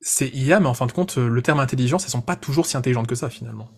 c'est 0.00 0.28
IA, 0.28 0.60
mais 0.60 0.66
en 0.66 0.74
fin 0.74 0.86
de 0.86 0.92
compte, 0.92 1.16
le 1.16 1.42
terme 1.42 1.60
intelligence, 1.60 2.04
elles 2.04 2.10
sont 2.10 2.22
pas 2.22 2.36
toujours 2.36 2.66
si 2.66 2.76
intelligentes 2.76 3.06
que 3.06 3.14
ça 3.14 3.28
finalement. 3.28 3.70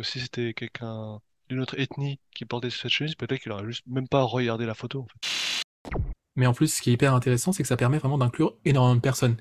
Si 0.00 0.20
c'était 0.20 0.54
quelqu'un 0.54 1.18
d'une 1.48 1.60
autre 1.60 1.78
ethnie 1.78 2.20
qui 2.34 2.44
portait 2.44 2.70
cette 2.70 2.90
chemise, 2.90 3.16
peut-être 3.16 3.40
qu'il 3.40 3.52
aurait 3.52 3.66
juste 3.66 3.82
même 3.86 4.08
pas 4.08 4.22
regardé 4.22 4.66
la 4.66 4.74
photo. 4.74 5.00
En 5.00 5.06
fait. 5.06 6.00
Mais 6.36 6.46
en 6.46 6.54
plus, 6.54 6.72
ce 6.72 6.80
qui 6.80 6.90
est 6.90 6.92
hyper 6.94 7.12
intéressant, 7.12 7.52
c'est 7.52 7.62
que 7.62 7.68
ça 7.68 7.76
permet 7.76 7.98
vraiment 7.98 8.18
d'inclure 8.18 8.54
énormément 8.64 8.94
de 8.94 9.00
personnes. 9.00 9.36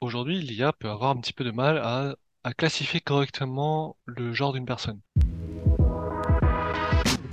Aujourd'hui, 0.00 0.40
l'IA 0.40 0.72
peut 0.72 0.88
avoir 0.88 1.10
un 1.10 1.16
petit 1.16 1.32
peu 1.32 1.44
de 1.44 1.50
mal 1.50 1.78
à, 1.78 2.14
à 2.44 2.54
classifier 2.54 3.00
correctement 3.00 3.96
le 4.06 4.32
genre 4.32 4.52
d'une 4.52 4.66
personne. 4.66 5.00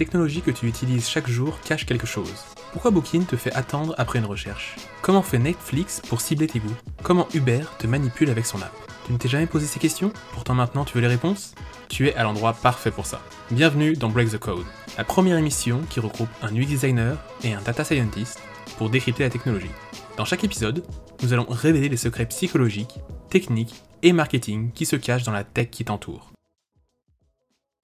Technologies 0.01 0.41
que 0.41 0.49
tu 0.49 0.65
utilises 0.65 1.07
chaque 1.07 1.29
jour 1.29 1.59
cachent 1.61 1.85
quelque 1.85 2.07
chose. 2.07 2.33
Pourquoi 2.71 2.89
Booking 2.89 3.23
te 3.23 3.35
fait 3.35 3.53
attendre 3.53 3.93
après 3.99 4.17
une 4.17 4.25
recherche? 4.25 4.77
Comment 5.03 5.21
fait 5.21 5.37
Netflix 5.37 6.01
pour 6.09 6.21
cibler 6.21 6.47
tes 6.47 6.57
goûts? 6.57 6.75
Comment 7.03 7.27
Uber 7.35 7.61
te 7.77 7.85
manipule 7.85 8.31
avec 8.31 8.47
son 8.47 8.59
app? 8.63 8.73
Tu 9.05 9.13
ne 9.13 9.19
t'es 9.19 9.29
jamais 9.29 9.45
posé 9.45 9.67
ces 9.67 9.77
questions? 9.77 10.11
Pourtant 10.33 10.55
maintenant 10.55 10.85
tu 10.85 10.95
veux 10.95 11.01
les 11.01 11.07
réponses? 11.07 11.53
Tu 11.87 12.07
es 12.07 12.15
à 12.15 12.23
l'endroit 12.23 12.53
parfait 12.53 12.89
pour 12.89 13.05
ça. 13.05 13.21
Bienvenue 13.51 13.93
dans 13.93 14.09
Break 14.09 14.31
the 14.31 14.39
Code, 14.39 14.65
la 14.97 15.03
première 15.03 15.37
émission 15.37 15.81
qui 15.87 15.99
regroupe 15.99 16.29
un 16.41 16.51
UX 16.51 16.65
designer 16.65 17.15
et 17.43 17.53
un 17.53 17.61
data 17.61 17.83
scientist 17.83 18.39
pour 18.79 18.89
décrypter 18.89 19.21
la 19.21 19.29
technologie. 19.29 19.69
Dans 20.17 20.25
chaque 20.25 20.43
épisode, 20.43 20.83
nous 21.21 21.31
allons 21.31 21.45
révéler 21.47 21.89
les 21.89 21.97
secrets 21.97 22.25
psychologiques, 22.25 22.97
techniques 23.29 23.83
et 24.01 24.13
marketing 24.13 24.71
qui 24.71 24.87
se 24.87 24.95
cachent 24.95 25.25
dans 25.25 25.31
la 25.31 25.43
tech 25.43 25.69
qui 25.69 25.85
t'entoure. 25.85 26.30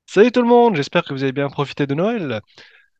Salut 0.09 0.31
tout 0.31 0.41
le 0.41 0.47
monde, 0.47 0.77
j'espère 0.77 1.03
que 1.03 1.13
vous 1.13 1.23
avez 1.23 1.33
bien 1.33 1.49
profité 1.49 1.85
de 1.85 1.93
Noël. 1.93 2.39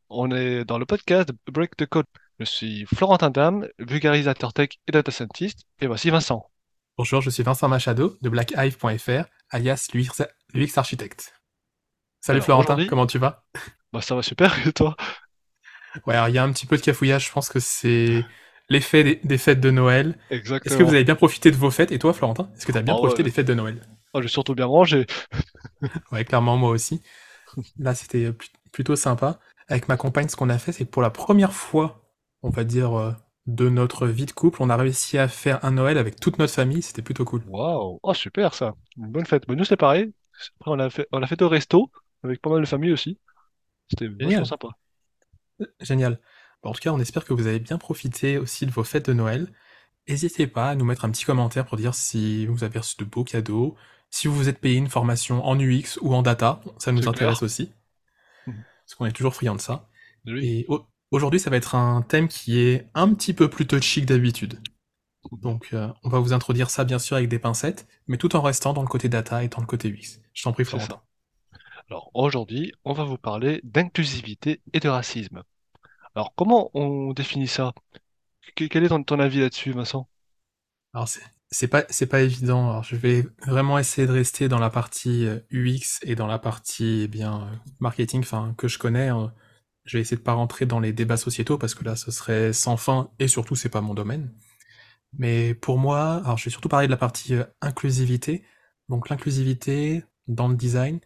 On 0.10 0.30
est 0.30 0.66
dans 0.66 0.78
le 0.78 0.86
podcast 0.86 1.30
Break 1.50 1.78
the 1.78 1.86
Code. 1.86 2.06
Je 2.38 2.44
suis 2.44 2.86
Florentin 2.86 3.30
Dam, 3.30 3.66
vulgarisateur 3.80 4.52
tech 4.52 4.72
et 4.88 4.92
data 4.92 5.10
scientist, 5.10 5.62
et 5.80 5.88
voici 5.88 6.10
Vincent. 6.10 6.52
Bonjour, 6.98 7.22
je 7.22 7.30
suis 7.30 7.44
Vincent 7.44 7.70
Machado 7.70 8.18
de 8.22 8.28
blackhive.fr, 8.28 9.24
alias 9.52 9.88
l'UX 9.94 10.78
architecte. 10.78 11.34
Salut 12.20 12.42
Florentin, 12.42 12.86
comment 12.88 13.08
tu 13.08 13.20
vas? 13.20 13.46
Bah 13.94 14.02
ça 14.02 14.14
va 14.14 14.22
super, 14.22 14.68
et 14.68 14.74
toi? 14.74 14.98
Ouais, 16.06 16.14
alors 16.14 16.28
il 16.28 16.36
y 16.36 16.38
a 16.38 16.44
un 16.44 16.52
petit 16.52 16.66
peu 16.66 16.76
de 16.76 16.82
cafouillage, 16.82 17.28
je 17.28 17.32
pense 17.32 17.48
que 17.48 17.62
c'est 17.62 18.26
l'effet 18.68 19.22
des, 19.24 19.38
fêtes 19.38 19.62
de 19.62 19.72
Noël. 19.72 20.20
Exactement. 20.30 20.76
Est-ce 20.76 20.78
que 20.78 20.84
vous 20.84 20.94
avez 20.94 21.06
bien 21.06 21.16
profité 21.16 21.52
de 21.52 21.56
vos 21.56 21.72
fêtes 21.72 21.94
Et 21.94 22.00
toi, 22.00 22.12
Florentin, 22.12 22.52
est-ce 22.58 22.66
que 22.66 22.74
tu 22.74 22.78
as 22.78 22.82
bien 22.82 22.96
ah 22.96 22.98
profité 22.98 23.24
des 23.24 23.32
fêtes 23.32 23.48
de 23.48 23.54
Noël? 23.54 23.82
Oh, 24.18 24.22
J'ai 24.22 24.28
surtout 24.28 24.56
bien 24.56 24.68
mangé. 24.68 25.06
ouais, 26.12 26.26
clairement, 26.26 26.58
moi 26.58 26.70
aussi. 26.72 27.02
Là, 27.78 27.96
c'était 27.96 28.26
euh, 28.26 28.38
plutôt 28.72 28.96
sympa. 28.96 29.40
Avec 29.68 29.88
ma 29.88 29.98
compagne, 29.98 30.30
ce 30.30 30.36
qu'on 30.36 30.50
a 30.50 30.58
fait, 30.58 30.72
c'est 30.72 30.86
que 30.86 30.90
pour 30.90 31.02
la 31.02 31.10
première 31.10 31.54
fois, 31.54 32.10
on 32.42 32.50
va 32.50 32.64
dire, 32.64 32.98
euh, 32.98 33.12
de 33.48 33.70
notre 33.70 34.08
vie 34.08 34.26
de 34.26 34.32
couple, 34.32 34.62
on 34.62 34.70
a 34.70 34.76
réussi 34.76 35.18
à 35.18 35.28
faire 35.28 35.64
un 35.64 35.72
Noël 35.72 35.98
avec 35.98 36.20
toute 36.20 36.38
notre 36.38 36.54
famille. 36.54 36.82
C'était 36.82 37.02
plutôt 37.02 37.26
cool. 37.26 37.44
Waouh 37.48 38.00
Oh, 38.04 38.14
super 38.14 38.54
ça 38.54 38.76
Une 38.98 39.08
bonne 39.08 39.26
fête. 39.26 39.48
nous, 39.48 39.64
c'est 39.64 39.78
pareil. 39.78 40.14
Après, 40.60 40.72
on 40.72 40.80
a, 40.80 40.90
fait, 40.90 41.08
on 41.12 41.24
a 41.24 41.28
fait 41.28 41.42
au 41.42 41.50
resto, 41.50 41.90
avec 42.24 42.42
pas 42.42 42.50
mal 42.50 42.62
de 42.62 42.66
famille 42.68 42.92
aussi. 42.92 43.18
C'était 43.90 44.08
vraiment 44.08 44.46
sympa. 44.46 44.68
Génial. 45.80 46.20
En 46.64 46.74
tout 46.74 46.82
cas, 46.82 46.92
on 46.92 47.00
espère 47.00 47.24
que 47.24 47.34
vous 47.34 47.48
avez 47.48 47.60
bien 47.60 47.78
profité 47.78 48.38
aussi 48.38 48.66
de 48.66 48.72
vos 48.72 48.84
fêtes 48.84 49.08
de 49.08 49.14
Noël. 49.14 49.48
N'hésitez 50.08 50.48
pas 50.48 50.70
à 50.70 50.76
nous 50.76 50.86
mettre 50.86 51.06
un 51.06 51.12
petit 51.12 51.26
commentaire 51.26 51.66
pour 51.66 51.78
dire 51.78 51.94
si 51.96 52.46
vous 52.48 52.64
avez 52.64 52.80
reçu 52.80 52.96
de 52.98 53.06
beaux 53.06 53.24
cadeaux, 53.24 53.76
si 54.10 54.28
vous 54.28 54.36
vous 54.36 54.50
êtes 54.50 54.60
payé 54.60 54.78
une 54.78 54.90
formation 54.90 55.46
en 55.46 55.60
UX 55.60 56.00
ou 56.02 56.14
en 56.14 56.22
data, 56.22 56.62
ça 56.78 56.92
nous 56.92 57.08
intéresse 57.08 57.44
aussi. 57.44 57.72
Mhm. 58.46 58.64
Parce 58.86 58.96
qu'on 58.96 59.06
est 59.06 59.12
toujours 59.12 59.36
friand 59.36 59.56
de 59.56 59.62
ça. 59.62 59.90
Et 60.28 60.68
aujourd'hui, 61.12 61.40
ça 61.40 61.50
va 61.50 61.58
être 61.58 61.76
un 61.76 62.02
thème 62.02 62.28
qui 62.28 62.60
est 62.60 62.90
un 62.94 63.14
petit 63.14 63.34
peu 63.34 63.50
plus 63.50 63.66
touchy 63.66 64.02
que 64.02 64.08
d'habitude. 64.08 64.60
Donc, 65.32 65.70
euh, 65.74 65.90
on 66.04 66.10
va 66.10 66.20
vous 66.20 66.34
introduire 66.34 66.70
ça 66.70 66.84
bien 66.84 67.00
sûr 67.00 67.18
avec 67.18 67.30
des 67.30 67.40
pincettes, 67.40 67.88
mais 68.08 68.18
tout 68.18 68.36
en 68.36 68.42
restant 68.42 68.74
dans 68.74 68.82
le 68.82 68.88
côté 68.88 69.10
data 69.10 69.44
et 69.44 69.50
dans 69.50 69.62
le 69.62 69.66
côté 69.66 69.90
UX. 69.90 70.22
Je 70.34 70.44
t'en 70.44 70.54
prie, 70.54 70.66
Florentin. 70.66 71.02
Alors 71.90 72.12
aujourd'hui, 72.14 72.74
on 72.84 72.94
va 72.94 73.04
vous 73.04 73.18
parler 73.18 73.62
d'inclusivité 73.64 74.62
et 74.74 74.80
de 74.80 74.90
racisme. 74.90 75.44
Alors, 76.16 76.34
comment 76.36 76.70
on 76.74 77.14
définit 77.14 77.48
ça? 77.48 77.74
Quel 78.56 78.84
est 78.84 79.06
ton, 79.06 79.20
avis 79.20 79.40
là-dessus, 79.40 79.72
Vincent? 79.72 80.10
Alors 80.94 81.08
c'est 81.52 81.68
pas 81.68 81.86
c'est 81.90 82.08
pas 82.08 82.22
évident. 82.22 82.70
Alors 82.70 82.84
je 82.84 82.96
vais 82.96 83.26
vraiment 83.46 83.80
essayer 83.80 84.08
de 84.08 84.12
rester 84.12 84.50
dans 84.50 84.60
la 84.60 84.70
partie 84.70 85.26
UX 85.52 86.00
euh, 86.04 86.10
et 86.10 86.16
dans 86.16 86.28
la 86.28 86.40
partie 86.40 87.02
eh 87.04 87.08
bien 87.08 87.44
euh, 87.44 87.56
marketing, 87.80 88.22
enfin 88.22 88.54
que 88.58 88.68
je 88.68 88.78
connais. 88.80 89.10
Hein. 89.10 89.34
Je 89.86 89.98
vais 89.98 90.02
essayer 90.02 90.18
de 90.18 90.24
pas 90.24 90.34
rentrer 90.34 90.66
dans 90.66 90.80
les 90.80 90.94
débats 90.94 91.18
sociétaux 91.18 91.58
parce 91.58 91.76
que 91.76 91.84
là 91.86 91.96
ce 91.96 92.12
serait 92.12 92.54
sans 92.54 92.78
fin 92.78 93.12
et 93.20 93.28
surtout 93.28 93.56
c'est 93.56 93.70
pas 93.70 93.82
mon 93.82 93.94
domaine. 93.94 94.34
Mais 95.14 95.54
pour 95.56 95.78
moi, 95.80 96.22
alors 96.26 96.38
je 96.38 96.46
vais 96.46 96.52
surtout 96.52 96.70
parler 96.70 96.88
de 96.88 96.92
la 96.92 96.98
partie 96.98 97.36
euh, 97.36 97.46
inclusivité. 97.62 98.44
Donc 98.90 99.10
l'inclusivité 99.10 100.04
dans 100.28 100.48
le 100.50 100.56
design, 100.56 101.00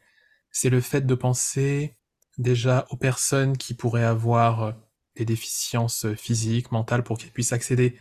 c'est 0.51 0.69
le 0.69 0.81
fait 0.81 1.05
de 1.05 1.15
penser 1.15 1.97
déjà 2.37 2.87
aux 2.89 2.97
personnes 2.97 3.57
qui 3.57 3.73
pourraient 3.75 4.03
avoir 4.03 4.75
des 5.15 5.25
déficiences 5.25 6.07
physiques, 6.15 6.71
mentales, 6.71 7.03
pour 7.03 7.17
qu'ils 7.17 7.31
puissent 7.31 7.53
accéder 7.53 7.97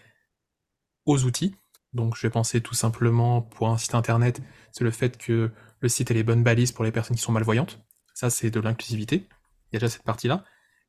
aux 1.07 1.25
outils. 1.25 1.55
Donc 1.93 2.17
je 2.17 2.23
vais 2.23 2.31
penser 2.31 2.61
tout 2.61 2.75
simplement 2.75 3.43
pour 3.43 3.69
un 3.69 3.79
site 3.79 3.95
internet, 3.95 4.41
c'est 4.73 4.85
le 4.85 4.91
fait 4.91 5.19
que 5.19 5.51
le 5.81 5.89
site 5.89 6.11
ait 6.11 6.15
les 6.15 6.23
bonnes 6.23 6.45
balises 6.45 6.73
pour 6.73 6.85
les 6.85 6.93
personnes 6.93 7.17
qui 7.17 7.23
sont 7.23 7.33
malvoyantes. 7.33 7.81
Ça 8.15 8.31
c'est 8.31 8.51
de 8.51 8.61
l'inclusivité. 8.61 9.29
Il 9.71 9.75
y 9.75 9.77
a 9.77 9.81
déjà 9.81 9.89
cette 9.89 10.05
partie-là. 10.05 10.45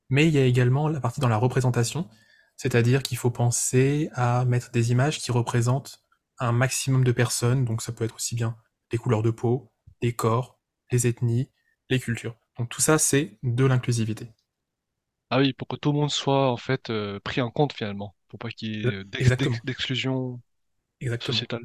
Mais 0.09 0.27
il 0.27 0.33
y 0.33 0.37
a 0.37 0.45
également 0.45 0.89
la 0.89 0.99
partie 0.99 1.21
dans 1.21 1.29
la 1.29 1.37
représentation, 1.37 2.09
c'est-à-dire 2.57 3.01
qu'il 3.01 3.17
faut 3.17 3.31
penser 3.31 4.09
à 4.13 4.43
mettre 4.45 4.71
des 4.71 4.91
images 4.91 5.19
qui 5.19 5.31
représentent 5.31 6.03
un 6.37 6.51
maximum 6.51 7.03
de 7.03 7.11
personnes, 7.11 7.65
donc 7.65 7.81
ça 7.81 7.93
peut 7.93 8.03
être 8.03 8.15
aussi 8.15 8.35
bien 8.35 8.57
les 8.91 8.97
couleurs 8.97 9.23
de 9.23 9.31
peau, 9.31 9.71
les 10.01 10.13
corps, 10.13 10.59
les 10.91 11.07
ethnies, 11.07 11.49
les 11.89 11.99
cultures. 11.99 12.35
Donc 12.57 12.69
tout 12.69 12.81
ça 12.81 12.97
c'est 12.97 13.39
de 13.41 13.65
l'inclusivité. 13.65 14.33
Ah 15.29 15.39
oui, 15.39 15.53
pour 15.53 15.69
que 15.69 15.77
tout 15.77 15.93
le 15.93 15.99
monde 15.99 16.11
soit 16.11 16.51
en 16.51 16.57
fait 16.57 16.89
euh, 16.89 17.19
pris 17.21 17.39
en 17.39 17.49
compte 17.49 17.71
finalement, 17.71 18.15
pour 18.27 18.37
pas 18.37 18.49
qu'il 18.49 18.81
y 18.81 18.87
ait 18.87 19.03
d'exclusion 19.63 20.41
sociétale. 21.21 21.63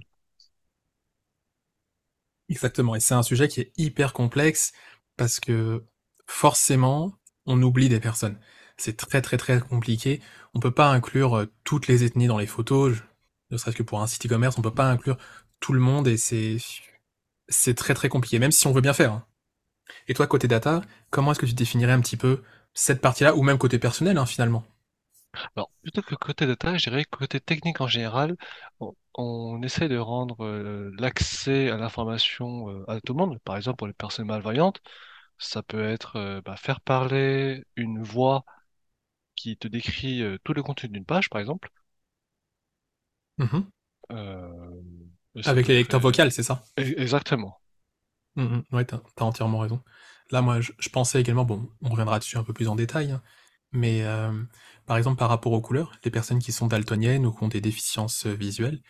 Exactement, 2.49 2.95
et 2.95 3.01
c'est 3.01 3.15
un 3.15 3.23
sujet 3.23 3.49
qui 3.49 3.61
est 3.61 3.73
hyper 3.77 4.13
complexe 4.13 4.73
parce 5.17 5.41
que 5.41 5.85
forcément, 6.27 7.13
on 7.47 7.61
oublie 7.63 7.89
des 7.89 8.01
personnes. 8.01 8.39
C'est 8.77 8.97
très 8.97 9.23
très 9.23 9.37
très 9.37 9.61
compliqué. 9.61 10.21
On 10.55 10.61
peut 10.61 10.71
pas 10.71 10.89
inclure 10.91 11.37
euh, 11.39 11.47
toutes 11.65 11.89
les 11.89 12.05
ethnies 12.05 12.27
dans 12.29 12.39
les 12.39 12.47
photos, 12.47 12.97
ne 13.51 13.57
serait-ce 13.57 13.77
que 13.77 13.83
pour 13.83 14.01
un 14.03 14.07
site 14.07 14.27
e-commerce, 14.27 14.59
on 14.59 14.63
peut 14.63 14.75
pas 14.75 14.91
inclure 14.91 15.17
tout 15.61 15.73
le 15.73 15.81
monde 15.81 16.09
et 16.09 16.17
c'est 16.17 16.59
c'est 17.49 17.75
très 17.75 17.95
très 17.95 18.09
compliqué, 18.09 18.39
même 18.39 18.53
si 18.53 18.67
on 18.67 18.73
veut 18.73 18.81
bien 18.81 18.93
faire. 18.93 19.13
Hein. 19.13 19.27
Et 20.09 20.15
toi, 20.15 20.27
côté 20.27 20.49
data, 20.49 20.83
comment 21.11 21.33
est-ce 21.33 21.41
que 21.41 21.47
tu 21.47 21.55
définirais 21.55 21.93
un 21.93 22.01
petit 22.01 22.17
peu 22.17 22.43
cette 22.75 23.01
partie-là, 23.01 23.37
ou 23.37 23.43
même 23.43 23.59
côté 23.59 23.79
personnel, 23.79 24.19
hein, 24.19 24.27
finalement? 24.27 24.65
Alors, 25.57 25.71
plutôt 25.83 26.03
que 26.03 26.15
côté 26.15 26.47
data, 26.47 26.77
je 26.77 26.91
dirais 26.91 27.05
côté 27.05 27.41
technique 27.41 27.81
en 27.81 27.87
général, 27.87 28.37
on, 29.15 29.63
essaie 29.63 29.89
de 29.89 29.97
rendre 29.97 30.45
euh, 30.45 30.93
l'accès 30.99 31.71
à 31.71 31.79
l'information 31.79 32.69
euh, 32.71 32.85
à 32.91 33.01
tout 33.01 33.15
le 33.15 33.19
monde. 33.19 33.39
Par 33.41 33.57
exemple, 33.57 33.79
pour 33.79 33.87
les 33.87 33.95
personnes 33.95 34.27
malvoyantes, 34.27 34.83
ça 35.39 35.63
peut 35.63 35.83
être 35.83 36.17
euh, 36.17 36.41
bah, 36.43 36.57
faire 36.57 36.81
parler 36.83 37.65
une 37.77 38.03
voix 38.03 38.45
qui 39.35 39.57
te 39.57 39.69
décrit 39.69 40.23
tout 40.45 40.53
le 40.53 40.63
contenu 40.63 40.91
d'une 40.91 41.05
page, 41.05 41.31
par 41.31 41.41
exemple. 41.41 41.71
Mmh 43.39 43.61
Avec 45.45 45.69
les 45.69 45.75
lecteurs 45.77 46.01
vocaux, 46.01 46.31
c'est 46.31 46.43
ça? 46.43 46.65
E-, 46.79 47.01
Exactement. 47.01 47.61
Mmh 48.37 48.61
ouais, 48.73 48.85
t'as 48.85 49.01
entièrement 49.21 49.59
raison. 49.59 49.83
Là, 50.31 50.43
moi, 50.43 50.61
je, 50.61 50.89
pensais 50.91 51.21
également, 51.21 51.45
bon, 51.45 51.69
on 51.83 51.89
reviendra 51.89 52.19
dessus 52.19 52.37
un 52.37 52.45
peu 52.45 52.53
plus 52.53 52.69
en 52.69 52.75
détail, 52.75 53.13
hein, 53.13 53.23
mais 53.73 54.03
euh, 54.05 54.33
par 54.87 54.97
exemple, 54.97 55.19
par 55.19 55.29
rapport 55.29 55.53
aux 55.53 55.61
couleurs, 55.61 55.93
les 56.05 56.11
personnes 56.11 56.39
qui 56.39 56.53
sont 56.53 56.67
daltoniennes 56.67 57.27
ou 57.27 57.33
qui 57.33 57.43
ont 57.43 57.49
des 57.49 57.61
déficiences 57.61 58.27
euh, 58.27 58.33
visuelles, 58.33 58.81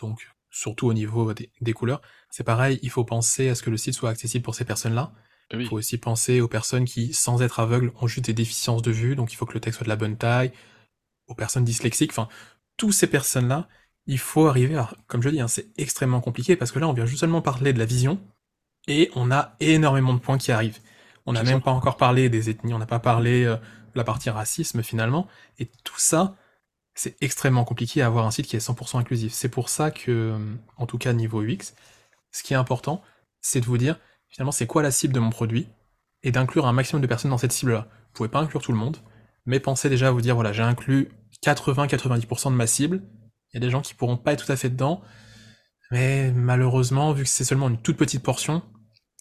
donc 0.00 0.28
surtout 0.50 0.88
au 0.88 0.94
niveau 0.94 1.32
des, 1.32 1.72
couleurs, 1.72 2.02
c'est 2.30 2.44
pareil, 2.44 2.80
il 2.82 2.90
faut 2.90 3.04
penser 3.04 3.48
à 3.48 3.54
ce 3.54 3.62
que 3.62 3.70
le 3.70 3.76
site 3.76 3.94
soit 3.94 4.10
accessible 4.10 4.44
pour 4.44 4.54
ces 4.54 4.64
personnes-là. 4.64 5.12
Il 5.52 5.66
faut 5.66 5.76
aussi 5.76 5.98
penser 5.98 6.40
aux 6.40 6.48
personnes 6.48 6.84
qui, 6.84 7.12
sans 7.12 7.42
être 7.42 7.58
aveugles, 7.58 7.92
ont 8.00 8.06
juste 8.06 8.26
des 8.26 8.32
déficiences 8.32 8.82
de 8.82 8.90
vue, 8.92 9.16
donc 9.16 9.32
il 9.32 9.36
faut 9.36 9.46
que 9.46 9.54
le 9.54 9.60
texte 9.60 9.78
soit 9.78 9.84
de 9.84 9.88
la 9.88 9.96
bonne 9.96 10.16
taille, 10.16 10.52
aux 11.26 11.34
personnes 11.34 11.64
dyslexiques, 11.64 12.12
enfin, 12.12 12.28
toutes 12.76 12.92
ces 12.92 13.08
personnes-là, 13.08 13.68
il 14.06 14.18
faut 14.18 14.46
arriver 14.46 14.76
à, 14.76 14.90
comme 15.06 15.22
je 15.22 15.28
dis, 15.28 15.40
hein, 15.40 15.48
c'est 15.48 15.68
extrêmement 15.76 16.20
compliqué 16.20 16.56
parce 16.56 16.72
que 16.72 16.78
là, 16.78 16.88
on 16.88 16.92
vient 16.92 17.06
juste 17.06 17.20
seulement 17.20 17.42
parler 17.42 17.72
de 17.72 17.78
la 17.78 17.84
vision, 17.84 18.20
et 18.88 19.10
on 19.14 19.30
a 19.30 19.56
énormément 19.60 20.14
de 20.14 20.18
points 20.18 20.38
qui 20.38 20.52
arrivent. 20.52 20.78
On 21.26 21.32
n'a 21.32 21.42
même 21.42 21.60
pas 21.60 21.70
encore 21.70 21.96
parlé 21.96 22.28
des 22.28 22.50
ethnies, 22.50 22.74
on 22.74 22.78
n'a 22.78 22.86
pas 22.86 22.98
parlé 22.98 23.44
euh, 23.44 23.56
la 23.94 24.04
partie 24.04 24.30
racisme 24.30 24.82
finalement, 24.82 25.26
et 25.58 25.66
tout 25.84 25.98
ça, 25.98 26.36
c'est 26.94 27.16
extrêmement 27.22 27.64
compliqué 27.64 28.02
à 28.02 28.06
avoir 28.06 28.26
un 28.26 28.30
site 28.30 28.46
qui 28.46 28.56
est 28.56 28.66
100% 28.66 28.98
inclusif. 28.98 29.32
C'est 29.32 29.48
pour 29.48 29.68
ça 29.68 29.90
que, 29.90 30.38
en 30.76 30.86
tout 30.86 30.98
cas 30.98 31.12
niveau 31.12 31.42
UX, 31.42 31.74
ce 32.32 32.42
qui 32.42 32.52
est 32.52 32.56
important, 32.56 33.02
c'est 33.40 33.60
de 33.60 33.66
vous 33.66 33.78
dire 33.78 33.98
finalement 34.28 34.52
c'est 34.52 34.66
quoi 34.66 34.82
la 34.82 34.90
cible 34.90 35.14
de 35.14 35.20
mon 35.20 35.30
produit, 35.30 35.68
et 36.22 36.32
d'inclure 36.32 36.66
un 36.66 36.72
maximum 36.72 37.02
de 37.02 37.06
personnes 37.06 37.30
dans 37.30 37.38
cette 37.38 37.52
cible-là. 37.52 37.88
Vous 37.90 38.12
pouvez 38.14 38.28
pas 38.28 38.40
inclure 38.40 38.62
tout 38.62 38.72
le 38.72 38.78
monde, 38.78 38.98
mais 39.46 39.60
pensez 39.60 39.88
déjà 39.88 40.08
à 40.08 40.10
vous 40.10 40.20
dire 40.20 40.34
voilà 40.34 40.52
j'ai 40.52 40.62
inclus 40.62 41.10
80-90% 41.44 42.50
de 42.50 42.56
ma 42.56 42.66
cible, 42.66 43.02
Il 43.52 43.56
y 43.56 43.56
a 43.56 43.60
des 43.60 43.70
gens 43.70 43.80
qui 43.80 43.94
pourront 43.94 44.16
pas 44.16 44.32
être 44.32 44.46
tout 44.46 44.52
à 44.52 44.56
fait 44.56 44.68
dedans, 44.68 45.00
mais 45.90 46.30
malheureusement, 46.32 47.12
vu 47.12 47.24
que 47.24 47.28
c'est 47.28 47.44
seulement 47.44 47.68
une 47.68 47.80
toute 47.80 47.96
petite 47.96 48.22
portion, 48.22 48.62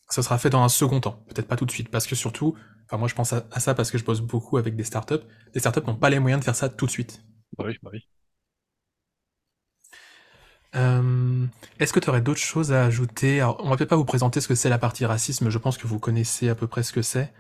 ça 0.10 0.22
sera 0.22 0.38
fait 0.38 0.50
dans 0.50 0.64
un 0.64 0.70
second 0.70 1.00
temps, 1.00 1.24
peut-être 1.28 1.48
pas 1.48 1.56
tout 1.56 1.66
de 1.66 1.72
suite, 1.72 1.90
parce 1.90 2.06
que 2.06 2.16
surtout, 2.16 2.56
enfin 2.90 2.98
moi 2.98 3.08
je 3.08 3.16
pense 3.16 3.34
à, 3.34 3.46
à 3.52 3.60
ça 3.60 3.76
parce 3.76 3.92
que 3.92 3.98
je 3.98 4.06
bosse 4.06 4.22
beaucoup 4.22 4.58
avec 4.58 4.76
des 4.76 4.84
startups, 4.84 5.22
les 5.54 5.60
startups 5.62 5.86
n'ont 5.88 5.96
pas 5.96 6.10
les 6.10 6.20
moyens 6.20 6.42
de 6.42 6.46
faire 6.46 6.56
ça 6.56 6.70
tout 6.70 6.86
de 6.88 6.92
suite. 6.92 7.24
Bah 7.58 7.66
oui, 7.68 7.78
bah 7.84 7.90
oui. 7.94 8.08
Euh, 10.76 11.46
Est-ce 11.80 11.94
que 11.94 12.00
tu 12.00 12.10
aurais 12.10 12.22
d'autres 12.22 12.40
choses 12.40 12.72
à 12.72 12.84
ajouter? 12.86 13.42
Alors, 13.42 13.60
on 13.64 13.70
va 13.70 13.78
peut-être 13.78 13.90
pas 13.90 13.96
vous 13.96 14.06
présenter 14.06 14.40
ce 14.42 14.48
que 14.48 14.56
c'est 14.56 14.70
la 14.70 14.78
partie 14.78 15.06
racisme, 15.06 15.50
je 15.50 15.58
pense 15.58 15.78
que 15.78 15.88
vous 15.88 16.00
connaissez 16.00 16.50
à 16.50 16.56
peu 16.56 16.68
près 16.68 16.84
ce 16.84 16.94
que 16.94 17.02
c'est. 17.02 17.34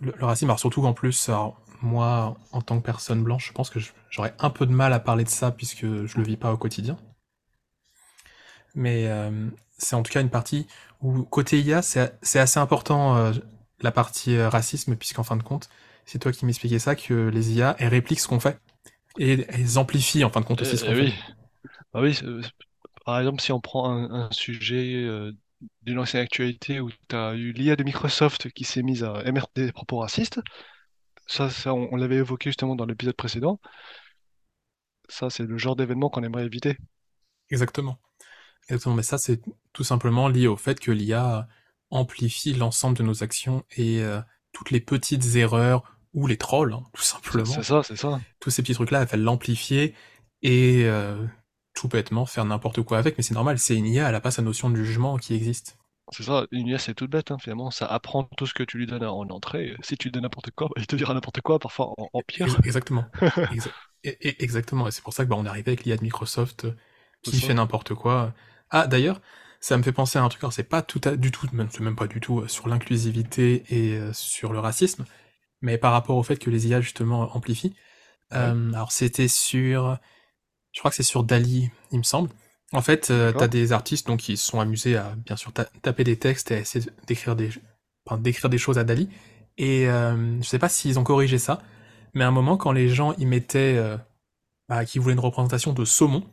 Le, 0.00 0.12
le 0.16 0.26
racisme, 0.26 0.50
alors 0.50 0.60
surtout 0.60 0.82
qu'en 0.82 0.92
plus, 0.94 1.28
alors, 1.28 1.60
moi, 1.82 2.36
en 2.52 2.62
tant 2.62 2.78
que 2.80 2.84
personne 2.84 3.22
blanche, 3.24 3.48
je 3.48 3.52
pense 3.52 3.70
que 3.70 3.80
j'aurais 4.10 4.34
un 4.40 4.50
peu 4.50 4.66
de 4.66 4.72
mal 4.72 4.92
à 4.92 5.00
parler 5.00 5.24
de 5.24 5.28
ça 5.30 5.50
puisque 5.52 5.82
je 5.86 6.18
le 6.18 6.24
vis 6.24 6.36
pas 6.36 6.52
au 6.52 6.56
quotidien. 6.58 6.96
Mais 8.74 9.06
euh, 9.08 9.48
c'est 9.78 9.96
en 9.96 10.02
tout 10.02 10.12
cas 10.12 10.20
une 10.20 10.30
partie 10.30 10.66
où, 11.02 11.22
côté 11.24 11.60
IA, 11.60 11.82
c'est 11.82 12.16
c'est 12.22 12.38
assez 12.38 12.58
important, 12.60 13.16
euh, 13.16 13.32
la 13.80 13.92
partie 13.92 14.36
euh, 14.36 14.48
racisme, 14.48 14.96
puisqu'en 14.96 15.22
fin 15.24 15.36
de 15.36 15.42
compte, 15.42 15.68
c'est 16.06 16.18
toi 16.18 16.32
qui 16.32 16.46
m'expliquais 16.46 16.78
ça, 16.78 16.96
que 16.96 17.28
les 17.28 17.52
IA, 17.54 17.76
elles 17.78 17.88
répliquent 17.88 18.20
ce 18.20 18.28
qu'on 18.28 18.40
fait. 18.40 18.58
Et 19.18 19.46
elles 19.50 19.78
amplifient, 19.78 20.24
en 20.24 20.30
fin 20.30 20.40
de 20.40 20.46
compte, 20.46 20.62
aussi 20.62 20.76
Eh, 20.76 20.78
ce 20.78 20.84
qu'on 20.84 20.94
eh 20.94 20.94
fait. 20.94 21.10
oui, 21.10 21.14
bah 21.94 22.00
oui. 22.02 22.18
Par 23.06 23.18
exemple, 23.20 23.42
si 23.42 23.52
on 23.52 23.60
prend 23.60 23.90
un, 23.90 24.10
un 24.28 24.32
sujet 24.32 25.04
euh, 25.04 25.32
d'une 25.82 25.98
ancienne 25.98 26.22
actualité 26.22 26.80
où 26.80 26.90
tu 27.08 27.16
as 27.16 27.34
eu 27.34 27.52
l'IA 27.52 27.76
de 27.76 27.84
Microsoft 27.84 28.50
qui 28.52 28.64
s'est 28.64 28.82
mise 28.82 29.04
à 29.04 29.22
émettre 29.26 29.48
des 29.56 29.72
propos 29.72 29.98
racistes, 29.98 30.40
ça, 31.28 31.50
ça 31.50 31.74
on, 31.74 31.88
on 31.92 31.96
l'avait 31.96 32.16
évoqué 32.16 32.50
justement 32.50 32.76
dans 32.76 32.86
l'épisode 32.86 33.16
précédent, 33.16 33.60
ça 35.08 35.30
c'est 35.30 35.42
le 35.46 35.58
genre 35.58 35.74
d'événement 35.74 36.10
qu'on 36.10 36.22
aimerait 36.22 36.46
éviter. 36.46 36.76
Exactement. 37.50 37.98
Exactement, 38.68 38.96
mais 38.96 39.02
ça, 39.02 39.18
c'est 39.18 39.42
tout 39.72 39.84
simplement 39.84 40.28
lié 40.28 40.46
au 40.48 40.56
fait 40.56 40.80
que 40.80 40.92
l'IA 40.92 41.48
amplifie 41.90 42.54
l'ensemble 42.54 42.96
de 42.98 43.02
nos 43.02 43.22
actions 43.22 43.64
et 43.76 44.02
euh, 44.02 44.20
toutes 44.52 44.70
les 44.70 44.80
petites 44.80 45.36
erreurs 45.36 45.96
ou 46.14 46.26
les 46.26 46.36
trolls, 46.38 46.72
hein, 46.72 46.84
tout 46.94 47.02
C'est 47.28 47.44
c'est 47.46 47.62
simplement. 47.62 47.62
ça, 47.62 47.82
c'est 47.82 47.96
ça. 47.96 48.20
Tous 48.40 48.50
ces 48.50 48.62
petits 48.62 48.74
trucs-là, 48.74 49.02
elle 49.02 49.08
va 49.08 49.16
l'amplifier 49.18 49.94
et 50.42 50.84
euh, 50.86 51.24
tout 51.74 51.88
bêtement 51.88 52.26
faire 52.26 52.44
n'importe 52.44 52.82
quoi 52.82 52.98
avec, 52.98 53.16
mais 53.18 53.24
c'est 53.24 53.34
normal, 53.34 53.58
c'est 53.58 53.76
une 53.76 53.86
IA, 53.86 54.08
elle 54.08 54.14
a 54.14 54.20
pas 54.20 54.30
sa 54.30 54.42
notion 54.42 54.70
de 54.70 54.76
jugement 54.76 55.18
qui 55.18 55.34
existe. 55.34 55.78
C'est 56.12 56.22
ça, 56.24 56.46
une 56.52 56.66
IA 56.68 56.78
c'est 56.78 56.94
toute 56.94 57.10
bête 57.10 57.30
hein, 57.32 57.38
finalement, 57.38 57.70
ça 57.70 57.86
apprend 57.86 58.24
tout 58.36 58.46
ce 58.46 58.54
que 58.54 58.62
tu 58.62 58.78
lui 58.78 58.86
donnes 58.86 59.04
en 59.04 59.28
entrée. 59.30 59.76
Si 59.82 59.96
tu 59.96 60.08
lui 60.08 60.12
donnes 60.12 60.22
n'importe 60.22 60.50
quoi, 60.52 60.68
bah, 60.68 60.74
il 60.78 60.86
te 60.86 60.94
dira 60.96 61.14
n'importe 61.14 61.40
quoi, 61.40 61.58
parfois 61.58 61.92
en, 61.96 62.22
pire. 62.22 62.60
Exactement. 62.64 63.06
Exa- 63.50 63.72
et- 64.04 64.28
et- 64.28 64.42
exactement, 64.44 64.86
et 64.88 64.90
c'est 64.90 65.02
pour 65.02 65.12
ça 65.12 65.24
que 65.24 65.30
bah, 65.30 65.36
on 65.38 65.44
est 65.44 65.48
arrivé 65.48 65.70
avec 65.72 65.84
l'IA 65.84 65.96
de 65.96 66.02
Microsoft 66.02 66.64
euh, 66.66 66.72
qui 67.22 67.40
fait 67.40 67.54
n'importe 67.54 67.94
quoi. 67.94 68.34
Ah, 68.70 68.86
d'ailleurs, 68.86 69.20
ça 69.66 69.76
me 69.76 69.82
fait 69.82 69.92
penser 69.92 70.18
à 70.18 70.22
un 70.22 70.28
truc, 70.28 70.42
alors 70.44 70.52
c'est 70.52 70.62
pas 70.62 70.80
tout 70.82 71.00
à, 71.04 71.16
du 71.16 71.32
tout, 71.32 71.48
même, 71.52 71.96
pas 71.96 72.06
du 72.06 72.20
tout 72.20 72.40
euh, 72.40 72.48
sur 72.48 72.68
l'inclusivité 72.68 73.64
et 73.68 73.96
euh, 73.96 74.12
sur 74.12 74.52
le 74.52 74.60
racisme, 74.60 75.04
mais 75.62 75.78
par 75.78 75.92
rapport 75.92 76.16
au 76.16 76.22
fait 76.22 76.36
que 76.36 76.50
les 76.50 76.68
IA 76.68 76.80
justement 76.80 77.34
amplifient. 77.36 77.74
Ouais, 78.32 78.38
Euh, 78.38 78.72
alors 78.72 78.92
c'était 78.92 79.28
sur, 79.28 79.98
je 80.72 80.80
crois 80.80 80.90
que 80.90 80.96
c'est 80.96 81.02
sur 81.04 81.24
Dali, 81.24 81.70
il 81.92 81.98
me 81.98 82.04
semble. 82.04 82.30
En 82.72 82.82
fait, 82.82 83.10
euh, 83.10 83.32
t'as 83.32 83.48
des 83.48 83.72
artistes 83.72 84.06
donc 84.06 84.20
qui 84.20 84.36
se 84.36 84.46
sont 84.46 84.60
amusés 84.60 84.96
à 84.96 85.14
bien 85.16 85.36
sûr 85.36 85.52
ta- 85.52 85.66
taper 85.82 86.04
des 86.04 86.16
textes 86.18 86.50
et 86.52 86.56
à 86.56 86.58
essayer 86.60 86.86
d'écrire 87.06 87.36
des, 87.36 87.50
enfin, 88.06 88.18
d'écrire 88.20 88.50
des 88.50 88.58
choses 88.58 88.78
à 88.78 88.84
Dali. 88.84 89.08
Et 89.58 89.88
euh, 89.88 90.38
je 90.42 90.46
sais 90.46 90.58
pas 90.58 90.68
s'ils 90.68 90.98
ont 90.98 91.04
corrigé 91.04 91.38
ça, 91.38 91.62
mais 92.14 92.24
à 92.24 92.28
un 92.28 92.32
moment 92.32 92.56
quand 92.56 92.72
les 92.72 92.88
gens 92.88 93.14
y 93.14 93.26
mettaient, 93.26 93.80
bah, 94.68 94.84
qui 94.84 94.98
voulaient 94.98 95.14
une 95.14 95.20
représentation 95.20 95.72
de 95.72 95.84
saumon, 95.84 96.24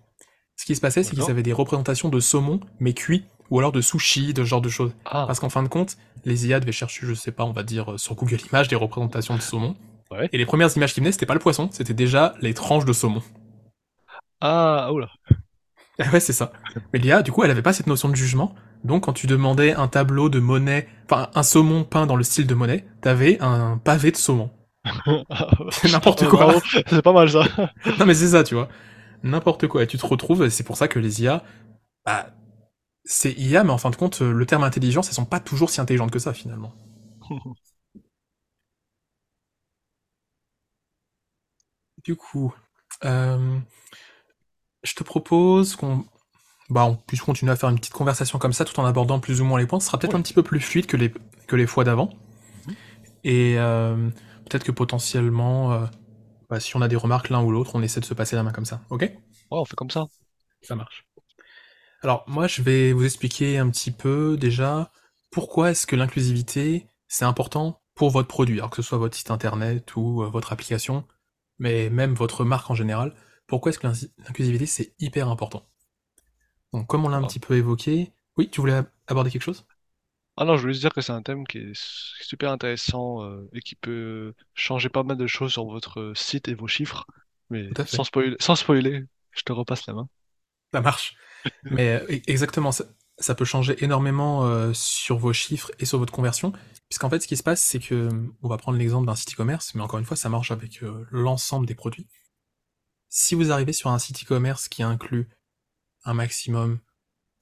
ce 0.64 0.66
qui 0.66 0.76
se 0.76 0.82
passait 0.82 1.04
c'est 1.04 1.14
qu'ils 1.14 1.30
avaient 1.30 1.44
des 1.44 1.52
représentations 1.52 2.08
de 2.08 2.22
saumon 2.22 2.62
mais 2.80 2.94
cuit 2.94 3.26
ou 3.50 3.60
alors 3.60 3.74
de 3.74 3.82
sushi, 3.82 4.34
de 4.34 4.44
ce 4.44 4.48
genre 4.48 4.62
de 4.62 4.70
choses. 4.70 4.94
Ah, 5.04 5.26
Parce 5.28 5.42
qu'en 5.42 5.50
fin 5.50 5.62
de 5.62 5.68
compte, 5.68 5.98
les 6.24 6.48
IA 6.48 6.62
devaient 6.62 6.72
chercher, 6.72 7.06
je 7.06 7.14
sais 7.14 7.34
pas, 7.34 7.44
on 7.44 7.52
va 7.52 7.64
dire 7.64 7.92
euh, 7.92 7.98
sur 7.98 8.16
Google 8.16 8.38
Images 8.50 8.70
des 8.70 8.78
représentations 8.78 9.36
de 9.36 9.42
saumon 9.42 9.76
ouais. 10.12 10.30
et 10.32 10.38
les 10.38 10.46
premières 10.46 10.76
images 10.78 10.94
qui 10.94 11.02
venaient, 11.02 11.12
c'était 11.12 11.26
pas 11.26 11.34
le 11.34 11.42
poisson, 11.42 11.68
c'était 11.70 11.94
déjà 11.94 12.34
les 12.42 12.54
tranches 12.54 12.86
de 12.86 12.94
saumon. 12.94 13.22
Ah, 14.40 14.90
oula. 14.94 15.10
Ah 16.00 16.10
ouais, 16.14 16.20
c'est 16.22 16.34
ça. 16.34 16.54
Mais 16.94 17.00
l'IA, 17.00 17.22
du 17.22 17.32
coup, 17.32 17.44
elle 17.44 17.52
avait 17.52 17.62
pas 17.62 17.74
cette 17.74 17.88
notion 17.88 18.10
de 18.10 18.16
jugement. 18.16 18.56
Donc, 18.86 19.04
quand 19.04 19.14
tu 19.14 19.28
demandais 19.28 19.74
un 19.74 19.88
tableau 19.90 20.30
de 20.30 20.40
Monet, 20.40 20.88
enfin, 21.06 21.30
un 21.36 21.44
saumon 21.44 21.84
peint 21.84 22.06
dans 22.06 22.16
le 22.16 22.24
style 22.24 22.48
de 22.48 22.56
Monet, 22.56 22.86
t'avais 23.02 23.38
un 23.42 23.78
pavé 23.78 24.12
de 24.12 24.18
saumon. 24.18 24.50
C'est 25.72 25.92
n'importe 25.92 26.24
Ah, 26.24 26.28
quoi. 26.28 26.56
c'est 26.88 27.02
pas 27.02 27.14
mal 27.14 27.30
ça. 27.30 27.44
Non, 28.00 28.06
mais 28.06 28.14
c'est 28.14 28.28
ça, 28.30 28.44
tu 28.44 28.56
vois. 28.56 28.70
N'importe 29.24 29.68
quoi. 29.68 29.84
Et 29.84 29.88
tu 29.88 29.98
te 29.98 30.06
retrouves, 30.06 30.44
et 30.44 30.50
c'est 30.50 30.64
pour 30.64 30.78
ça 30.78 30.88
que 30.88 31.00
les 31.00 31.22
IA, 31.24 31.44
bah, 32.06 32.28
c'est 33.06 33.34
IA, 33.34 33.64
mais 33.64 33.72
en 33.72 33.78
fin 33.78 33.90
de 33.90 33.96
compte, 33.96 34.22
le 34.22 34.46
terme 34.46 34.64
intelligence, 34.64 35.10
elles 35.10 35.16
sont 35.16 35.26
pas 35.26 35.40
toujours 35.40 35.70
si 35.70 35.82
intelligentes 35.82 36.12
que 36.12 36.20
ça, 36.20 36.34
finalement. 36.34 36.74
Du 42.04 42.16
coup, 42.16 42.54
euh, 43.06 43.60
je 44.84 44.94
te 44.94 45.04
propose 45.04 45.76
qu'on 45.76 46.06
bah, 46.70 46.86
on 46.86 46.96
puisse 46.96 47.22
continuer 47.22 47.52
à 47.52 47.56
faire 47.56 47.70
une 47.70 47.78
petite 47.78 47.94
conversation 47.94 48.40
comme 48.40 48.54
ça, 48.54 48.66
tout 48.66 48.80
en 48.80 48.86
abordant 48.86 49.20
plus 49.20 49.42
ou 49.42 49.46
moins 49.46 49.60
les 49.60 49.68
points. 49.68 49.80
Ce 49.80 49.88
sera 49.88 50.00
peut-être 50.00 50.16
un 50.16 50.22
petit 50.22 50.34
peu 50.34 50.44
plus 50.44 50.60
fluide 50.60 50.88
que 50.88 50.98
les, 50.98 51.14
que 51.48 51.56
les 51.56 51.68
fois 51.68 51.84
d'avant. 51.84 52.10
Mhm. 52.68 52.76
Et 53.24 53.56
euh, 53.58 54.10
peut-être 54.50 54.64
que 54.64 54.72
potentiellement, 54.72 55.74
euh, 55.74 55.86
bah, 56.54 56.60
si 56.60 56.76
on 56.78 56.82
a 56.82 56.88
des 56.88 56.96
remarques 56.96 57.30
l'un 57.30 57.44
ou 57.44 57.52
l'autre, 57.52 57.72
on 57.76 57.82
essaie 57.82 58.00
de 58.00 58.06
se 58.06 58.14
passer 58.14 58.36
la 58.36 58.44
main 58.44 58.52
comme 58.52 58.66
ça. 58.66 58.82
Ok? 58.90 59.02
Ouais, 59.52 59.60
on 59.60 59.66
fait 59.66 59.76
comme 59.76 59.90
ça. 59.90 60.06
Ça 60.62 60.76
marche. 60.76 61.06
Alors, 62.02 62.24
moi, 62.28 62.48
je 62.48 62.62
vais 62.62 62.94
vous 62.94 63.06
expliquer 63.06 63.58
un 63.58 63.70
petit 63.70 63.92
peu 63.92 64.38
déjà 64.38 64.92
pourquoi 65.32 65.72
est-ce 65.72 65.88
que 65.88 65.96
l'inclusivité, 65.96 66.88
c'est 67.08 67.26
important 67.26 67.82
pour 67.96 68.10
votre 68.12 68.28
produit, 68.28 68.60
alors 68.60 68.70
que 68.70 68.78
ce 68.78 68.82
soit 68.84 68.98
votre 68.98 69.16
site 69.18 69.32
internet 69.32 69.96
ou 69.96 70.24
euh, 70.24 70.28
votre 70.30 70.52
application, 70.54 71.06
mais 71.60 71.90
même 71.90 72.14
votre 72.16 72.46
marque 72.46 72.70
en 72.72 72.76
général. 72.76 73.16
Pourquoi 73.48 73.72
est-ce 73.72 73.80
que 73.80 73.88
l'in- 73.88 73.94
l'inclusivité, 74.26 74.66
c'est 74.66 74.94
hyper 75.00 75.30
important? 75.30 75.66
Donc, 76.74 76.88
comme 76.88 77.06
on 77.06 77.10
l'a 77.10 77.16
un 77.18 77.24
Ah. 77.24 77.28
petit 77.28 77.40
peu 77.40 77.56
évoqué, 77.56 78.12
oui, 78.38 78.50
tu 78.50 78.60
voulais 78.60 78.74
ab- 78.74 78.90
aborder 79.08 79.32
quelque 79.32 79.44
chose? 79.44 79.66
Ah 80.36 80.46
non, 80.46 80.56
je 80.58 80.62
voulais 80.62 80.74
juste 80.74 80.82
dire 80.84 80.94
que 80.94 81.02
c'est 81.02 81.12
un 81.12 81.22
thème 81.22 81.46
qui 81.46 81.60
est 81.60 81.72
s- 81.72 82.14
super 82.22 82.52
intéressant 82.52 83.24
euh, 83.24 83.48
et 83.54 83.62
qui 83.62 83.76
peut 83.76 84.34
changer 84.56 84.90
pas 84.90 85.04
mal 85.04 85.18
de 85.18 85.28
choses 85.28 85.52
sur 85.54 85.66
votre 85.66 86.14
site 86.16 86.48
et 86.48 86.56
vos 86.56 86.68
chiffres. 86.68 87.06
Mais 87.50 87.70
Tout 87.74 87.82
à 87.82 87.86
sans 87.86 88.04
spoiler, 88.04 88.36
sans 88.40 88.56
spoiler, 88.56 89.06
je 89.32 89.42
te 89.44 89.52
repasse 89.54 89.86
la 89.88 89.94
main. 89.94 90.10
Ça 90.74 90.82
marche. 90.82 91.16
Mais 91.70 91.90
euh, 92.02 92.08
e- 92.10 92.22
exactement, 92.28 92.72
ça, 92.72 92.86
ça 93.20 93.36
peut 93.36 93.46
changer 93.46 93.84
énormément 93.84 94.46
euh, 94.46 94.74
sur 94.74 95.18
vos 95.18 95.34
chiffres 95.34 95.72
et 95.80 95.86
sur 95.86 96.00
votre 96.00 96.14
conversion. 96.14 96.54
Puisqu'en 96.90 97.10
fait, 97.10 97.20
ce 97.22 97.28
qui 97.28 97.38
se 97.38 97.44
passe, 97.44 97.62
c'est 97.64 97.80
que, 97.80 98.10
on 98.44 98.50
va 98.50 98.58
prendre 98.58 98.78
l'exemple 98.78 99.08
d'un 99.08 99.16
site 99.16 99.34
e-commerce, 99.34 99.76
mais 99.76 99.82
encore 99.82 100.00
une 100.00 100.06
fois, 100.06 100.18
ça 100.18 100.30
marche 100.30 100.52
avec 100.52 100.84
euh, 100.84 101.06
l'ensemble 101.12 101.66
des 101.68 101.76
produits. 101.76 102.08
Si 103.10 103.34
vous 103.36 103.52
arrivez 103.52 103.72
sur 103.74 103.90
un 103.92 104.00
site 104.00 104.24
e-commerce 104.24 104.68
qui 104.68 104.84
inclut 104.84 105.30
un 106.06 106.14
maximum 106.16 106.80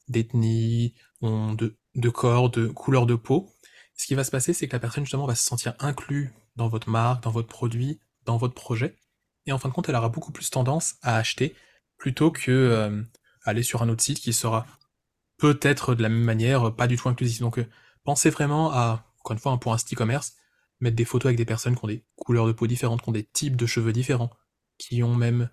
d'ethnie, 0.09 0.95
on- 1.21 1.53
de, 1.55 1.77
de 1.95 2.09
corps, 2.09 2.49
de 2.49 2.67
couleur 2.67 3.05
de 3.05 3.15
peau, 3.15 3.49
ce 3.95 4.05
qui 4.07 4.15
va 4.15 4.23
se 4.23 4.31
passer, 4.31 4.53
c'est 4.53 4.67
que 4.67 4.73
la 4.73 4.79
personne 4.79 5.03
justement 5.03 5.27
va 5.27 5.35
se 5.35 5.43
sentir 5.43 5.75
inclus 5.79 6.33
dans 6.55 6.67
votre 6.67 6.89
marque, 6.89 7.23
dans 7.23 7.31
votre 7.31 7.47
produit, 7.47 7.99
dans 8.25 8.37
votre 8.37 8.53
projet, 8.53 8.95
et 9.45 9.51
en 9.51 9.57
fin 9.57 9.69
de 9.69 9.73
compte, 9.73 9.89
elle 9.89 9.95
aura 9.95 10.09
beaucoup 10.09 10.31
plus 10.31 10.49
tendance 10.49 10.95
à 11.01 11.17
acheter 11.17 11.55
plutôt 11.97 12.31
que 12.31 12.51
euh, 12.51 13.01
aller 13.43 13.63
sur 13.63 13.81
un 13.81 13.89
autre 13.89 14.03
site 14.03 14.19
qui 14.19 14.33
sera 14.33 14.65
peut-être 15.37 15.95
de 15.95 16.03
la 16.03 16.09
même 16.09 16.23
manière 16.23 16.75
pas 16.75 16.87
du 16.87 16.97
tout 16.97 17.09
inclusif. 17.09 17.39
Donc 17.39 17.59
euh, 17.59 17.67
pensez 18.03 18.29
vraiment 18.29 18.71
à, 18.71 19.05
encore 19.19 19.33
une 19.33 19.39
fois, 19.39 19.51
hein, 19.51 19.57
pour 19.57 19.73
un 19.73 19.77
site 19.77 19.93
e-commerce, 19.93 20.33
mettre 20.79 20.95
des 20.95 21.05
photos 21.05 21.27
avec 21.27 21.37
des 21.37 21.45
personnes 21.45 21.75
qui 21.75 21.83
ont 21.83 21.87
des 21.87 22.03
couleurs 22.15 22.47
de 22.47 22.51
peau 22.51 22.67
différentes, 22.67 23.01
qui 23.01 23.09
ont 23.09 23.13
des 23.13 23.23
types 23.25 23.55
de 23.55 23.65
cheveux 23.65 23.93
différents, 23.93 24.31
qui 24.77 25.03
ont 25.03 25.15
même 25.15 25.49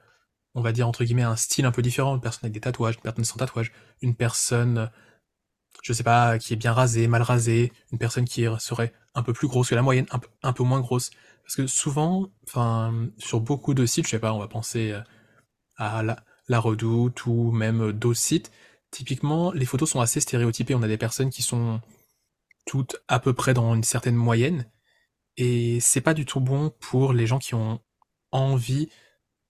on 0.54 0.62
va 0.62 0.73
dire 0.73 0.88
entre 0.88 1.04
guillemets 1.04 1.23
un 1.23 1.37
style 1.37 1.66
un 1.66 1.71
peu 1.71 1.83
différent, 1.83 2.14
une 2.14 2.21
personne 2.21 2.45
avec 2.45 2.54
des 2.54 2.61
tatouages, 2.61 2.97
une 2.97 3.02
personne 3.02 3.25
sans 3.25 3.37
tatouage, 3.37 3.73
une 4.00 4.14
personne, 4.14 4.90
je 5.82 5.92
sais 5.92 6.02
pas, 6.02 6.38
qui 6.38 6.52
est 6.52 6.56
bien 6.56 6.73
rasée, 6.73 7.08
mal 7.08 7.23
rasée, 7.23 7.73
une 7.92 7.99
personne 7.99 8.25
qui 8.25 8.44
serait 8.58 8.92
un 9.14 9.23
peu 9.23 9.32
plus 9.32 9.49
grosse 9.49 9.70
que 9.70 9.75
la 9.75 9.82
moyenne, 9.82 10.06
un 10.42 10.52
peu, 10.52 10.64
moins 10.64 10.80
grosse. 10.80 11.11
Parce 11.44 11.56
que 11.56 11.66
souvent, 11.66 12.30
sur 13.18 13.40
beaucoup 13.40 13.75
de 13.75 13.87
sites, 13.87 14.06
je 14.06 14.11
sais 14.11 14.18
pas, 14.18 14.32
on 14.32 14.38
va 14.38 14.49
penser 14.49 14.92
euh, 14.92 15.00
à 15.76 16.02
la, 16.02 16.61
Redoute 16.61 17.26
ou 17.26 17.50
même 17.52 17.92
d'autres 17.92 18.18
sites, 18.18 18.50
typiquement, 18.90 19.52
les 19.52 19.66
photos 19.66 19.90
sont 19.90 20.00
assez 20.00 20.20
stéréotypées. 20.20 20.75
On 20.75 20.82
a 20.82 20.88
des 20.88 20.99
personnes 20.99 21.30
qui 21.30 21.42
sont 21.42 21.80
toutes 22.66 22.97
à 23.08 23.18
peu 23.18 23.32
près 23.32 23.54
dans 23.54 23.75
une 23.75 23.85
certaine 23.85 24.16
moyenne, 24.16 24.66
et 25.38 25.78
c'est 25.80 26.00
pas 26.00 26.14
du 26.14 26.26
tout 26.26 26.40
bon 26.40 26.70
pour 26.80 27.12
les 27.12 27.26
gens 27.26 27.38
qui 27.38 27.54
ont 27.54 27.80
envie 28.32 28.88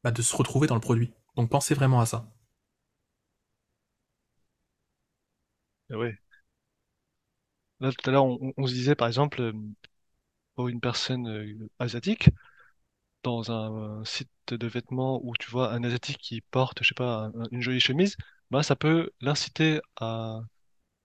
bah, 0.04 0.10
de 0.10 0.22
se 0.22 0.36
retrouver 0.36 0.66
dans 0.66 0.74
le 0.74 0.80
produit. 0.80 1.12
Donc 1.34 1.50
pensez 1.50 1.74
vraiment 1.74 2.00
à 2.00 2.06
ça. 2.06 2.30
Et 5.90 5.94
ouais. 5.94 6.18
Là, 7.80 7.90
tout 7.92 8.08
à 8.08 8.12
l'heure, 8.12 8.24
on, 8.56 8.66
se 8.66 8.72
disait, 8.72 8.94
par 8.94 9.08
exemple, 9.08 9.40
euh, 9.40 9.52
pour 10.54 10.68
une 10.68 10.80
personne 10.80 11.26
euh, 11.28 11.68
asiatique, 11.78 12.30
dans 13.22 13.50
un, 13.52 14.04
site 14.04 14.30
de 14.50 14.66
vêtements 14.66 15.20
où 15.24 15.34
tu 15.38 15.50
vois 15.50 15.72
un 15.72 15.84
Asiatique 15.84 16.18
qui 16.18 16.40
porte, 16.42 16.82
je 16.82 16.88
sais 16.88 16.94
pas, 16.94 17.30
un- 17.34 17.48
une 17.52 17.62
jolie 17.62 17.80
chemise, 17.80 18.16
bah 18.50 18.62
ça 18.62 18.76
peut 18.76 19.10
l'inciter 19.20 19.80
à, 20.00 20.40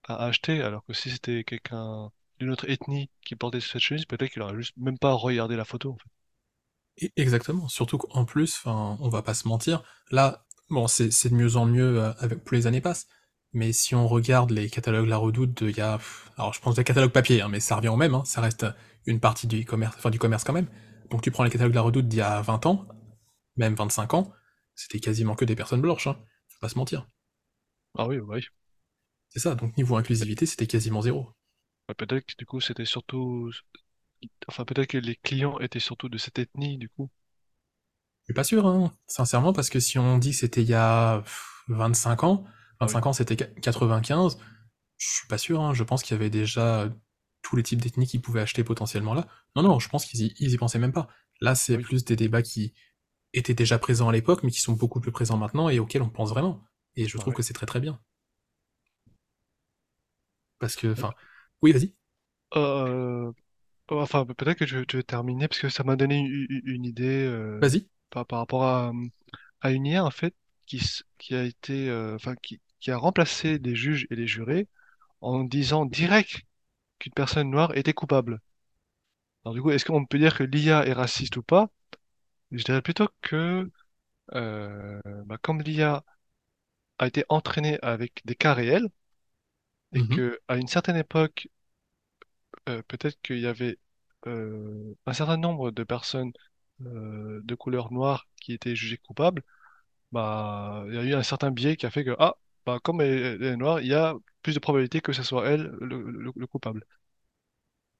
acheter, 0.08 0.62
alors 0.62 0.86
que 0.86 0.94
si 0.94 1.12
c'était 1.12 1.44
quelqu'un 1.46 2.12
d'une 2.40 2.52
autre 2.52 2.70
ethnie 2.70 3.10
qui 3.26 3.36
portait 3.36 3.62
cette 3.62 3.80
chemise, 3.82 4.06
peut-être 4.06 4.32
qu'il 4.32 4.42
aurait 4.44 4.56
juste 4.58 4.76
même 4.78 4.98
pas 5.00 5.14
regardé 5.14 5.56
la 5.58 5.66
photo. 5.66 5.98
Et- 6.98 7.12
Exactement. 7.18 7.68
Surtout 7.68 7.98
qu'en 7.98 8.26
plus, 8.26 8.56
enfin, 8.58 8.98
on 9.02 9.10
va 9.10 9.22
pas 9.22 9.34
se 9.34 9.48
mentir. 9.48 9.84
Là, 10.12 10.46
bon, 10.70 10.88
c'est 10.88 11.12
c'est 11.12 11.30
de 11.30 11.36
mieux 11.36 11.56
en 11.56 11.66
mieux 11.66 12.00
euh, 12.02 12.14
avec 12.20 12.44
plus 12.44 12.58
les 12.58 12.68
années 12.68 12.82
passent. 12.82 13.08
Mais 13.54 13.72
si 13.72 13.94
on 13.94 14.08
regarde 14.08 14.52
les 14.52 14.70
catalogues 14.70 15.08
La 15.08 15.18
Redoute, 15.18 15.62
il 15.62 15.78
y 15.78 15.82
a, 15.82 16.00
alors 16.38 16.54
je 16.54 16.60
pense 16.60 16.76
des 16.76 16.84
catalogues 16.84 17.12
papier, 17.12 17.42
hein, 17.42 17.50
mais 17.50 17.60
ça 17.60 17.76
revient 17.76 17.90
au 17.90 17.96
même. 17.96 18.16
Hein, 18.16 18.24
ça 18.26 18.42
reste 18.42 18.66
une 19.06 19.20
partie 19.20 19.48
du 19.48 19.62
e-commerce, 19.62 19.96
enfin 19.98 20.10
du 20.10 20.20
commerce 20.20 20.44
quand 20.44 20.54
même. 20.54 20.68
Donc 21.12 21.22
tu 21.22 21.30
prends 21.30 21.44
les 21.44 21.52
catalogues 21.52 21.76
La 21.76 21.82
Redoute 21.82 22.08
d'il 22.08 22.20
y 22.20 22.22
a 22.22 22.42
20 22.42 22.66
ans, 22.66 22.88
même 23.56 23.76
25 23.76 24.14
ans, 24.16 24.34
c'était 24.74 25.00
quasiment 25.00 25.36
que 25.36 25.46
des 25.46 25.56
personnes 25.56 25.82
blanches. 25.82 26.08
Hein, 26.08 26.18
faut 26.48 26.60
pas 26.60 26.70
se 26.70 26.78
mentir. 26.78 27.08
Ah 27.96 28.08
oui, 28.08 28.18
oui. 28.18 28.44
C'est 29.30 29.40
ça. 29.40 29.54
Donc 29.54 29.78
niveau 29.78 29.96
inclusivité, 29.98 30.46
c'était 30.48 30.68
quasiment 30.68 31.02
zéro. 31.02 31.30
Bah, 31.88 31.94
peut-être 31.96 32.26
que 32.26 32.34
du 32.38 32.46
coup 32.46 32.60
c'était 32.60 32.86
surtout, 32.86 33.52
enfin 34.48 34.66
peut-être 34.66 34.88
que 34.88 34.98
les 34.98 35.16
clients 35.18 35.60
étaient 35.60 35.80
surtout 35.80 36.10
de 36.10 36.18
cette 36.18 36.40
ethnie, 36.40 36.78
du 36.78 36.90
coup. 36.90 37.12
Je 38.22 38.28
suis 38.28 38.34
pas 38.34 38.46
sûr, 38.46 38.66
hein, 38.66 38.94
sincèrement, 39.06 39.52
parce 39.54 39.70
que 39.70 39.80
si 39.80 40.00
on 40.00 40.18
dit 40.18 40.32
que 40.32 40.38
c'était 40.38 40.62
il 40.62 40.70
y 40.70 40.74
a 40.74 41.20
pff, 41.22 41.64
25 41.68 42.24
ans, 42.24 42.46
Ah 42.84 42.90
oui, 42.90 42.98
25 42.98 43.06
ans 43.08 43.14
c'était 43.14 43.36
95, 43.38 44.38
je 44.98 45.08
suis 45.08 45.28
pas 45.28 45.38
sûr, 45.38 45.62
hein, 45.62 45.74
je 45.74 45.84
pense 45.84 46.04
qu'il 46.04 46.16
y 46.16 46.20
avait 46.20 46.30
déjà 46.30 46.82
euh, 46.84 46.90
tous 47.42 47.56
les 47.56 47.64
types 47.64 47.82
d'ethnies 47.82 48.08
qui 48.08 48.20
pouvaient 48.20 48.42
acheter 48.42 48.64
potentiellement 48.64 49.14
là. 49.14 49.28
Non, 49.56 49.64
non, 49.64 49.80
je 49.80 49.90
pense 49.90 50.06
qu'ils 50.06 50.22
y, 50.22 50.34
ils 50.40 50.52
y 50.54 50.58
pensaient 50.58 50.80
même 50.80 50.94
pas. 50.94 51.08
Là, 51.42 51.56
c'est 51.56 51.78
oui, 51.78 51.84
plus 51.84 52.06
des 52.06 52.16
débats 52.16 52.42
qui 52.44 52.74
étaient 53.34 53.54
déjà 53.56 53.80
présents 53.80 54.10
à 54.10 54.14
l'époque, 54.14 54.44
mais 54.44 54.52
qui 54.52 54.62
sont 54.62 54.74
beaucoup 54.74 55.02
plus 55.02 55.12
présents 55.14 55.38
maintenant 55.38 55.70
et 55.70 55.80
auxquels 55.80 56.04
on 56.04 56.10
pense 56.10 56.30
vraiment. 56.32 56.64
Et 56.98 57.08
je 57.08 57.18
trouve 57.20 57.34
ouais. 57.34 57.36
que 57.36 57.44
c'est 57.44 57.54
très 57.54 57.66
très 57.68 57.80
bien. 57.82 58.00
Parce 60.60 60.76
que, 60.76 60.88
enfin, 60.92 61.14
oui, 61.62 61.72
vas-y, 61.72 61.94
Euh, 62.56 63.32
enfin 63.90 64.26
peut-être 64.26 64.58
que 64.60 64.66
je, 64.68 64.80
je 64.90 64.98
vais 64.98 65.04
terminer 65.04 65.48
parce 65.48 65.62
que 65.62 65.70
ça 65.70 65.84
m'a 65.84 65.96
donné 65.96 66.20
une, 66.20 66.86
idée 66.86 67.26
euh, 67.28 67.62
vas-y. 67.62 67.88
par, 68.12 68.26
par 68.28 68.40
rapport 68.40 68.64
à, 68.66 68.92
à 69.62 69.72
une 69.72 69.88
IA 69.88 70.06
en 70.06 70.12
fait 70.12 70.36
qui, 70.68 70.82
qui 71.20 71.36
a 71.36 71.44
été, 71.46 71.90
euh, 71.90 72.16
enfin 72.16 72.36
qui, 72.38 72.62
qui 72.84 72.92
a 72.92 72.98
remplacé 73.00 73.58
les 73.60 73.76
juges 73.76 74.08
et 74.12 74.16
les 74.18 74.28
jurés 74.28 74.68
en 75.22 75.44
disant 75.44 75.86
direct 75.86 76.42
qu'une 77.00 77.14
personne 77.14 77.52
noire 77.52 77.78
était 77.78 77.94
coupable. 77.94 78.42
Alors 79.46 79.54
du 79.56 79.62
coup, 79.62 79.72
est-ce 79.72 79.86
qu'on 79.86 80.06
peut 80.06 80.18
dire 80.20 80.38
que 80.38 80.44
l'IA 80.44 80.86
est 80.86 80.94
raciste 80.94 81.38
ou 81.38 81.44
pas? 81.44 81.70
Je 82.52 82.64
dirais 82.64 82.82
plutôt 82.84 83.10
que 83.22 83.72
euh, 84.36 85.02
bah, 85.28 85.38
comme 85.42 85.62
l'IA 85.64 86.04
a 87.00 87.08
été 87.08 87.26
entraînée 87.30 87.80
avec 87.84 88.22
des 88.26 88.36
cas 88.36 88.54
réels 88.56 88.90
et 89.94 90.02
Mhm, 90.02 90.04
que 90.04 90.40
à 90.48 90.58
une 90.58 90.68
certaine 90.68 90.98
époque, 90.98 91.48
euh, 92.70 92.82
peut-être 92.88 93.22
qu'il 93.22 93.40
y 93.40 93.48
avait 93.48 93.78
euh, 94.28 94.96
un 95.06 95.14
certain 95.14 95.38
nombre 95.38 95.72
de 95.72 95.84
personnes 95.84 96.32
euh, 96.82 97.42
de 97.44 97.56
couleur 97.56 97.92
noire 97.92 98.28
qui 98.42 98.54
étaient 98.54 98.76
jugées 98.76 98.98
coupables, 98.98 99.44
bah 100.12 100.86
il 100.90 100.96
y 100.96 101.00
a 101.00 101.04
eu 101.04 101.14
un 101.16 101.24
certain 101.24 101.52
biais 101.52 101.78
qui 101.78 101.86
a 101.88 101.92
fait 101.92 102.06
que 102.06 102.16
ah 102.20 102.38
bah 102.66 102.80
comme 102.84 103.02
elle, 103.02 103.42
elle 103.42 103.44
est 103.44 103.58
noire, 103.58 103.82
il 103.82 103.88
y 103.88 103.94
a 103.94 104.16
plus 104.42 104.54
de 104.56 104.60
probabilité 104.60 105.02
que 105.02 105.14
ce 105.14 105.24
soit 105.24 105.48
elle 105.50 105.64
le, 105.82 106.02
le- 106.12 106.32
le 106.36 106.48
coupable. 106.48 106.86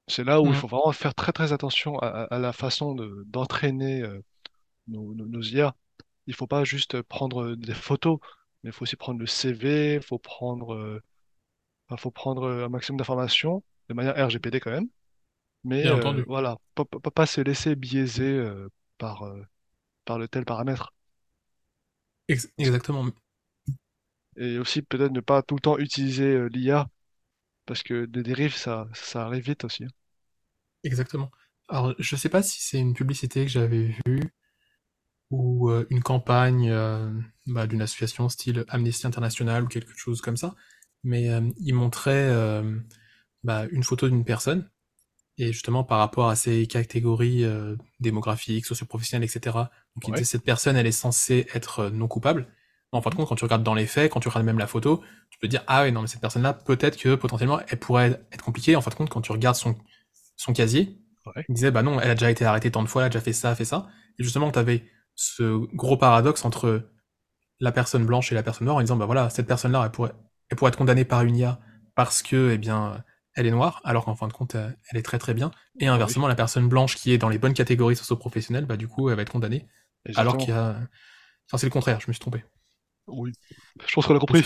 C'est 0.08 0.24
là 0.24 0.42
où 0.42 0.52
il 0.52 0.54
mhm. 0.54 0.56
faut 0.56 0.68
vraiment 0.68 0.92
faire 0.92 1.16
très 1.16 1.32
très 1.32 1.54
attention 1.54 1.98
à, 2.00 2.08
à- 2.08 2.24
à 2.36 2.40
la 2.40 2.54
façon 2.54 2.94
de 2.96 3.24
d'entraîner 3.28 4.02
euh, 4.02 4.22
nos, 4.88 5.16
nos, 5.16 5.28
nos 5.28 5.42
IA. 5.44 5.76
Il 6.28 6.36
faut 6.36 6.48
pas 6.48 6.64
juste 6.66 7.02
prendre 7.04 7.56
des 7.56 7.74
photos, 7.76 8.20
mais 8.64 8.72
il 8.72 8.74
faut 8.74 8.84
aussi 8.84 8.98
prendre 8.98 9.20
le 9.22 9.28
CV, 9.28 9.96
il 9.96 10.04
faut 10.04 10.20
prendre, 10.20 10.76
euh, 10.76 11.02
enfin, 11.90 11.98
faut 11.98 12.12
prendre 12.12 12.50
un 12.50 12.70
maximum 12.70 13.00
d'informations, 13.00 13.64
de 13.90 13.96
manière 13.96 14.16
RGPD 14.28 14.60
quand 14.62 14.72
même. 14.72 14.90
Mais 15.66 15.84
Bien 15.84 15.94
euh, 15.94 15.94
entendu. 15.94 16.28
voilà, 16.28 16.58
pas, 16.76 16.86
pas- 16.86 17.12
pas 17.12 17.28
se 17.28 17.42
laisser 17.42 17.76
biaiser 17.76 18.26
euh, 18.34 18.70
par, 19.00 19.24
euh, 19.26 19.44
par 20.06 20.20
le 20.20 20.28
tel 20.30 20.46
paramètre. 20.46 20.94
Ex- 22.28 22.52
exactement. 22.58 23.14
Et 24.38 24.58
aussi 24.60 24.82
peut-être 24.82 25.12
ne 25.12 25.22
pas 25.22 25.42
tout 25.44 25.56
le 25.56 25.62
temps 25.62 25.78
utiliser 25.80 26.26
euh, 26.36 26.48
l'IA, 26.50 26.90
parce 27.66 27.84
que 27.84 28.06
des 28.06 28.24
dérives, 28.24 28.56
ça, 28.56 28.88
ça 28.94 29.26
arrive 29.26 29.46
vite 29.46 29.66
aussi. 29.66 29.86
hein. 29.86 29.90
Exactement. 30.84 31.30
Alors, 31.70 31.94
je 32.00 32.16
sais 32.16 32.30
pas 32.30 32.42
si 32.44 32.62
c'est 32.62 32.80
une 32.80 32.94
publicité 32.94 33.44
que 33.46 33.52
j'avais 33.52 33.96
vue 34.06 34.34
ou 35.32 35.70
euh, 35.70 35.86
une 35.90 36.02
campagne 36.04 36.70
euh, 36.70 37.12
bah, 37.48 37.68
d'une 37.68 37.82
association 37.82 38.30
style 38.30 38.66
Amnesty 38.70 39.08
International 39.08 39.64
ou 39.64 39.68
quelque 39.68 39.94
chose 39.96 40.22
comme 40.22 40.38
ça, 40.38 40.56
mais 41.04 41.30
euh, 41.30 41.42
il 41.60 41.74
montrait 41.74 42.30
bah, 43.44 43.66
une 43.72 43.84
photo 43.84 44.08
d'une 44.10 44.26
personne 44.26 44.70
et 45.38 45.54
justement 45.54 45.84
par 45.84 46.00
rapport 46.00 46.30
à 46.30 46.36
ses 46.36 46.68
catégories 46.68 47.46
démographiques, 48.00 48.66
socioprofessionnelles, 48.66 49.30
etc. 49.30 49.72
Donc 49.96 50.08
il 50.08 50.12
Ouais. 50.12 50.16
disait 50.16 50.26
cette 50.26 50.44
personne 50.44 50.78
elle 50.78 50.88
est 50.88 50.92
censée 50.92 51.48
être 51.54 51.90
non 51.90 52.08
coupable. 52.08 52.48
En 52.94 53.02
fin 53.02 53.10
de 53.10 53.16
compte, 53.16 53.28
quand 53.28 53.36
tu 53.36 53.44
regardes 53.44 53.64
dans 53.64 53.74
les 53.74 53.88
faits, 53.88 54.12
quand 54.12 54.20
tu 54.20 54.30
regardes 54.30 54.46
même 54.46 54.60
la 54.60 54.68
photo, 54.68 55.04
tu 55.30 55.40
peux 55.40 55.48
dire 55.48 55.64
ah 55.68 55.82
ouais 55.84 55.92
non 55.92 56.02
mais 56.02 56.08
cette 56.08 56.22
personne-là 56.22 56.54
peut-être 56.54 56.98
que 56.98 57.16
potentiellement 57.16 57.60
elle 57.68 57.80
pourrait 57.80 58.22
être 58.32 58.44
compliquée. 58.44 58.76
En 58.76 58.82
fin 58.82 58.92
de 58.92 58.96
compte, 58.96 59.10
quand 59.10 59.22
tu 59.22 59.32
regardes 59.32 59.56
son 59.56 59.76
son 60.38 60.54
casier, 60.54 61.00
Ouais. 61.26 61.46
il 61.50 61.56
disait 61.56 61.72
bah 61.72 61.84
non, 61.84 62.00
elle 62.02 62.10
a 62.12 62.16
déjà 62.16 62.30
été 62.32 62.46
arrêtée 62.46 62.70
tant 62.72 62.84
de 62.84 62.88
fois, 62.90 63.04
elle 63.04 63.06
a 63.08 63.10
déjà 63.10 63.22
fait 63.22 63.34
ça, 63.34 63.56
fait 63.56 63.66
ça. 63.66 63.88
Et 64.20 64.24
justement, 64.24 64.52
tu 64.52 64.60
avais 64.60 64.84
ce 65.16 65.44
gros 65.76 65.98
paradoxe 65.98 66.44
entre 66.46 66.90
la 67.60 67.72
personne 67.72 68.06
blanche 68.06 68.32
et 68.32 68.36
la 68.36 68.44
personne 68.44 68.66
noire 68.66 68.78
en 68.78 68.82
disant 68.82 68.98
bah 68.98 69.06
voilà, 69.06 69.30
cette 69.30 69.48
personne-là, 69.48 69.84
elle 69.86 69.92
pourrait, 69.92 70.12
elle 70.50 70.58
pourrait 70.58 70.70
être 70.70 70.78
condamnée 70.78 71.06
par 71.06 71.24
une 71.24 71.38
IA 71.38 71.60
parce 71.96 72.24
que, 72.24 72.52
eh 72.52 72.58
bien, 72.58 73.04
elle 73.36 73.46
est 73.48 73.52
noire, 73.52 73.82
alors 73.84 74.06
qu'en 74.06 74.16
fin 74.16 74.28
de 74.28 74.34
compte, 74.34 74.56
elle 74.56 74.98
est 74.98 75.04
très 75.04 75.20
très 75.20 75.34
bien. 75.34 75.52
Et 75.80 75.86
oui, 75.86 75.88
inversement, 75.90 76.28
la 76.28 76.36
personne 76.36 76.68
blanche 76.68 76.96
qui 76.96 77.12
est 77.14 77.18
dans 77.18 77.30
les 77.30 77.38
bonnes 77.38 77.54
catégories 77.54 77.96
socio-professionnelles, 77.96 78.66
bah 78.66 78.78
du 78.78 78.88
coup, 78.88 79.10
elle 79.10 79.16
va 79.16 79.22
être 79.22 79.32
condamnée. 79.32 79.68
Alors 80.16 80.38
qu'il 80.38 80.50
y 80.50 80.52
a, 80.52 80.76
enfin, 81.48 81.58
c'est 81.58 81.68
le 81.68 81.72
contraire, 81.72 82.00
je 82.02 82.08
me 82.08 82.14
suis 82.14 82.20
trompé. 82.20 82.44
Oui. 83.08 83.32
Je 83.88 83.94
pense 83.94 84.06
qu'on 84.08 84.16
a 84.16 84.20
Donc, 84.28 84.38
compris. 84.38 84.44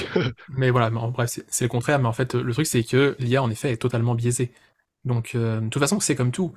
mais 0.50 0.70
voilà, 0.72 0.90
mais 0.90 1.00
en 1.00 1.10
bref, 1.12 1.40
c'est 1.48 1.66
le 1.66 1.70
contraire, 1.70 2.00
mais 2.00 2.08
en 2.08 2.14
fait, 2.14 2.34
le 2.36 2.54
truc, 2.54 2.66
c'est 2.66 2.84
que 2.84 3.16
l'IA, 3.20 3.44
en 3.44 3.50
effet, 3.50 3.72
est 3.72 3.78
totalement 3.78 4.16
biaisée. 4.16 4.52
Donc, 5.06 5.34
euh, 5.36 5.62
de 5.62 5.70
toute 5.70 5.82
façon, 5.82 6.00
c'est 6.00 6.16
comme 6.16 6.32
tout. 6.32 6.54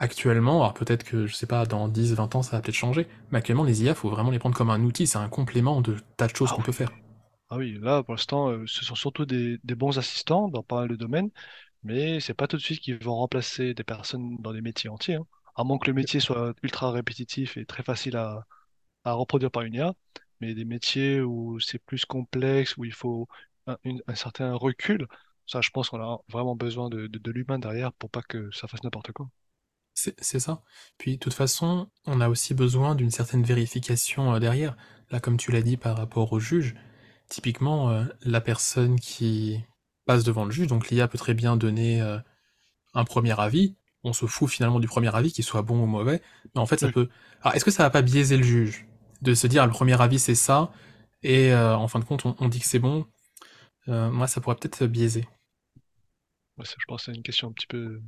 Actuellement, 0.00 0.62
alors 0.62 0.74
peut-être 0.74 1.04
que, 1.04 1.26
je 1.26 1.34
sais 1.36 1.46
pas, 1.46 1.66
dans 1.66 1.88
10, 1.88 2.14
20 2.14 2.34
ans, 2.36 2.42
ça 2.42 2.56
va 2.56 2.62
peut-être 2.62 2.74
changer, 2.76 3.08
mais 3.32 3.38
actuellement, 3.38 3.64
les 3.64 3.84
IA, 3.84 3.94
faut 3.94 4.10
vraiment 4.10 4.30
les 4.32 4.38
prendre 4.40 4.56
comme 4.56 4.70
un 4.70 4.82
outil, 4.84 5.06
c'est 5.06 5.18
un 5.18 5.28
complément 5.30 5.80
de 5.82 5.96
tas 6.18 6.28
de 6.28 6.36
choses 6.36 6.50
Ah 6.50 6.54
qu'on 6.54 6.62
peut 6.62 6.72
faire. 6.72 6.92
Ah 7.50 7.56
oui, 7.58 7.78
là, 7.80 8.02
pour 8.02 8.14
l'instant, 8.14 8.50
euh, 8.50 8.64
ce 8.66 8.84
sont 8.84 8.94
surtout 8.96 9.26
des, 9.26 9.58
des 9.64 9.74
bons 9.76 9.98
assistants 9.98 10.48
dans 10.48 10.62
pas 10.64 10.80
mal 10.80 10.88
de 10.88 10.96
domaines, 10.96 11.30
mais 11.84 12.20
c'est 12.20 12.34
pas 12.34 12.48
tout 12.48 12.56
de 12.58 12.62
suite 12.62 12.80
qu'ils 12.80 13.02
vont 13.04 13.16
remplacer 13.16 13.74
des 13.74 13.84
personnes 13.84 14.36
dans 14.40 14.52
des 14.52 14.62
métiers 14.62 14.90
entiers, 14.90 15.16
hein. 15.16 15.26
À 15.56 15.64
moins 15.64 15.78
que 15.78 15.88
le 15.88 15.94
métier 15.94 16.20
soit 16.20 16.54
ultra 16.62 16.92
répétitif 16.92 17.56
et 17.58 17.66
très 17.66 17.82
facile 17.82 18.16
à, 18.16 18.46
à 19.04 19.12
reproduire 19.14 19.50
par 19.50 19.62
une 19.64 19.74
IA, 19.74 19.94
mais 20.40 20.54
des 20.54 20.64
métiers 20.64 21.20
où 21.20 21.58
c'est 21.60 21.78
plus 21.78 22.04
complexe, 22.04 22.76
où 22.76 22.84
il 22.84 22.92
faut 22.92 23.28
un, 23.66 23.78
une- 23.84 24.02
un 24.06 24.14
certain 24.14 24.54
recul, 24.54 25.06
ça, 25.46 25.60
je 25.60 25.70
pense 25.70 25.90
qu'on 25.90 26.00
a 26.02 26.20
vraiment 26.28 26.56
besoin 26.56 26.88
de, 26.90 27.06
de, 27.06 27.18
de 27.18 27.30
l'humain 27.30 27.58
derrière 27.58 27.92
pour 27.94 28.10
pas 28.10 28.22
que 28.22 28.50
ça 28.52 28.68
fasse 28.68 28.82
n'importe 28.84 29.12
quoi. 29.12 29.28
C'est 29.94 30.38
ça. 30.40 30.62
Puis, 30.98 31.12
de 31.16 31.18
toute 31.18 31.32
façon, 31.34 31.88
on 32.06 32.20
a 32.20 32.28
aussi 32.28 32.54
besoin 32.54 32.94
d'une 32.94 33.10
certaine 33.10 33.42
vérification 33.42 34.34
euh, 34.34 34.38
derrière. 34.38 34.76
Là, 35.10 35.20
comme 35.20 35.36
tu 35.38 35.50
l'as 35.52 35.62
dit 35.62 35.76
par 35.76 35.96
rapport 35.96 36.32
au 36.32 36.38
juge, 36.38 36.74
typiquement, 37.28 37.90
euh, 37.90 38.04
la 38.22 38.40
personne 38.40 39.00
qui 39.00 39.60
passe 40.06 40.24
devant 40.24 40.44
le 40.44 40.50
juge, 40.52 40.66
donc 40.68 40.90
l'IA 40.90 41.08
peut 41.08 41.18
très 41.18 41.34
bien 41.34 41.56
donner 41.56 42.02
euh, 42.02 42.18
un 42.94 43.04
premier 43.04 43.38
avis. 43.40 43.76
On 44.04 44.12
se 44.14 44.26
fout 44.26 44.50
finalement 44.50 44.80
du 44.80 44.88
premier 44.88 45.14
avis, 45.14 45.32
qu'il 45.32 45.44
soit 45.44 45.62
bon 45.62 45.82
ou 45.82 45.86
mauvais, 45.86 46.22
mais 46.54 46.60
en 46.62 46.66
fait, 46.66 46.80
ça 46.80 46.88
Oui, 46.88 46.90
peut. 46.90 47.08
Alors, 47.42 47.56
est-ce 47.56 47.64
que 47.64 47.70
ça 47.72 47.84
va 47.84 47.90
pas 47.90 48.02
biaiser 48.02 48.36
le 48.38 48.44
juge? 48.44 48.86
De 49.22 49.34
se 49.34 49.46
dire 49.46 49.64
le 49.66 49.72
premier 49.72 50.00
avis 50.00 50.18
c'est 50.18 50.34
ça, 50.34 50.70
et 51.22 51.52
euh, 51.52 51.76
en 51.76 51.88
fin 51.88 51.98
de 52.00 52.04
compte, 52.04 52.26
on, 52.26 52.36
on 52.38 52.48
dit 52.48 52.60
que 52.60 52.66
c'est 52.66 52.78
bon 52.78 53.06
Euh, 53.88 54.10
Moi, 54.10 54.26
ça 54.28 54.40
pourrait 54.40 54.56
peut-être 54.56 54.86
biaiser. 54.86 55.26
Ouais, 56.58 56.66
ça, 56.66 56.74
je 56.78 56.84
pense 56.86 57.06
que 57.06 57.12
c'est 57.12 57.16
une 57.16 57.22
question 57.22 57.48
un 57.48 57.52
petit 57.52 57.66
peu 57.66 58.02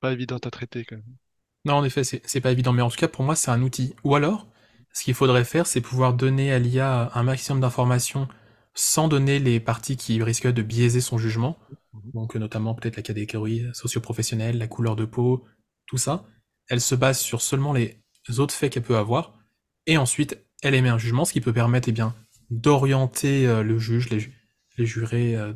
pas 0.00 0.12
évidente 0.12 0.46
à 0.46 0.50
traiter 0.50 0.84
quand 0.84 0.96
même. 0.96 1.16
Non, 1.64 1.74
en 1.74 1.84
effet, 1.84 2.04
c'est 2.04 2.40
pas 2.40 2.52
évident, 2.52 2.72
mais 2.72 2.82
en 2.82 2.90
tout 2.90 2.96
cas, 2.96 3.08
pour 3.08 3.24
moi, 3.24 3.36
c'est 3.36 3.50
un 3.50 3.62
outil. 3.62 3.94
Ou 4.04 4.14
alors, 4.14 4.46
ce 4.92 5.02
qu'il 5.04 5.14
faudrait 5.14 5.44
faire, 5.44 5.66
c'est 5.66 5.80
pouvoir 5.80 6.12
donner 6.14 6.52
à 6.52 6.58
l'IA 6.58 7.10
un 7.14 7.22
maximum 7.22 7.60
d'informations 7.60 8.28
sans 8.74 9.08
donner 9.08 9.38
les 9.38 9.60
parties 9.60 9.96
qui 9.96 10.22
risquent 10.22 10.52
de 10.52 10.62
biaiser 10.62 11.00
son 11.00 11.16
jugement. 11.16 11.58
Mhm. 11.92 12.12
Donc, 12.12 12.36
euh, 12.36 12.38
notamment 12.38 12.74
peut-être 12.74 12.96
la 12.96 13.02
catégorie 13.02 13.64
socio-professionnelle, 13.72 14.58
la 14.58 14.68
couleur 14.68 14.96
de 14.96 15.04
peau, 15.04 15.44
tout 15.86 15.98
ça. 15.98 16.24
Elle 16.68 16.80
se 16.80 16.94
base 16.94 17.18
sur 17.18 17.40
seulement 17.40 17.72
les 17.72 18.02
autres 18.38 18.54
faits 18.54 18.72
qu'elle 18.72 18.82
peut 18.82 18.96
avoir. 18.98 19.38
Et 19.86 19.96
ensuite, 19.98 20.38
elle 20.62 20.74
émet 20.74 20.88
un 20.88 20.98
jugement, 20.98 21.24
ce 21.24 21.32
qui 21.32 21.40
peut 21.40 21.52
permettre, 21.52 21.88
eh 21.88 21.92
bien, 21.92 22.14
d'orienter 22.50 23.46
euh, 23.46 23.62
le 23.62 23.78
juge, 23.78 24.10
les, 24.10 24.32
les 24.78 24.86
jurés, 24.86 25.36
euh, 25.36 25.52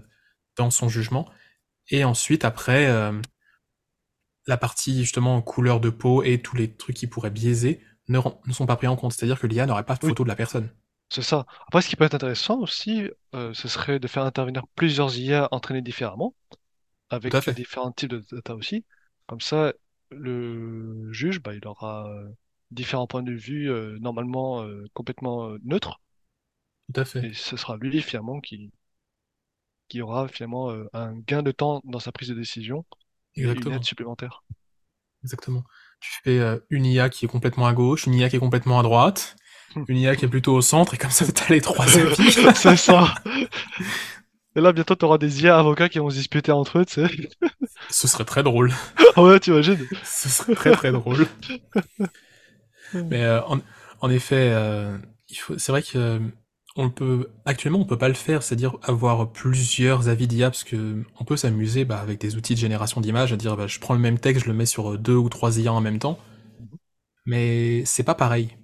dans 0.57 0.71
son 0.71 0.89
jugement. 0.89 1.29
Et 1.91 2.05
ensuite, 2.05 2.45
après, 2.45 2.89
euh, 2.89 3.13
la 4.49 4.57
partie 4.57 4.99
justement 4.99 5.41
couleur 5.43 5.79
de 5.79 5.91
peau 5.91 6.25
et 6.25 6.43
tous 6.43 6.57
les 6.57 6.75
trucs 6.75 6.97
qui 6.97 7.07
pourraient 7.07 7.31
biaiser, 7.31 7.81
ne, 8.09 8.19
ne 8.47 8.53
sont 8.53 8.67
pas 8.67 8.75
pris 8.75 8.89
en 8.89 8.97
compte. 8.97 9.13
C'est-à-dire 9.13 9.39
que 9.39 9.47
l'IA 9.47 9.67
n'aurait 9.67 9.85
pas 9.85 9.95
de 9.95 10.03
Oui, 10.03 10.15
photo 10.15 10.25
de 10.25 10.29
la 10.29 10.35
personne. 10.37 10.69
c'est 11.11 11.23
ça. 11.23 11.47
Après, 11.69 11.83
ce 11.83 11.89
qui 11.89 11.97
peut 11.97 12.05
être 12.05 12.15
intéressant 12.15 12.59
aussi, 12.61 13.11
ce 13.35 13.69
serait 13.69 13.99
de 14.01 14.09
faire 14.09 14.25
intervenir 14.25 14.67
plusieurs 14.75 15.17
IA 15.19 15.49
entraînées 15.53 15.83
différemment, 15.83 16.35
avec 17.11 17.37
différents 17.55 17.93
types 17.93 18.11
de 18.11 18.25
data 18.33 18.55
aussi. 18.57 18.87
Comme 19.27 19.41
ça, 19.43 19.75
le 20.11 21.13
juge, 21.13 21.41
bah, 21.43 21.55
il 21.55 21.67
aura 21.67 22.11
différents 22.71 23.07
points 23.07 23.23
de 23.23 23.33
vue 23.33 23.71
euh, 23.71 23.99
normalement 24.01 24.63
euh, 24.63 24.87
complètement 24.95 25.51
euh, 25.51 25.59
neutres, 25.65 26.01
Tout 26.93 27.01
à 27.01 27.05
fait. 27.05 27.23
et 27.23 27.33
ce 27.33 27.57
sera 27.57 27.77
lui 27.77 28.03
finalement 28.03 28.41
qui, 28.41 28.73
qui 29.89 30.01
aura 30.01 30.29
finalement 30.29 30.71
euh, 30.71 30.89
un 30.95 31.15
gain 31.19 31.43
de 31.43 31.53
temps 31.53 31.83
dans 31.85 31.99
sa 32.01 32.11
prise 32.11 32.29
de 32.31 32.35
décision 32.35 32.87
et 33.37 33.53
une 33.53 33.71
aide 33.71 33.85
Exactement. 33.85 33.85
supplémentaire. 33.85 34.43
Exactement. 35.25 35.65
Tu 36.01 36.11
fais 36.23 36.41
une 36.71 36.87
IA 36.87 37.09
qui 37.09 37.25
est 37.25 37.29
complètement 37.29 37.67
à 37.67 37.73
gauche, 37.73 38.07
une 38.07 38.15
IA 38.15 38.29
qui 38.29 38.37
est 38.37 38.41
complètement 38.41 38.79
à 38.79 38.83
droite, 38.83 39.37
une 39.89 39.99
IA 39.99 40.17
qui 40.17 40.25
est 40.25 40.29
plutôt 40.29 40.55
au 40.55 40.63
centre, 40.63 40.95
et 40.95 40.99
comme 40.99 41.11
ça, 41.11 41.27
t'as 41.33 41.53
les 41.53 41.61
trois 41.61 41.87
avis. 41.97 42.15
C'est 42.55 42.77
ça. 42.77 43.15
Et 44.57 44.61
là, 44.61 44.73
bientôt, 44.75 44.95
tu 44.95 45.07
auras 45.07 45.17
des 45.17 45.43
IA 45.45 45.59
avocats 45.59 45.89
qui 45.89 46.01
vont 46.01 46.11
se 46.11 46.17
disputer 46.17 46.53
entre 46.53 46.81
eux, 46.81 46.85
tu 46.85 46.95
sais. 46.95 47.09
Ce 47.91 48.09
serait 48.09 48.25
très 48.25 48.43
drôle. 48.43 48.73
Ah 49.15 49.23
ouais, 49.23 49.41
t'imagines? 49.41 49.89
Ce 50.05 50.29
serait 50.29 50.55
très 50.55 50.73
très 50.73 50.93
drôle. 50.93 51.27
Mais 53.11 53.23
euh, 53.25 53.43
en, 53.45 53.61
en 54.01 54.11
effet, 54.11 54.51
euh, 54.53 54.99
il 55.29 55.37
faut, 55.37 55.59
c'est 55.59 55.73
vrai 55.73 55.83
que 55.83 55.99
euh, 55.99 56.19
on 56.77 56.91
peut 56.91 57.29
actuellement 57.45 57.81
on 57.81 57.85
peut 57.85 57.99
pas 57.99 58.09
le 58.09 58.15
faire, 58.15 58.43
c'est-à-dire 58.43 58.77
avoir 58.83 59.33
plusieurs 59.33 60.09
avis 60.09 60.27
d'IA 60.29 60.51
parce 60.51 60.65
que 60.65 61.03
on 61.21 61.25
peut 61.25 61.37
s'amuser 61.37 61.85
bah, 61.85 61.99
avec 62.01 62.21
des 62.21 62.37
outils 62.37 62.55
de 62.55 62.61
génération 62.61 63.01
d'images, 63.01 63.33
à 63.33 63.37
dire 63.37 63.57
bah, 63.57 63.67
je 63.67 63.79
prends 63.81 63.95
le 63.95 64.01
même 64.01 64.19
texte, 64.19 64.45
je 64.45 64.51
le 64.51 64.57
mets 64.57 64.67
sur 64.67 64.93
euh, 64.93 64.99
deux 64.99 65.17
ou 65.17 65.29
trois 65.29 65.59
IA 65.59 65.73
en 65.73 65.81
même 65.81 65.99
temps, 65.99 66.19
mais 67.27 67.85
c'est 67.85 68.03
pas 68.03 68.15
pareil. 68.15 68.57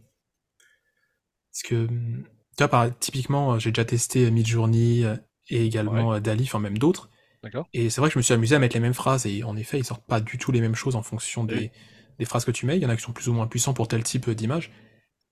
Parce 1.52 1.62
que 1.62 1.86
tu 1.86 2.24
vois, 2.58 2.68
par, 2.68 2.98
typiquement, 2.98 3.54
euh, 3.54 3.58
j'ai 3.58 3.70
déjà 3.70 3.84
testé 3.84 4.30
Midjourney 4.30 5.04
euh, 5.04 5.16
et 5.48 5.64
Ouais, 5.86 6.06
également 6.06 6.14
euh, 6.14 6.20
Dali, 6.20 6.44
enfin 6.44 6.58
même 6.60 6.78
d'autres, 6.78 7.10
d'accord. 7.42 7.68
et 7.74 7.90
c'est 7.90 8.00
vrai 8.00 8.10
que 8.10 8.14
je 8.14 8.18
me 8.20 8.22
suis 8.22 8.34
amusé 8.34 8.56
à 8.56 8.58
mettre 8.60 8.76
les 8.76 8.80
mêmes 8.80 8.94
phrases 8.94 9.26
et 9.26 9.44
en 9.44 9.56
effet 9.56 9.78
ils 9.80 9.84
sortent 9.84 10.06
pas 10.06 10.20
du 10.20 10.38
tout 10.38 10.52
les 10.52 10.60
mêmes 10.62 10.74
choses 10.76 10.96
en 10.96 11.02
fonction 11.02 11.44
Et 11.48 11.54
oui. 11.56 11.70
Des, 12.18 12.24
phrases 12.24 12.44
que 12.44 12.50
tu 12.50 12.66
mets. 12.66 12.76
Il 12.76 12.82
y 12.82 12.86
en 12.86 12.90
a 12.90 12.96
qui 12.96 13.02
sont 13.02 13.12
plus 13.12 13.28
ou 13.28 13.32
moins 13.34 13.46
puissants 13.46 13.74
pour 13.74 13.88
tel 13.88 14.02
type 14.02 14.30
d'image, 14.30 14.70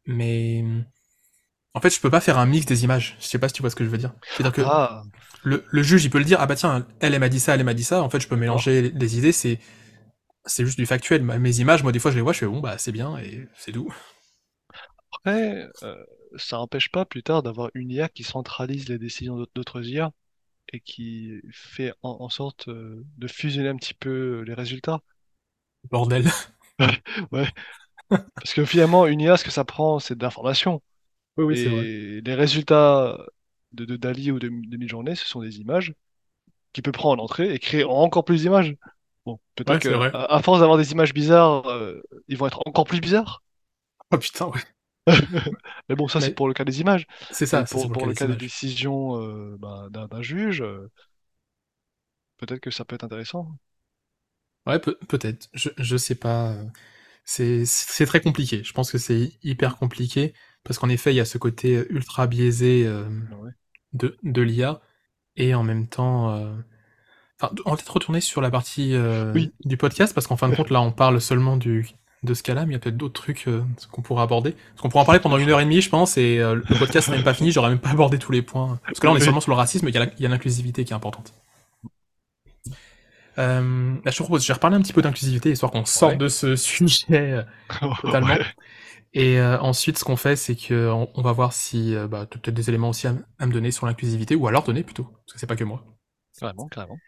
mais 0.06 0.64
En 1.74 1.80
fait, 1.80 1.90
je 1.90 2.00
peux 2.00 2.10
pas 2.10 2.20
faire 2.20 2.38
un 2.38 2.46
mix 2.46 2.66
des 2.66 2.84
images. 2.84 3.16
Je 3.20 3.26
sais 3.26 3.38
pas 3.38 3.48
si 3.48 3.54
tu 3.54 3.62
vois 3.62 3.70
ce 3.70 3.76
que 3.76 3.84
je 3.84 3.88
veux 3.90 3.98
dire. 3.98 4.12
C'est-à-dire 4.34 4.52
que 4.52 4.62
Ah, 4.64 5.02
le, 5.44 5.64
le 5.70 5.82
juge, 5.82 6.04
il 6.04 6.10
peut 6.10 6.18
le 6.18 6.24
dire, 6.24 6.38
ah 6.40 6.46
bah 6.46 6.56
tiens, 6.56 6.86
elle, 7.00 7.14
elle 7.14 7.20
m'a 7.20 7.28
dit 7.30 7.40
ça, 7.40 7.54
elle, 7.54 7.64
m'a 7.64 7.74
dit 7.74 7.84
ça. 7.84 8.02
En 8.02 8.10
fait, 8.10 8.20
je 8.20 8.28
peux 8.28 8.36
mélanger 8.36 8.82
les, 8.82 8.90
les 8.90 9.18
idées, 9.18 9.32
c'est, 9.32 9.60
c'est 10.46 10.64
juste 10.66 10.78
du 10.78 10.86
factuel. 10.86 11.22
Mes 11.24 11.60
images, 11.60 11.82
moi, 11.82 11.92
des 11.92 11.98
fois, 12.00 12.10
je 12.12 12.16
les 12.16 12.22
vois, 12.22 12.32
je 12.34 12.40
fais 12.40 12.46
bon, 12.46 12.60
bah 12.60 12.78
c'est 12.78 12.92
bien, 12.92 13.18
et 13.18 13.48
c'est 13.56 13.72
tout. 13.72 13.92
Après, 15.12 15.68
euh, 15.82 16.04
ça 16.36 16.56
n'empêche 16.56 16.90
pas 16.90 17.04
plus 17.04 17.22
tard 17.22 17.42
d'avoir 17.42 17.70
une 17.74 17.90
IA 17.90 18.08
qui 18.08 18.24
centralise 18.24 18.88
les 18.88 18.98
décisions 18.98 19.36
d'aut- 19.36 19.46
d'autres 19.54 19.86
IA 19.88 20.12
et 20.72 20.80
qui 20.80 21.40
fait 21.52 21.92
en, 22.02 22.18
en 22.20 22.28
sorte 22.28 22.68
euh, 22.68 23.04
de 23.18 23.28
fusionner 23.28 23.68
un 23.68 23.76
petit 23.76 23.94
peu 23.94 24.42
les 24.42 24.54
résultats. 24.54 25.00
Bordel. 25.90 26.24
Ouais, 27.32 27.48
parce 28.40 28.54
que 28.54 28.64
finalement, 28.64 29.06
une 29.06 29.20
IA, 29.22 29.36
ce 29.36 29.44
que 29.44 29.50
ça 29.50 29.64
prend, 29.64 29.98
c'est 30.00 30.16
de 30.16 30.22
l'information. 30.24 30.82
Oui, 31.36 31.44
oui, 31.44 31.56
c'est 31.56 31.68
vrai. 31.68 31.86
Les 32.24 32.34
résultats 32.34 33.18
de, 33.72 33.84
de 33.84 33.96
Dali 33.96 34.30
ou 34.32 34.38
de, 34.38 34.48
de 34.48 34.76
Midjourney, 34.76 35.16
ce 35.16 35.26
sont 35.26 35.40
des 35.42 35.60
images 35.60 35.94
qu'il 36.72 36.82
peut 36.84 36.92
prendre 36.92 37.22
en 37.22 37.26
entrée 37.26 37.54
et 37.54 37.60
créer 37.60 37.84
encore 37.84 38.24
plus 38.24 38.42
d'images. 38.42 38.76
Bon, 39.26 39.40
peut-être 39.56 39.78
Ouais, 39.78 39.80
c'est 39.80 39.92
que 39.92 39.94
vrai. 39.94 40.12
à, 40.12 40.36
à 40.36 40.42
force 40.42 40.60
d'avoir 40.60 40.78
des 40.78 40.92
images 40.92 41.14
bizarres, 41.14 41.66
euh, 41.68 42.02
ils 42.28 42.38
vont 42.38 42.46
être 42.48 42.62
encore 42.66 42.86
plus 42.86 43.00
bizarres. 43.00 43.42
Oh 44.12 44.18
putain, 44.18 44.46
ouais. 44.50 44.60
Mais 45.88 45.96
bon, 45.96 46.08
ça 46.08 46.20
c'est 46.20 46.32
pour 46.32 46.48
le 46.48 46.54
cas 46.54 46.64
des 46.64 46.80
images. 46.80 47.06
c'est 47.30 47.46
ça, 47.46 47.64
pour, 47.64 47.90
pour 47.90 48.06
le 48.06 48.14
cas 48.14 48.26
des 48.26 48.36
décisions 48.36 49.20
euh, 49.20 49.56
bah, 49.58 49.88
d'un 49.90 50.06
d'un 50.08 50.22
juge, 50.22 50.62
euh, 50.62 50.90
peut-être 52.36 52.60
que 52.60 52.70
ça 52.70 52.84
peut 52.84 52.94
être 52.96 53.04
intéressant. 53.04 53.48
Ouais, 54.66 54.78
peut- 54.78 54.98
peut-être. 55.08 55.48
Je, 55.54 55.70
je 55.78 55.96
sais 55.96 56.14
pas. 56.14 56.54
C'est, 57.24 57.64
c'est 57.66 58.06
très 58.06 58.20
compliqué. 58.20 58.62
Je 58.64 58.72
pense 58.72 58.90
que 58.90 58.98
c'est 58.98 59.32
hyper 59.42 59.76
compliqué, 59.76 60.34
parce 60.64 60.78
qu'en 60.78 60.88
effet, 60.88 61.12
il 61.12 61.16
y 61.16 61.20
a 61.20 61.24
ce 61.24 61.38
côté 61.38 61.84
ultra 61.90 62.26
biaisé 62.26 62.84
euh, 62.86 63.04
Ouais. 63.42 63.50
de, 63.92 64.16
de 64.22 64.42
l'IA, 64.42 64.80
et 65.36 65.54
en 65.54 65.62
même 65.62 65.86
temps, 65.88 66.30
euh, 66.36 66.52
Enfin, 67.40 67.52
on 67.66 67.70
va 67.70 67.76
peut-être 67.76 67.92
retourner 67.94 68.20
sur 68.20 68.40
la 68.40 68.50
partie 68.52 68.94
euh, 68.94 69.32
Oui, 69.34 69.52
du 69.64 69.76
podcast, 69.76 70.14
parce 70.14 70.28
qu'en 70.28 70.36
fin 70.36 70.48
de 70.48 70.54
compte, 70.54 70.70
là, 70.70 70.80
on 70.80 70.92
parle 70.92 71.20
seulement 71.20 71.56
du, 71.56 71.88
de 72.22 72.34
ce 72.34 72.42
cas-là, 72.44 72.66
mais 72.66 72.70
il 72.70 72.74
y 72.74 72.76
a 72.76 72.78
peut-être 72.78 72.96
d'autres 72.96 73.20
trucs 73.20 73.48
euh, 73.48 73.64
qu'on 73.90 74.00
pourra 74.02 74.22
aborder. 74.22 74.52
Parce 74.52 74.82
qu'on 74.82 74.88
pourra 74.90 75.02
en 75.02 75.06
parler 75.06 75.20
pendant 75.20 75.38
une 75.38 75.48
heure 75.50 75.58
et 75.58 75.64
demie, 75.64 75.80
je 75.80 75.88
pense, 75.90 76.16
et 76.18 76.38
euh, 76.38 76.54
le 76.54 76.78
podcast 76.78 77.08
n'est 77.08 77.16
même 77.16 77.24
pas 77.24 77.34
fini, 77.34 77.50
j'aurais 77.50 77.70
même 77.70 77.80
pas 77.80 77.90
abordé 77.90 78.18
tous 78.18 78.30
les 78.30 78.42
points. 78.42 78.78
Parce 78.86 79.00
que 79.00 79.06
là, 79.06 79.12
on 79.12 79.16
est 79.16 79.18
oui, 79.18 79.24
seulement 79.24 79.40
sur 79.40 79.50
le 79.50 79.56
racisme, 79.56 79.88
il 79.88 79.94
y 79.94 79.98
a 79.98 80.04
la- 80.04 80.12
il 80.16 80.22
y 80.22 80.26
a 80.26 80.28
l'inclusivité 80.28 80.84
qui 80.84 80.92
est 80.92 80.96
importante. 80.96 81.34
Euh, 83.38 83.94
là, 84.04 84.10
je 84.10 84.16
te 84.18 84.22
propose, 84.22 84.42
je 84.42 84.48
vais 84.48 84.54
reparler 84.54 84.76
un 84.76 84.82
petit 84.82 84.92
peu 84.92 85.02
d'inclusivité, 85.02 85.50
histoire 85.50 85.72
qu'on 85.72 85.84
sorte 85.84 86.12
ouais, 86.12 86.18
de 86.18 86.28
ce 86.28 86.56
sujet 86.56 87.32
euh, 87.32 87.42
totalement. 88.02 88.34
ouais, 88.34 88.46
Et 89.14 89.38
euh, 89.40 89.58
ensuite, 89.60 89.98
ce 89.98 90.04
qu'on 90.04 90.16
fait, 90.16 90.36
c'est 90.36 90.56
que 90.56 90.90
on, 90.90 91.10
on 91.14 91.22
va 91.22 91.32
voir 91.32 91.52
si 91.52 91.94
euh, 91.94 92.08
bah, 92.08 92.26
tu 92.26 92.36
as 92.38 92.40
peut-être 92.40 92.54
des 92.54 92.68
éléments 92.70 92.90
aussi 92.90 93.06
à, 93.06 93.14
me 93.46 93.52
donner 93.52 93.70
sur 93.70 93.86
l'inclusivité, 93.86 94.36
ou 94.36 94.46
à 94.46 94.50
leur 94.52 94.64
donner 94.64 94.84
plutôt, 94.84 95.04
parce 95.04 95.34
que 95.34 95.38
c'est 95.40 95.46
pas 95.46 95.56
que 95.56 95.64
moi. 95.64 95.84
carrément, 96.38 96.68
carrément. 96.68 96.98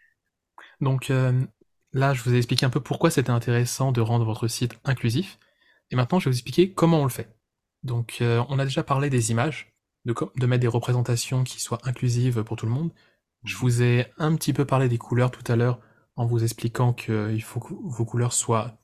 Donc 0.80 1.10
euh, 1.10 1.44
là, 1.92 2.14
je 2.14 2.22
vous 2.22 2.34
ai 2.34 2.38
expliqué 2.38 2.66
un 2.66 2.70
peu 2.70 2.80
pourquoi 2.80 3.10
c'était 3.10 3.30
intéressant 3.30 3.92
de 3.92 4.00
rendre 4.00 4.24
votre 4.24 4.48
site 4.48 4.78
inclusif. 4.84 5.38
Et 5.90 5.96
maintenant, 5.96 6.18
je 6.18 6.26
vais 6.26 6.32
vous 6.32 6.36
expliquer 6.38 6.72
comment 6.72 7.00
on 7.00 7.04
le 7.04 7.10
fait. 7.10 7.36
Donc, 7.82 8.18
euh, 8.20 8.44
on 8.48 8.58
a 8.58 8.64
déjà 8.64 8.82
parlé 8.82 9.10
des 9.10 9.30
images, 9.30 9.74
de, 10.06 10.14
mettre 10.46 10.60
des 10.62 10.68
représentations 10.68 11.44
qui 11.44 11.60
soient 11.60 11.80
inclusives 11.84 12.42
pour 12.44 12.56
tout 12.56 12.66
le 12.66 12.72
monde. 12.72 12.92
Je 13.44 13.56
Mhm. 13.60 13.60
vous 13.60 13.82
ai 13.82 14.06
un 14.18 14.34
petit 14.36 14.52
peu 14.52 14.64
parlé 14.66 14.88
des 14.88 14.98
couleurs 14.98 15.30
tout 15.30 15.44
à 15.52 15.56
l'heure 15.56 15.80
en 16.16 16.26
vous 16.26 16.42
expliquant 16.42 16.92
qu'il 16.92 17.42
faut 17.42 17.60
que 17.60 17.74
vos 17.74 18.04
couleurs 18.04 18.32
soient 18.32 18.78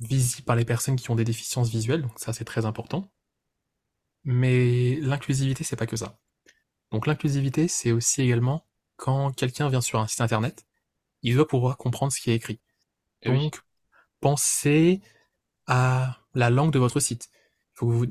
visibles 0.00 0.44
par 0.44 0.56
les 0.56 0.64
personnes 0.64 0.96
qui 0.96 1.10
ont 1.10 1.14
des 1.14 1.24
déficiences 1.24 1.70
visuelles. 1.70 2.02
Donc 2.02 2.18
ça, 2.18 2.32
c'est 2.32 2.44
très 2.44 2.66
important. 2.66 3.10
Mais 4.24 4.96
l'inclusivité, 4.96 5.64
c'est 5.64 5.76
pas 5.76 5.86
que 5.86 5.96
ça. 5.96 6.18
Donc 6.90 7.06
l'inclusivité, 7.06 7.68
c'est 7.68 7.92
aussi 7.92 8.22
également 8.22 8.66
quand 8.96 9.32
quelqu'un 9.32 9.68
vient 9.68 9.80
sur 9.80 9.98
un 10.00 10.06
site 10.06 10.20
internet, 10.20 10.66
il 11.22 11.34
doit 11.34 11.48
pouvoir 11.48 11.76
comprendre 11.76 12.12
ce 12.12 12.20
qui 12.20 12.30
est 12.30 12.34
écrit. 12.34 12.60
Et 13.22 13.30
oui, 13.30 13.44
Donc, 13.44 13.60
pensez 14.20 15.00
à 15.66 16.20
la 16.34 16.50
langue 16.50 16.72
de 16.72 16.78
votre 16.78 17.00
site. 17.00 17.30
Il 17.72 17.78
faut 17.78 17.86
que 17.86 17.92
vous, 17.92 18.06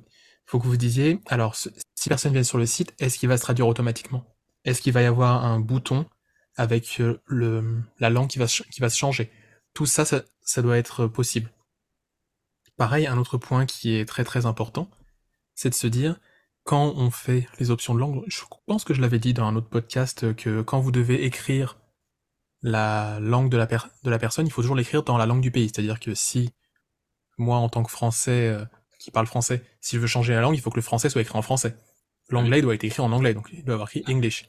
faut 0.46 0.60
que 0.60 0.68
vous 0.68 0.78
disiez, 0.78 1.20
alors, 1.28 1.56
si 1.56 2.10
personne 2.10 2.34
vient 2.34 2.44
sur 2.44 2.58
le 2.58 2.66
site, 2.66 2.94
est-ce 3.00 3.18
qu'il 3.18 3.30
va 3.30 3.38
se 3.38 3.44
traduire 3.44 3.68
automatiquement? 3.68 4.26
Est-ce 4.66 4.82
qu'il 4.82 4.94
va 4.94 5.02
y 5.02 5.06
avoir 5.06 5.46
un 5.46 5.60
bouton 5.60 6.06
avec 6.56 7.00
euh, 7.00 7.22
le, 7.26 7.82
la 8.00 8.10
langue 8.10 8.30
qui 8.30 8.40
va, 8.40 8.46
qui 8.46 8.80
va 8.80 8.90
se 8.90 8.98
changer 8.98 9.32
Tout 9.74 9.86
ça, 9.86 10.06
ça, 10.06 10.24
ça 10.42 10.62
doit 10.62 10.78
être 10.78 11.08
possible. 11.08 11.52
Pareil, 12.78 13.08
un 13.08 13.18
autre 13.18 13.38
point 13.38 13.66
qui 13.66 13.96
est 13.96 14.06
très 14.06 14.24
très 14.24 14.46
important, 14.46 14.90
c'est 15.56 15.70
de 15.70 15.76
se 15.76 15.88
dire, 15.88 16.20
quand 16.64 16.94
on 16.96 17.12
fait 17.12 17.48
les 17.60 17.72
options 17.72 17.94
de 17.94 18.00
langue, 18.00 18.24
je 18.28 18.42
pense 18.66 18.84
que 18.84 18.94
je 18.94 19.02
l'avais 19.02 19.20
dit 19.20 19.34
dans 19.34 19.46
un 19.46 19.56
autre 19.56 19.70
podcast, 19.70 20.34
que 20.36 20.62
quand 20.62 20.80
vous 20.80 20.92
devez 20.92 21.26
écrire 21.26 21.78
la 22.64 23.20
langue 23.20 23.50
de 23.50 23.58
la, 23.58 24.20
personne, 24.20 24.48
il 24.48 24.52
faut 24.52 24.62
toujours 24.62 24.76
l'écrire 24.76 25.04
dans 25.04 25.18
la 25.18 25.26
langue 25.26 25.42
du 25.42 25.52
pays. 25.52 25.70
C'est-à-dire 25.70 26.00
que 26.00 26.16
si 26.16 26.52
moi, 27.38 27.58
en 27.58 27.70
tant 27.70 27.84
que 27.84 27.92
français 27.92 28.48
euh, 28.48 28.64
qui 29.00 29.12
parle 29.12 29.28
français, 29.28 29.64
si 29.82 29.98
je 29.98 30.02
veux 30.02 30.08
changer 30.08 30.34
la 30.34 30.42
langue, 30.42 30.56
il 30.56 30.62
faut 30.62 30.70
que 30.70 30.78
le 30.78 30.82
français 30.82 31.10
soit 31.10 31.22
écrit 31.22 31.38
en 31.38 31.42
français. 31.42 31.76
L'anglais 32.30 32.62
doit 32.62 32.74
être 32.74 32.84
écrit 32.86 33.02
en 33.02 33.12
anglais, 33.12 33.34
donc 33.34 33.50
il 33.52 33.66
doit 33.66 33.74
avoir 33.74 33.90
écrit 33.90 34.04
English. 34.08 34.48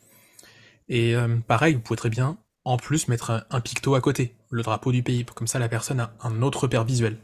Et 0.88 1.16
euh, 1.16 1.38
pareil, 1.38 1.74
vous 1.74 1.80
pouvez 1.80 1.96
très 1.96 2.10
bien, 2.10 2.38
en 2.64 2.76
plus, 2.76 3.08
mettre 3.08 3.46
un, 3.50 3.60
picto 3.60 3.94
à 3.94 4.00
côté, 4.00 4.36
le 4.50 4.62
drapeau 4.62 4.92
du 4.92 5.02
pays, 5.02 5.24
comme 5.24 5.46
ça 5.46 5.58
la 5.58 5.68
personne 5.68 6.00
a 6.00 6.14
un 6.20 6.42
autre 6.42 6.62
repère 6.62 6.84
visuel. 6.84 7.18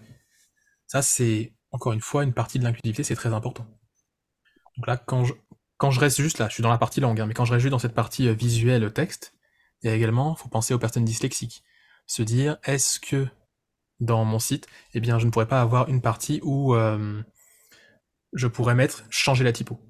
Ça, 0.86 1.02
c'est, 1.02 1.54
encore 1.70 1.92
une 1.92 2.00
fois, 2.00 2.24
une 2.24 2.34
partie 2.34 2.58
de 2.58 2.64
l'inclusivité, 2.64 3.02
c'est 3.04 3.14
très 3.14 3.32
important. 3.32 3.66
Donc 4.76 4.86
là, 4.86 4.96
quand 4.96 5.24
je, 5.24 5.34
quand 5.76 5.90
je 5.90 6.00
reste 6.00 6.20
juste 6.20 6.38
là, 6.38 6.48
je 6.48 6.54
suis 6.54 6.62
dans 6.62 6.70
la 6.70 6.78
partie 6.78 7.00
langue, 7.00 7.20
hein, 7.20 7.26
mais 7.26 7.34
quand 7.34 7.44
je 7.44 7.52
reste 7.52 7.62
juste 7.62 7.70
dans 7.70 7.78
cette 7.78 7.94
partie 7.94 8.28
euh, 8.28 8.32
visuelle 8.32 8.92
texte, 8.92 9.34
il 9.82 9.88
y 9.88 9.92
a 9.92 9.96
également, 9.96 10.34
faut 10.34 10.48
penser 10.48 10.74
aux 10.74 10.78
personnes 10.78 11.04
dyslexiques. 11.04 11.64
Se 12.06 12.22
dire, 12.22 12.58
est-ce 12.64 13.00
que 13.00 13.26
dans 13.98 14.24
mon 14.24 14.38
site, 14.38 14.66
eh 14.94 15.00
bien, 15.00 15.18
je 15.18 15.26
ne 15.26 15.30
pourrais 15.30 15.48
pas 15.48 15.60
avoir 15.60 15.88
une 15.88 16.02
partie 16.02 16.40
où 16.42 16.74
euh, 16.74 17.22
je 18.32 18.46
pourrais 18.46 18.74
mettre 18.74 19.04
changer 19.10 19.44
la 19.44 19.52
typo? 19.52 19.80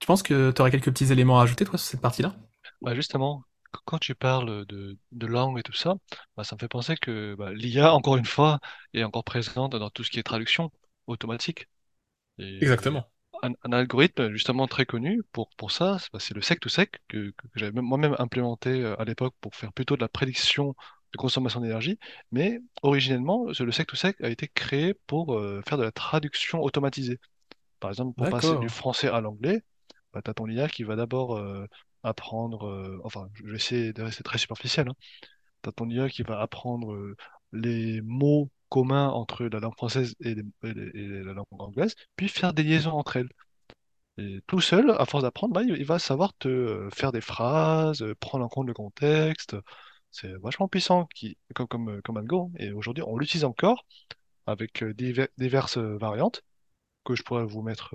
Tu 0.00 0.06
penses 0.06 0.22
que 0.22 0.50
tu 0.50 0.60
aurais 0.60 0.70
quelques 0.70 0.90
petits 0.90 1.12
éléments 1.12 1.40
à 1.40 1.44
ajouter, 1.44 1.64
toi, 1.64 1.78
sur 1.78 1.88
cette 1.88 2.00
partie-là? 2.00 2.34
Bah 2.82 2.94
justement, 2.94 3.42
qu- 3.72 3.80
quand 3.84 3.98
tu 3.98 4.14
parles 4.14 4.66
de, 4.66 4.98
de 5.12 5.26
langue 5.26 5.58
et 5.58 5.62
tout 5.62 5.72
ça, 5.72 5.94
bah 6.36 6.44
ça 6.44 6.56
me 6.56 6.60
fait 6.60 6.68
penser 6.68 6.96
que 6.96 7.34
bah, 7.36 7.52
l'IA, 7.52 7.94
encore 7.94 8.16
une 8.16 8.24
fois, 8.26 8.60
est 8.92 9.04
encore 9.04 9.24
présente 9.24 9.72
dans 9.76 9.90
tout 9.90 10.04
ce 10.04 10.10
qui 10.10 10.18
est 10.18 10.22
traduction 10.22 10.70
automatique. 11.06 11.68
Et 12.38 12.60
Exactement. 12.60 13.06
un, 13.42 13.52
un 13.64 13.72
algorithme 13.72 14.32
justement 14.32 14.66
très 14.68 14.86
connu 14.86 15.22
pour, 15.32 15.50
pour 15.56 15.72
ça, 15.72 15.98
c'est 16.00 16.12
bah, 16.12 16.20
c'est 16.20 16.34
le 16.34 16.42
sec-to-sec 16.42 17.00
que, 17.08 17.30
que 17.32 17.48
j'avais 17.56 17.72
même- 17.72 17.84
moi-même 17.86 18.16
implémenté 18.18 18.70
euh, 18.82 19.00
à 19.00 19.04
l'époque 19.04 19.34
pour 19.40 19.54
faire 19.56 19.72
plutôt 19.72 19.96
de 19.96 20.02
la 20.02 20.08
prédiction 20.08 20.74
de 21.12 21.18
consommation 21.18 21.60
d'énergie, 21.60 21.98
mais 22.32 22.60
originellement, 22.82 23.46
le 23.58 23.72
sec 23.72 23.86
to 23.88 23.96
sec 23.96 24.16
a 24.22 24.30
été 24.30 24.48
créé 24.48 24.94
pour 25.06 25.34
euh, 25.34 25.62
faire 25.68 25.78
de 25.78 25.84
la 25.84 25.92
traduction 25.92 26.60
automatisée. 26.62 27.20
Par 27.80 27.90
exemple, 27.90 28.14
pour 28.16 28.28
passer 28.28 28.58
du 28.58 28.68
D'accord. 28.68 28.70
français 28.70 29.08
à 29.08 29.20
l'anglais, 29.20 29.62
bah, 30.12 30.22
tu 30.22 30.30
as 30.30 30.34
ton 30.34 30.48
IA 30.48 30.68
qui 30.68 30.84
va 30.84 30.96
d'abord 30.96 31.36
euh, 31.36 31.66
apprendre, 32.04 32.66
euh, 32.68 33.00
enfin, 33.04 33.28
je 33.34 33.44
vais 33.44 33.56
essayer 33.56 33.92
de 33.92 34.02
rester 34.02 34.22
très 34.22 34.38
superficiel, 34.38 34.88
hein. 34.88 34.94
Tu 35.62 35.70
as 35.70 35.72
ton 35.72 35.88
IA 35.90 36.08
qui 36.08 36.22
va 36.22 36.40
apprendre 36.40 36.92
euh, 36.94 37.16
les 37.52 38.00
mots 38.02 38.50
communs 38.68 39.08
entre 39.10 39.44
la 39.46 39.60
langue 39.60 39.76
française 39.76 40.14
et, 40.20 40.36
la 40.62 41.32
langue 41.34 41.46
anglaise, 41.50 41.94
puis 42.16 42.28
faire 42.28 42.52
des 42.54 42.62
liaisons 42.64 42.92
entre 42.92 43.16
elles. 43.18 43.30
Et 44.18 44.40
tout 44.46 44.60
seul, 44.60 44.90
à 44.92 45.06
force 45.06 45.24
d'apprendre, 45.24 45.54
bah, 45.54 45.62
il 45.62 45.84
va 45.84 45.98
savoir 45.98 46.34
te 46.38 46.48
euh, 46.48 46.90
faire 46.90 47.12
des 47.12 47.20
phrases, 47.20 48.04
prendre 48.20 48.44
en 48.44 48.48
compte 48.48 48.66
le 48.68 48.74
contexte. 48.74 49.56
C'est 50.10 50.32
vachement 50.40 50.68
puissant 50.68 51.06
qui, 51.14 51.36
comme, 51.54 51.66
comme, 51.68 51.90
euh, 51.90 52.00
comme 52.02 52.16
algo. 52.18 52.52
Et 52.58 52.72
aujourd'hui, 52.72 53.04
on 53.06 53.18
l'utilise 53.18 53.44
encore 53.44 53.84
avec 54.46 54.84
diver- 54.84 55.30
diverses 55.38 55.78
variantes 55.78 56.42
que 57.04 57.14
je 57.14 57.22
pourrais 57.22 57.44
vous 57.44 57.62
mettre 57.62 57.94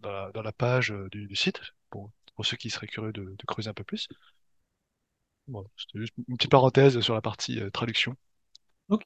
dans 0.00 0.42
la, 0.42 0.52
page 0.52 0.94
du, 1.10 1.34
site 1.36 1.60
pour 2.38 2.46
ceux 2.46 2.56
qui 2.56 2.70
seraient 2.70 2.88
curieux 2.88 3.12
de, 3.12 3.24
de 3.24 3.46
creuser 3.46 3.70
un 3.70 3.74
peu 3.74 3.84
plus. 3.84 4.08
C'était 5.76 5.98
juste 6.00 6.14
une 6.28 6.36
petite 6.36 6.50
parenthèse 6.50 7.00
sur 7.00 7.14
la 7.14 7.20
partie 7.22 7.60
euh, 7.60 7.70
traduction. 7.70 8.14
Ok. 8.90 9.04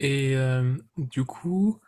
Et 0.00 0.36
euh, 0.36 0.76
du 0.98 1.24
coup, 1.24 1.80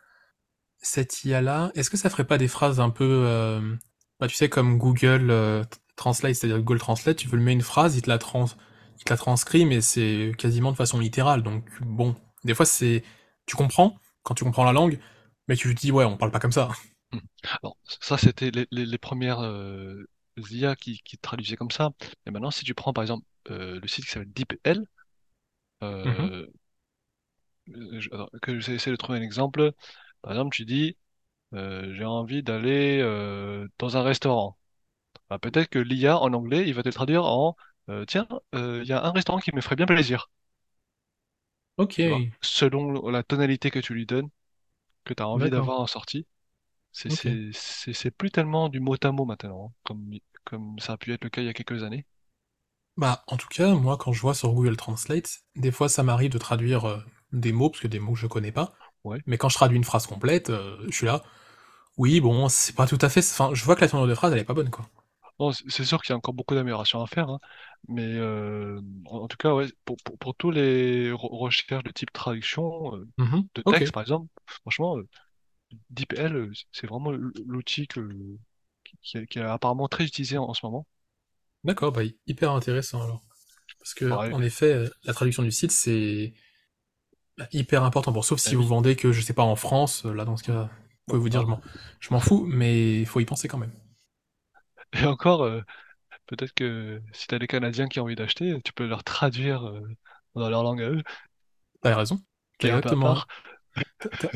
cette 0.82 1.24
IA-là, 1.24 1.72
est-ce 1.74 1.90
que 1.90 1.96
ça 1.96 2.10
ferait 2.10 2.26
pas 2.26 2.38
des 2.38 2.48
phrases 2.48 2.80
un 2.80 2.90
peu, 2.90 3.04
euh, 3.26 3.76
bah, 4.20 4.28
tu 4.28 4.36
sais, 4.36 4.48
comme 4.48 4.78
Google 4.78 5.66
Translate, 5.96 6.34
c'est-à-dire 6.36 6.58
Google 6.60 6.80
Translate, 6.80 7.16
tu 7.18 7.28
veux 7.28 7.38
le 7.38 7.44
mettre 7.44 7.56
une 7.56 7.62
phrase, 7.62 7.96
il 7.96 8.02
te 8.02 8.10
la 8.10 8.18
trans, 8.18 8.46
il 8.98 9.04
te 9.04 9.10
la 9.12 9.16
transcrit, 9.18 9.66
mais 9.66 9.80
c'est 9.82 10.32
quasiment 10.38 10.72
de 10.72 10.76
façon 10.76 11.00
littérale. 11.00 11.42
Donc 11.42 11.64
bon, 11.82 12.16
des 12.44 12.54
fois 12.54 12.66
c'est, 12.66 13.04
tu 13.46 13.56
comprends 13.56 13.98
quand 14.24 14.34
tu 14.34 14.44
comprends 14.44 14.64
la 14.64 14.72
langue, 14.72 14.98
mais 15.48 15.56
tu 15.56 15.74
te 15.74 15.80
dis 15.80 15.92
ouais, 15.92 16.04
on 16.04 16.16
parle 16.18 16.32
pas 16.32 16.40
comme 16.40 16.52
ça. 16.52 16.70
Hmm. 17.12 17.18
Alors, 17.62 17.78
ça, 18.00 18.18
c'était 18.18 18.50
les, 18.50 18.66
les- 18.72 18.86
les 18.86 18.98
premières 18.98 19.40
euh, 19.40 20.08
IA 20.50 20.76
qui, 20.76 21.00
qui 21.04 21.18
traduisaient 21.18 21.56
comme 21.56 21.70
ça. 21.70 21.90
Mais 22.26 22.32
maintenant, 22.32 22.50
si 22.50 22.64
tu 22.64 22.74
prends 22.74 22.92
par 22.92 23.02
exemple 23.04 23.26
euh, 23.50 23.80
le 23.80 23.88
site 23.88 24.04
qui 24.04 24.10
s'appelle 24.10 24.32
DeepL, 24.32 24.84
Mhm. 26.04 26.28
euh, 26.32 26.46
je- 27.66 28.08
alors, 28.12 28.30
que 28.42 28.58
j'essaie 28.60 28.90
de 28.90 28.96
trouver 28.96 29.18
un 29.18 29.22
exemple. 29.22 29.72
Par 30.22 30.32
exemple, 30.32 30.54
tu 30.54 30.64
dis 30.64 30.96
euh, 31.54 31.94
j'ai 31.94 32.04
envie 32.06 32.42
d'aller 32.42 33.02
dans 33.78 33.96
un 33.96 34.02
restaurant. 34.02 34.58
Bah, 35.30 35.38
peut-être 35.40 35.68
que 35.70 35.78
l'IA 35.80 36.18
en 36.20 36.32
anglais, 36.34 36.66
il 36.68 36.74
va 36.74 36.82
te 36.82 36.88
le 36.88 36.94
traduire 36.94 37.24
en 37.26 37.56
tiens, 38.08 38.28
il 38.54 38.84
y 38.86 38.92
a 38.92 39.04
un 39.04 39.12
restaurant 39.12 39.40
qui 39.40 39.54
me 39.54 39.60
ferait 39.62 39.76
bien 39.76 39.86
plaisir. 39.86 40.30
Ok, 41.76 41.98
Tu 42.00 42.08
vois, 42.08 42.26
selon 42.40 43.08
la 43.08 43.22
tonalité 43.22 43.70
que 43.70 43.78
tu 43.78 43.94
lui 43.94 44.04
donnes, 44.06 44.30
que 45.04 45.14
tu 45.14 45.22
as 45.22 45.28
envie 45.28 45.50
d'accord. 45.50 45.50
d'avoir 45.50 45.80
en 45.80 45.86
sortie. 45.88 46.26
C'est 46.92 48.10
plus 48.10 48.30
tellement 48.30 48.68
du 48.68 48.80
mot 48.80 48.96
à 49.02 49.12
mot 49.12 49.24
maintenant, 49.24 49.66
hein, 49.68 49.72
comme, 49.84 50.10
comme 50.44 50.78
ça 50.78 50.94
a 50.94 50.96
pu 50.98 51.12
être 51.12 51.24
le 51.24 51.30
cas 51.30 51.40
il 51.42 51.46
y 51.46 51.48
a 51.48 51.54
quelques 51.54 51.82
années. 51.82 52.06
Bah, 52.96 53.22
en 53.28 53.36
tout 53.36 53.48
cas, 53.48 53.74
moi, 53.74 53.96
quand 53.96 54.12
je 54.12 54.20
vois 54.20 54.34
sur 54.34 54.52
Google 54.52 54.76
Translate, 54.76 55.40
des 55.56 55.70
fois, 55.70 55.88
ça 55.88 56.02
m'arrive 56.02 56.32
de 56.32 56.38
traduire 56.38 56.84
euh, 56.86 56.98
des 57.32 57.52
mots, 57.52 57.70
parce 57.70 57.80
que 57.80 57.86
des 57.88 58.00
mots 58.00 58.12
que 58.14 58.18
je 58.18 58.26
connais 58.26 58.52
pas. 58.52 58.72
Ouais. 59.04 59.22
Mais 59.26 59.38
quand 59.38 59.48
je 59.48 59.54
traduis 59.54 59.76
une 59.76 59.84
phrase 59.84 60.06
complète, 60.06 60.50
euh, 60.50 60.76
je 60.88 60.96
suis 60.96 61.06
là. 61.06 61.22
Oui, 61.98 62.20
bon, 62.20 62.48
c'est 62.48 62.74
pas 62.76 62.86
tout 62.86 62.98
à 63.02 63.08
fait. 63.08 63.20
Enfin, 63.20 63.50
je 63.54 63.64
vois 63.64 63.76
que 63.76 63.82
la 63.82 63.88
tournure 63.88 64.08
de 64.08 64.14
phrase, 64.14 64.32
elle 64.32 64.40
est 64.40 64.44
pas 64.44 64.54
bonne, 64.54 64.70
quoi. 64.70 64.88
C'est 65.68 65.84
sûr 65.84 66.02
qu'il 66.02 66.10
y 66.12 66.14
a 66.14 66.16
encore 66.16 66.34
beaucoup 66.34 66.54
d'améliorations 66.54 67.00
à 67.02 67.06
faire, 67.06 67.28
hein, 67.30 67.38
mais 67.88 68.02
euh, 68.16 68.80
en, 69.06 69.28
tout 69.28 69.36
cas, 69.36 69.54
ouais, 69.54 69.66
pour, 69.84 69.96
pour, 70.04 70.18
pour 70.18 70.34
tous 70.34 70.50
les 70.50 71.10
re- 71.12 71.36
recherches 71.38 71.84
de 71.84 71.92
type 71.92 72.12
traduction 72.12 72.96
euh, 72.96 73.08
Mhm. 73.18 73.48
de 73.54 73.62
texte, 73.62 73.92
par 73.92 74.02
exemple, 74.02 74.28
franchement, 74.62 74.98
euh, 74.98 75.08
DeepL, 75.90 76.36
euh, 76.36 76.52
c'est 76.72 76.86
vraiment 76.86 77.12
l'outil 77.12 77.86
que, 77.88 78.00
qui, 79.02 79.26
qui 79.26 79.38
est, 79.38 79.42
apparemment 79.42 79.88
très 79.88 80.04
utilisé 80.04 80.38
en, 80.38 80.44
en 80.44 80.54
ce 80.54 80.64
moment. 80.66 80.86
D'accord, 81.64 81.92
bah, 81.92 82.02
hyper 82.26 82.52
intéressant 82.52 83.02
alors. 83.02 83.22
Parce 83.78 83.94
que, 83.94 84.06
en 84.06 84.42
effet, 84.42 84.72
euh, 84.72 84.88
la 85.04 85.12
traduction 85.14 85.42
du 85.42 85.50
site, 85.52 85.72
c'est 85.72 86.34
bah, 87.36 87.46
hyper 87.52 87.84
important. 87.84 88.12
Bon, 88.12 88.22
sauf 88.22 88.40
eh 88.44 88.48
si 88.48 88.54
vous 88.54 88.62
oui. 88.62 88.68
vendez 88.68 88.96
que, 88.96 89.12
je 89.12 89.20
sais 89.20 89.32
pas, 89.32 89.42
en 89.42 89.56
France, 89.56 90.04
euh, 90.04 90.12
là, 90.12 90.24
dans 90.24 90.36
ce 90.36 90.44
cas, 90.44 90.64
vous 90.64 91.04
pouvez 91.06 91.20
vous 91.20 91.28
dire, 91.28 91.42
je 91.42 91.46
m'en, 91.46 91.60
je 92.00 92.08
m'en 92.12 92.20
fous, 92.20 92.44
mais 92.46 93.00
il 93.00 93.06
faut 93.06 93.20
y 93.20 93.24
penser 93.24 93.48
quand 93.48 93.58
même. 93.58 93.72
et 94.92 95.04
encore, 95.04 95.42
euh, 95.42 95.60
peut-être 96.26 96.52
que 96.54 97.00
si 97.12 97.26
tu 97.26 97.34
as 97.34 97.38
des 97.38 97.46
Canadiens 97.46 97.88
qui 97.88 98.00
ont 98.00 98.04
envie 98.04 98.16
d'acheter, 98.16 98.60
tu 98.64 98.72
peux 98.72 98.86
leur 98.86 99.04
traduire 99.04 99.66
euh, 99.66 99.80
dans 100.34 100.48
leur 100.50 100.62
langue 100.62 100.82
à 100.82 100.90
eux, 100.90 101.02
T'as 101.80 101.94
raison. 101.96 102.20
exactement. 102.60 103.18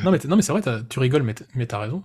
Non, 0.04 0.10
mais, 0.10 0.18
non, 0.26 0.36
mais 0.36 0.42
c'est 0.42 0.52
vrai, 0.52 0.62
tu 0.88 0.98
rigoles, 0.98 1.22
mais 1.22 1.34
t'as 1.34 1.44
mais 1.54 1.66
t'as 1.66 1.78
raison. 1.78 2.02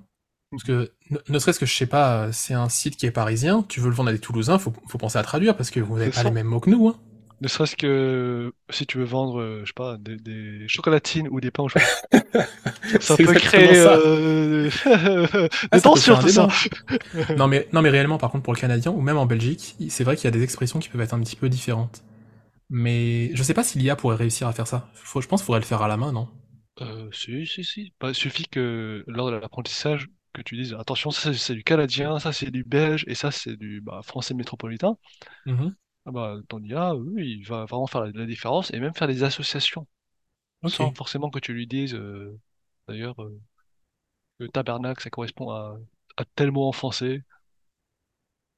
Parce 0.51 0.63
que, 0.63 0.91
ne, 1.11 1.17
ne 1.29 1.39
serait-ce 1.39 1.59
que, 1.59 1.65
je 1.65 1.75
sais 1.75 1.87
pas, 1.87 2.27
euh, 2.27 2.31
c'est 2.31 2.53
un 2.53 2.69
site 2.69 2.95
qui 2.97 3.05
est 3.05 3.11
parisien, 3.11 3.63
tu 3.67 3.81
veux 3.81 3.89
le 3.89 3.95
vendre 3.95 4.09
à 4.09 4.13
des 4.13 4.19
Toulousains, 4.19 4.59
faut, 4.59 4.73
faut 4.87 4.97
penser 4.97 5.17
à 5.17 5.23
traduire, 5.23 5.57
parce 5.57 5.71
que 5.71 5.79
vous 5.81 5.97
n'avez 5.97 6.11
pas 6.11 6.23
les 6.23 6.31
mêmes 6.31 6.47
mots 6.47 6.59
que 6.61 6.69
nous, 6.69 6.87
hein. 6.89 6.95
Ne 7.39 7.47
serait-ce 7.47 7.75
que 7.75 8.51
si 8.71 8.87
tu 8.87 8.97
veux 8.97 9.03
vendre, 9.03 9.39
euh, 9.39 9.61
je 9.61 9.67
sais 9.67 9.73
pas, 9.75 9.97
des, 9.99 10.15
des 10.17 10.67
chocolatines 10.67 11.27
ou 11.29 11.39
des 11.39 11.51
pains 11.51 11.63
au 11.63 11.67
chocolat. 11.69 11.85
Ça 12.99 13.15
peut 13.15 13.33
créer 13.35 13.75
ça. 13.75 13.93
euh, 13.95 14.69
Ah, 15.71 15.77
des 15.77 15.81
tensions, 15.81 16.17
tout 16.17 16.29
ça. 16.29 16.47
Non 17.37 17.47
mais, 17.47 17.67
non 17.73 17.81
mais 17.81 17.89
réellement, 17.89 18.17
par 18.17 18.31
contre, 18.31 18.43
pour 18.43 18.53
le 18.53 18.59
Canadien, 18.59 18.91
ou 18.91 19.01
même 19.01 19.17
en 19.17 19.25
Belgique, 19.27 19.75
c'est 19.89 20.03
vrai 20.03 20.15
qu'il 20.15 20.25
y 20.25 20.27
a 20.27 20.31
des 20.31 20.43
expressions 20.43 20.79
qui 20.79 20.89
peuvent 20.89 21.01
être 21.01 21.13
un 21.13 21.19
petit 21.19 21.35
peu 21.35 21.49
différentes. 21.49 22.03
Mais 22.69 23.31
je 23.35 23.43
sais 23.43 23.53
pas 23.53 23.63
si 23.63 23.79
l'IA 23.79 23.95
pourrait 23.95 24.15
réussir 24.17 24.47
à 24.47 24.53
faire 24.53 24.67
ça. 24.67 24.89
Faut, 24.95 25.21
je 25.21 25.27
pense 25.27 25.41
qu'il 25.41 25.47
faudrait 25.47 25.61
le 25.61 25.65
faire 25.65 25.81
à 25.83 25.87
la 25.87 25.97
main, 25.97 26.11
non? 26.11 26.29
Euh, 26.81 27.11
si, 27.11 27.45
si, 27.47 27.63
si. 27.63 27.93
Bah, 27.99 28.09
il 28.09 28.15
suffit 28.15 28.47
que 28.47 29.03
lors 29.07 29.31
de 29.31 29.35
l'apprentissage, 29.37 30.07
que 30.33 30.41
tu 30.43 30.55
dises 30.55 30.73
attention, 30.75 31.09
ça 31.11 31.33
c'est 31.33 31.55
du 31.55 31.63
canadien, 31.63 32.19
ça 32.19 32.31
c'est 32.33 32.51
du 32.51 32.63
belge 32.63 33.03
et 33.07 33.15
ça 33.15 33.31
c'est 33.31 33.57
du 33.57 33.81
bah, 33.81 34.01
français 34.03 34.33
métropolitain. 34.35 34.95
Mhm. 35.45 35.77
Ah 36.05 36.11
bah, 36.11 36.37
ton 36.47 36.63
IA, 36.63 36.95
oui, 36.95 37.37
il 37.39 37.45
va 37.47 37.65
vraiment 37.65 37.87
faire 37.87 38.01
la, 38.05 38.11
la 38.11 38.25
différence 38.25 38.71
et 38.73 38.79
même 38.79 38.93
faire 38.93 39.07
des 39.07 39.23
associations 39.23 39.87
Ok. 40.61 40.81
sans 40.81 40.91
forcément 40.93 41.29
que 41.31 41.39
tu 41.39 41.53
lui 41.53 41.67
dises 41.67 41.95
euh, 41.95 42.39
d'ailleurs 42.87 43.21
euh, 43.23 43.39
que 44.39 44.45
tabernacle 44.45 45.03
ça 45.03 45.09
correspond 45.11 45.49
à, 45.51 45.77
à 46.17 46.25
tel 46.25 46.51
mot 46.51 46.67
en 46.67 46.71
français. 46.71 47.23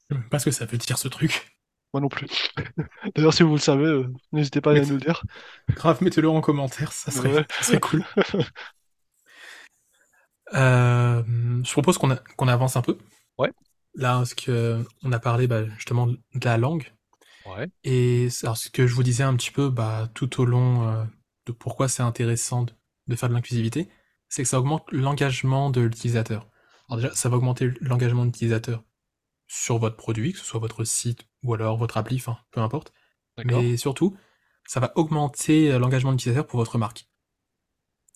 Je 0.10 0.16
sais 0.16 0.20
même 0.22 0.30
pas 0.30 0.38
ce 0.40 0.46
que 0.46 0.52
ça 0.52 0.66
veut 0.66 0.78
dire 0.78 0.98
ce 1.00 1.08
truc. 1.08 1.58
Moi 1.94 2.02
non 2.02 2.10
plus. 2.10 2.28
D'ailleurs, 3.16 3.34
si 3.34 3.44
vous 3.44 3.54
le 3.54 3.60
savez, 3.60 3.86
euh, 3.86 4.14
n'hésitez 4.32 4.62
pas 4.62 4.72
à 4.72 4.80
nous 4.80 4.94
le 4.94 5.00
dire. 5.00 5.24
grave, 5.72 5.98
mettez-le 6.04 6.30
en 6.30 6.42
commentaire, 6.42 6.92
ça 6.92 7.10
serait, 7.12 7.34
Ouais. 7.34 7.46
ça 7.50 7.64
serait 7.64 7.80
cool. 7.80 8.04
Euh, 10.56 11.24
je 11.64 11.72
propose 11.74 11.98
qu'on 11.98 12.10
a- 12.12 12.16
qu'on 12.36 12.48
avance 12.48 12.76
un 12.76 12.82
peu. 12.82 12.98
Ouais. 13.38 13.52
Là, 13.96 14.18
parce 14.18 14.34
que 14.34 14.84
on 15.04 15.12
a 15.12 15.20
parlé 15.20 15.48
bah, 15.48 15.66
justement 15.76 16.08
de 16.08 16.18
la 16.44 16.58
langue. 16.58 16.92
Ouais. 17.46 17.68
Et 17.84 18.30
alors, 18.44 18.58
ce 18.58 18.70
que 18.70 18.88
je 18.88 18.94
vous 18.96 19.04
disais 19.04 19.24
un 19.24 19.36
petit 19.36 19.52
peu 19.52 19.70
bah, 19.70 20.10
tout 20.16 20.42
au 20.42 20.46
long 20.46 20.88
euh, 20.90 21.04
de 21.46 21.52
pourquoi 21.52 21.88
c'est 21.88 22.02
intéressant 22.04 22.64
de, 22.64 22.74
de 23.08 23.16
faire 23.16 23.30
de 23.30 23.34
l'inclusivité, 23.36 23.90
c'est 24.28 24.42
que 24.44 24.50
ça 24.50 24.60
augmente 24.60 24.86
l'engagement 24.92 25.70
de 25.70 25.82
l'utilisateur. 25.82 26.48
Alors 26.90 27.00
déjà, 27.02 27.14
ça 27.16 27.30
va 27.30 27.38
augmenter 27.38 27.72
l'engagement 27.82 28.22
de 28.22 28.28
l'utilisateur 28.28 28.84
sur 29.48 29.78
votre 29.78 29.98
produit, 29.98 30.34
que 30.34 30.40
ce 30.40 30.46
soit 30.46 30.60
votre 30.60 30.84
site 30.84 31.26
ou 31.44 31.54
alors 31.54 31.78
votre 31.78 31.98
appli, 31.98 32.18
enfin, 32.18 32.38
peu 32.52 32.62
importe. 32.62 32.94
Mais 33.46 33.78
surtout, 33.78 34.18
ça 34.68 34.80
va 34.80 34.92
augmenter 34.96 35.72
euh, 35.72 35.80
l'engagement 35.80 36.12
de 36.12 36.16
l'utilisateur 36.16 36.46
pour 36.46 36.60
votre 36.60 36.78
marque. 36.78 37.08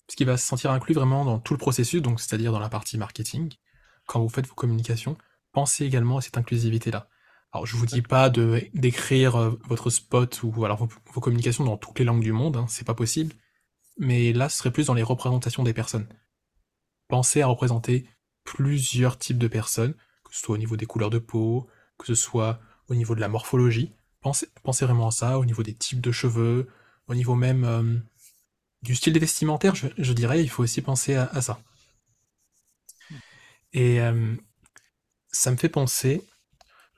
Parce 0.06 0.16
qu'il 0.16 0.26
va 0.26 0.36
se 0.36 0.46
sentir 0.46 0.70
inclus 0.70 0.94
vraiment 0.94 1.24
dans 1.24 1.38
tout 1.38 1.54
le 1.54 1.58
processus, 1.58 2.02
donc 2.02 2.20
c'est-à-dire 2.20 2.52
dans 2.52 2.58
la 2.58 2.68
partie 2.68 2.98
marketing. 2.98 3.52
Quand 4.06 4.20
vous 4.20 4.28
faites 4.28 4.46
vos 4.46 4.54
communications, 4.54 5.16
pensez 5.52 5.84
également 5.86 6.18
à 6.18 6.20
cette 6.20 6.36
inclusivité-là. 6.36 7.08
Alors 7.52 7.66
je 7.66 7.76
vous 7.76 7.86
dis 7.86 8.02
pas 8.02 8.28
de 8.28 8.68
d'écrire 8.74 9.36
euh, 9.36 9.58
votre 9.64 9.88
spot 9.88 10.42
ou 10.42 10.64
alors 10.64 10.78
vos, 10.78 10.88
vos 11.12 11.20
communications 11.20 11.64
dans 11.64 11.78
toutes 11.78 11.98
les 11.98 12.04
langues 12.04 12.22
du 12.22 12.32
monde, 12.32 12.56
hein, 12.56 12.66
c'est 12.68 12.86
pas 12.86 12.94
possible. 12.94 13.34
Mais 13.96 14.32
là, 14.32 14.48
ce 14.48 14.58
serait 14.58 14.72
plus 14.72 14.86
dans 14.86 14.94
les 14.94 15.02
représentations 15.02 15.62
des 15.62 15.72
personnes. 15.72 16.08
Pensez 17.08 17.42
à 17.42 17.46
représenter 17.46 18.08
plusieurs 18.42 19.18
types 19.18 19.38
de 19.38 19.48
personnes, 19.48 19.94
que 20.24 20.34
ce 20.34 20.40
soit 20.40 20.54
au 20.54 20.58
niveau 20.58 20.76
des 20.76 20.86
couleurs 20.86 21.10
de 21.10 21.18
peau, 21.18 21.68
que 21.98 22.06
ce 22.06 22.14
soit 22.14 22.60
au 22.88 22.94
niveau 22.94 23.14
de 23.14 23.20
la 23.20 23.28
morphologie. 23.28 23.92
Pensez, 24.20 24.48
pensez 24.62 24.84
vraiment 24.84 25.08
à 25.08 25.10
ça, 25.10 25.38
au 25.38 25.44
niveau 25.44 25.62
des 25.62 25.74
types 25.74 26.00
de 26.00 26.12
cheveux, 26.12 26.68
au 27.08 27.14
niveau 27.14 27.34
même 27.34 27.64
euh, 27.64 27.98
du 28.82 28.94
style 28.94 29.18
vestimentaire, 29.18 29.74
je, 29.74 29.86
je 29.98 30.12
dirais, 30.12 30.42
il 30.42 30.48
faut 30.48 30.62
aussi 30.62 30.80
penser 30.82 31.14
à, 31.14 31.24
à 31.26 31.40
ça. 31.42 31.60
Et 33.72 34.00
euh, 34.00 34.34
ça 35.32 35.50
me 35.50 35.56
fait 35.56 35.68
penser, 35.68 36.22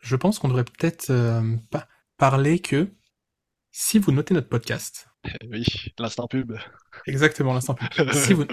je 0.03 0.17
pense 0.17 0.39
qu'on 0.39 0.49
devrait 0.49 0.65
peut-être 0.65 1.11
euh, 1.11 1.57
pa- 1.71 1.89
parler 2.19 2.59
que 2.59 2.89
si 3.73 3.99
vous 3.99 4.13
notez 4.13 4.35
notre 4.35 4.49
podcast, 4.49 5.09
Oui, 5.51 5.65
l'instant 5.99 6.29
pub. 6.29 6.57
exactement 7.07 7.55
l'instant 7.55 7.75
pub, 7.75 8.13
si 8.13 8.33
vous, 8.35 8.45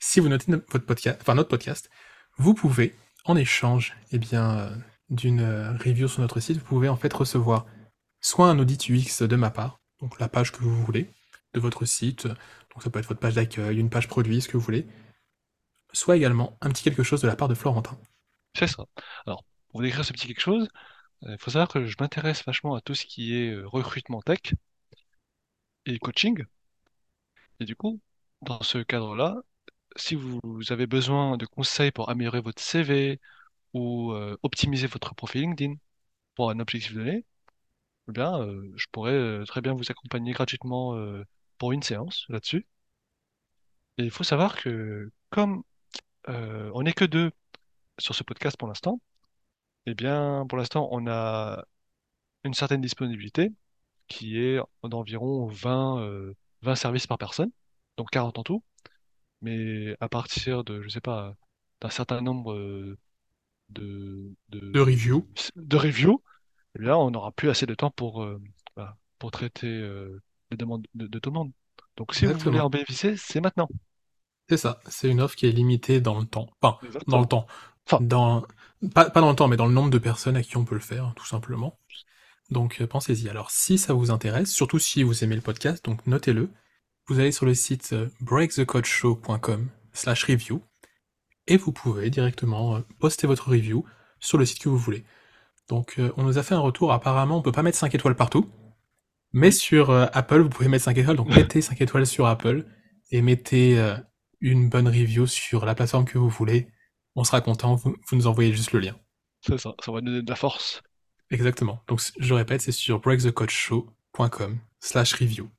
si 0.00 0.20
vous 0.20 0.28
notez 0.28 0.50
notre, 0.52 0.70
votre 0.70 0.86
podcast, 0.86 1.18
enfin 1.20 1.34
notre 1.34 1.48
podcast, 1.48 1.88
vous 2.36 2.54
pouvez, 2.54 2.94
en 3.24 3.36
échange 3.36 3.94
eh 4.12 4.18
bien, 4.18 4.72
d'une 5.10 5.40
euh, 5.40 5.72
review 5.72 6.08
sur 6.08 6.20
notre 6.20 6.40
site, 6.40 6.58
vous 6.58 6.64
pouvez 6.64 6.88
en 6.88 6.96
fait 6.96 7.12
recevoir 7.12 7.66
soit 8.20 8.48
un 8.48 8.58
audit 8.58 8.88
UX 8.88 9.22
de 9.22 9.36
ma 9.36 9.50
part, 9.50 9.80
donc 10.00 10.18
la 10.20 10.28
page 10.28 10.52
que 10.52 10.58
vous 10.58 10.84
voulez 10.84 11.10
de 11.54 11.60
votre 11.60 11.84
site, 11.84 12.26
donc 12.26 12.82
ça 12.82 12.90
peut 12.90 12.98
être 12.98 13.08
votre 13.08 13.20
page 13.20 13.34
d'accueil, 13.34 13.78
une 13.78 13.90
page 13.90 14.08
produit, 14.08 14.40
ce 14.40 14.48
que 14.48 14.56
vous 14.56 14.62
voulez, 14.62 14.86
soit 15.92 16.16
également 16.16 16.58
un 16.60 16.70
petit 16.70 16.82
quelque 16.82 17.02
chose 17.02 17.22
de 17.22 17.26
la 17.26 17.36
part 17.36 17.48
de 17.48 17.54
Florentin. 17.54 17.98
C'est 18.54 18.66
ça. 18.66 18.84
Alors, 19.26 19.44
pour 19.68 19.82
décrire 19.82 20.04
ce 20.04 20.12
petit 20.12 20.26
quelque 20.26 20.40
chose, 20.40 20.68
il 21.22 21.38
faut 21.38 21.50
savoir 21.50 21.68
que 21.68 21.86
je 21.86 21.96
m'intéresse 21.98 22.44
vachement 22.44 22.74
à 22.74 22.80
tout 22.80 22.94
ce 22.94 23.06
qui 23.06 23.34
est 23.34 23.56
recrutement 23.64 24.20
tech 24.20 24.54
et 25.86 25.98
coaching. 25.98 26.44
Et 27.60 27.64
du 27.64 27.74
coup, 27.74 28.00
dans 28.42 28.62
ce 28.62 28.78
cadre-là, 28.78 29.36
si 29.96 30.14
vous 30.14 30.40
avez 30.70 30.86
besoin 30.86 31.36
de 31.36 31.46
conseils 31.46 31.90
pour 31.90 32.10
améliorer 32.10 32.40
votre 32.40 32.62
CV 32.62 33.20
ou 33.74 34.12
optimiser 34.42 34.86
votre 34.86 35.14
profil 35.14 35.42
LinkedIn 35.42 35.74
pour 36.34 36.50
un 36.50 36.60
objectif 36.60 36.94
donné, 36.94 37.24
eh 38.08 38.12
bien, 38.12 38.46
je 38.76 38.86
pourrais 38.92 39.44
très 39.46 39.60
bien 39.60 39.74
vous 39.74 39.90
accompagner 39.90 40.32
gratuitement 40.32 40.96
pour 41.58 41.72
une 41.72 41.82
séance 41.82 42.26
là-dessus. 42.28 42.66
Et 43.98 44.04
il 44.04 44.10
faut 44.10 44.24
savoir 44.24 44.56
que 44.56 45.10
comme 45.30 45.62
on 46.26 46.82
n'est 46.82 46.92
que 46.92 47.04
deux 47.04 47.32
sur 47.98 48.14
ce 48.14 48.22
podcast 48.22 48.56
pour 48.56 48.68
l'instant, 48.68 49.00
eh 49.86 49.94
bien, 49.94 50.46
pour 50.48 50.58
l'instant, 50.58 50.88
on 50.92 51.06
a 51.06 51.64
une 52.44 52.54
certaine 52.54 52.80
disponibilité 52.80 53.52
qui 54.06 54.38
est 54.38 54.60
d'environ 54.84 55.46
20, 55.48 56.32
20 56.62 56.74
services 56.76 57.06
par 57.06 57.18
personne, 57.18 57.50
donc 57.96 58.10
40 58.10 58.38
en 58.38 58.42
tout. 58.42 58.64
Mais 59.42 59.96
à 60.00 60.08
partir 60.08 60.64
de, 60.64 60.82
je 60.82 60.88
sais 60.88 61.00
pas, 61.00 61.34
d'un 61.80 61.90
certain 61.90 62.20
nombre 62.20 62.96
de, 63.70 64.34
de, 64.48 64.70
De 64.70 64.80
review. 64.80 65.26
de 65.56 65.76
reviews, 65.76 66.22
eh 66.76 66.80
bien, 66.80 66.96
on 66.96 67.10
n'aura 67.10 67.32
plus 67.32 67.50
assez 67.50 67.66
de 67.66 67.74
temps 67.74 67.90
pour, 67.90 68.22
euh, 68.22 68.40
bah, 68.76 68.96
pour 69.18 69.30
traiter 69.30 69.66
euh, 69.66 70.20
les 70.50 70.56
demandes 70.56 70.86
de, 70.94 71.06
de 71.06 71.18
tout 71.18 71.30
le 71.30 71.34
monde. 71.34 71.52
Donc, 71.96 72.14
si 72.14 72.26
vous 72.26 72.32
voulez 72.32 72.38
Exactement. 72.38 72.64
en 72.66 72.70
bénéficier, 72.70 73.16
c'est 73.16 73.40
maintenant. 73.40 73.68
C'est 74.48 74.56
ça, 74.56 74.80
c'est 74.88 75.08
une 75.10 75.20
offre 75.20 75.36
qui 75.36 75.46
est 75.46 75.52
limitée 75.52 76.00
dans 76.00 76.18
le 76.18 76.24
temps. 76.26 76.48
Enfin, 76.62 76.78
dans 77.06 77.20
le 77.20 77.26
temps. 77.26 77.46
Enfin. 77.86 78.02
Dans... 78.02 78.46
Pas, 78.94 79.10
pas 79.10 79.20
dans 79.20 79.30
le 79.30 79.36
temps, 79.36 79.48
mais 79.48 79.56
dans 79.56 79.66
le 79.66 79.72
nombre 79.72 79.90
de 79.90 79.98
personnes 79.98 80.36
à 80.36 80.42
qui 80.42 80.56
on 80.56 80.64
peut 80.64 80.76
le 80.76 80.80
faire, 80.80 81.12
tout 81.16 81.26
simplement. 81.26 81.78
Donc 82.50 82.80
euh, 82.80 82.86
pensez-y. 82.86 83.28
Alors 83.28 83.50
si 83.50 83.76
ça 83.76 83.92
vous 83.92 84.10
intéresse, 84.10 84.50
surtout 84.50 84.78
si 84.78 85.02
vous 85.02 85.24
aimez 85.24 85.34
le 85.34 85.42
podcast, 85.42 85.84
donc 85.84 86.06
notez-le. 86.06 86.50
Vous 87.08 87.18
allez 87.18 87.32
sur 87.32 87.44
le 87.44 87.54
site 87.54 87.94
breakthecoachshow.com 88.20 89.68
slash 89.92 90.24
review 90.24 90.62
et 91.48 91.56
vous 91.56 91.72
pouvez 91.72 92.10
directement 92.10 92.76
euh, 92.76 92.80
poster 93.00 93.26
votre 93.26 93.48
review 93.48 93.84
sur 94.20 94.38
le 94.38 94.46
site 94.46 94.60
que 94.60 94.68
vous 94.68 94.78
voulez. 94.78 95.04
Donc 95.68 95.96
euh, 95.98 96.12
on 96.16 96.22
nous 96.22 96.38
a 96.38 96.42
fait 96.42 96.54
un 96.54 96.60
retour, 96.60 96.92
apparemment 96.92 97.38
on 97.38 97.42
peut 97.42 97.52
pas 97.52 97.62
mettre 97.62 97.78
5 97.78 97.94
étoiles 97.94 98.14
partout, 98.14 98.48
mais 99.32 99.50
sur 99.50 99.90
euh, 99.90 100.06
Apple 100.12 100.40
vous 100.40 100.48
pouvez 100.48 100.68
mettre 100.68 100.84
5 100.84 100.96
étoiles, 100.96 101.16
donc 101.16 101.28
mettez 101.34 101.60
5 101.60 101.80
étoiles 101.80 102.06
sur 102.06 102.26
Apple 102.26 102.64
et 103.10 103.22
mettez 103.22 103.78
euh, 103.78 103.96
une 104.40 104.68
bonne 104.68 104.88
review 104.88 105.26
sur 105.26 105.66
la 105.66 105.74
plateforme 105.74 106.04
que 106.04 106.18
vous 106.18 106.28
voulez. 106.28 106.68
On 107.16 107.24
sera 107.24 107.40
content, 107.40 107.74
vous, 107.74 107.96
vous 108.06 108.16
nous 108.16 108.26
envoyez 108.26 108.52
juste 108.52 108.72
le 108.72 108.80
lien. 108.80 108.96
C'est 109.40 109.58
ça, 109.58 109.74
ça 109.84 109.90
va 109.90 110.00
nous 110.00 110.10
donner 110.10 110.22
de 110.22 110.30
la 110.30 110.36
force. 110.36 110.82
Exactement. 111.30 111.82
Donc 111.88 112.00
je 112.18 112.34
répète, 112.34 112.62
c'est 112.62 112.72
sur 112.72 113.00
breakthecoachshow.com 113.00 114.58
slash 114.80 115.14
review. 115.14 115.50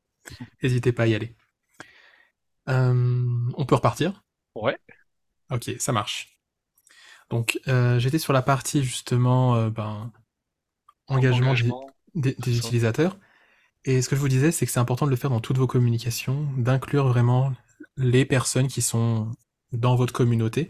N'hésitez 0.64 0.92
pas 0.92 1.04
à 1.04 1.08
y 1.08 1.16
aller. 1.16 1.36
Euh, 2.70 3.26
on 3.56 3.66
peut 3.66 3.76
repartir? 3.76 4.24
Ouais. 4.56 4.78
Ok, 5.52 5.72
ça 5.80 5.92
marche. 5.92 6.38
Donc 7.30 7.60
euh, 7.68 8.00
j'étais 8.00 8.20
sur 8.20 8.34
la 8.34 8.42
partie 8.42 8.84
justement 8.84 9.56
euh, 9.56 9.70
ben, 9.70 10.12
engagement, 11.08 11.54
des- 11.54 11.72
Engagement, 11.72 11.88
des, 12.16 12.36
utilisateurs. 12.58 13.18
Et 13.86 14.02
ce 14.02 14.10
que 14.10 14.16
je 14.16 14.22
vous 14.22 14.30
disais, 14.30 14.52
c'est 14.52 14.66
que 14.66 14.72
c'est 14.72 14.80
important 14.80 15.06
de 15.06 15.12
le 15.12 15.18
faire 15.18 15.30
dans 15.32 15.42
toutes 15.42 15.58
vos 15.58 15.68
communications, 15.68 16.48
d'inclure 16.58 17.08
vraiment 17.08 17.54
les 17.98 18.26
personnes 18.26 18.68
qui 18.68 18.82
sont 18.82 19.32
dans 19.72 19.96
votre 19.96 20.14
communauté, 20.14 20.70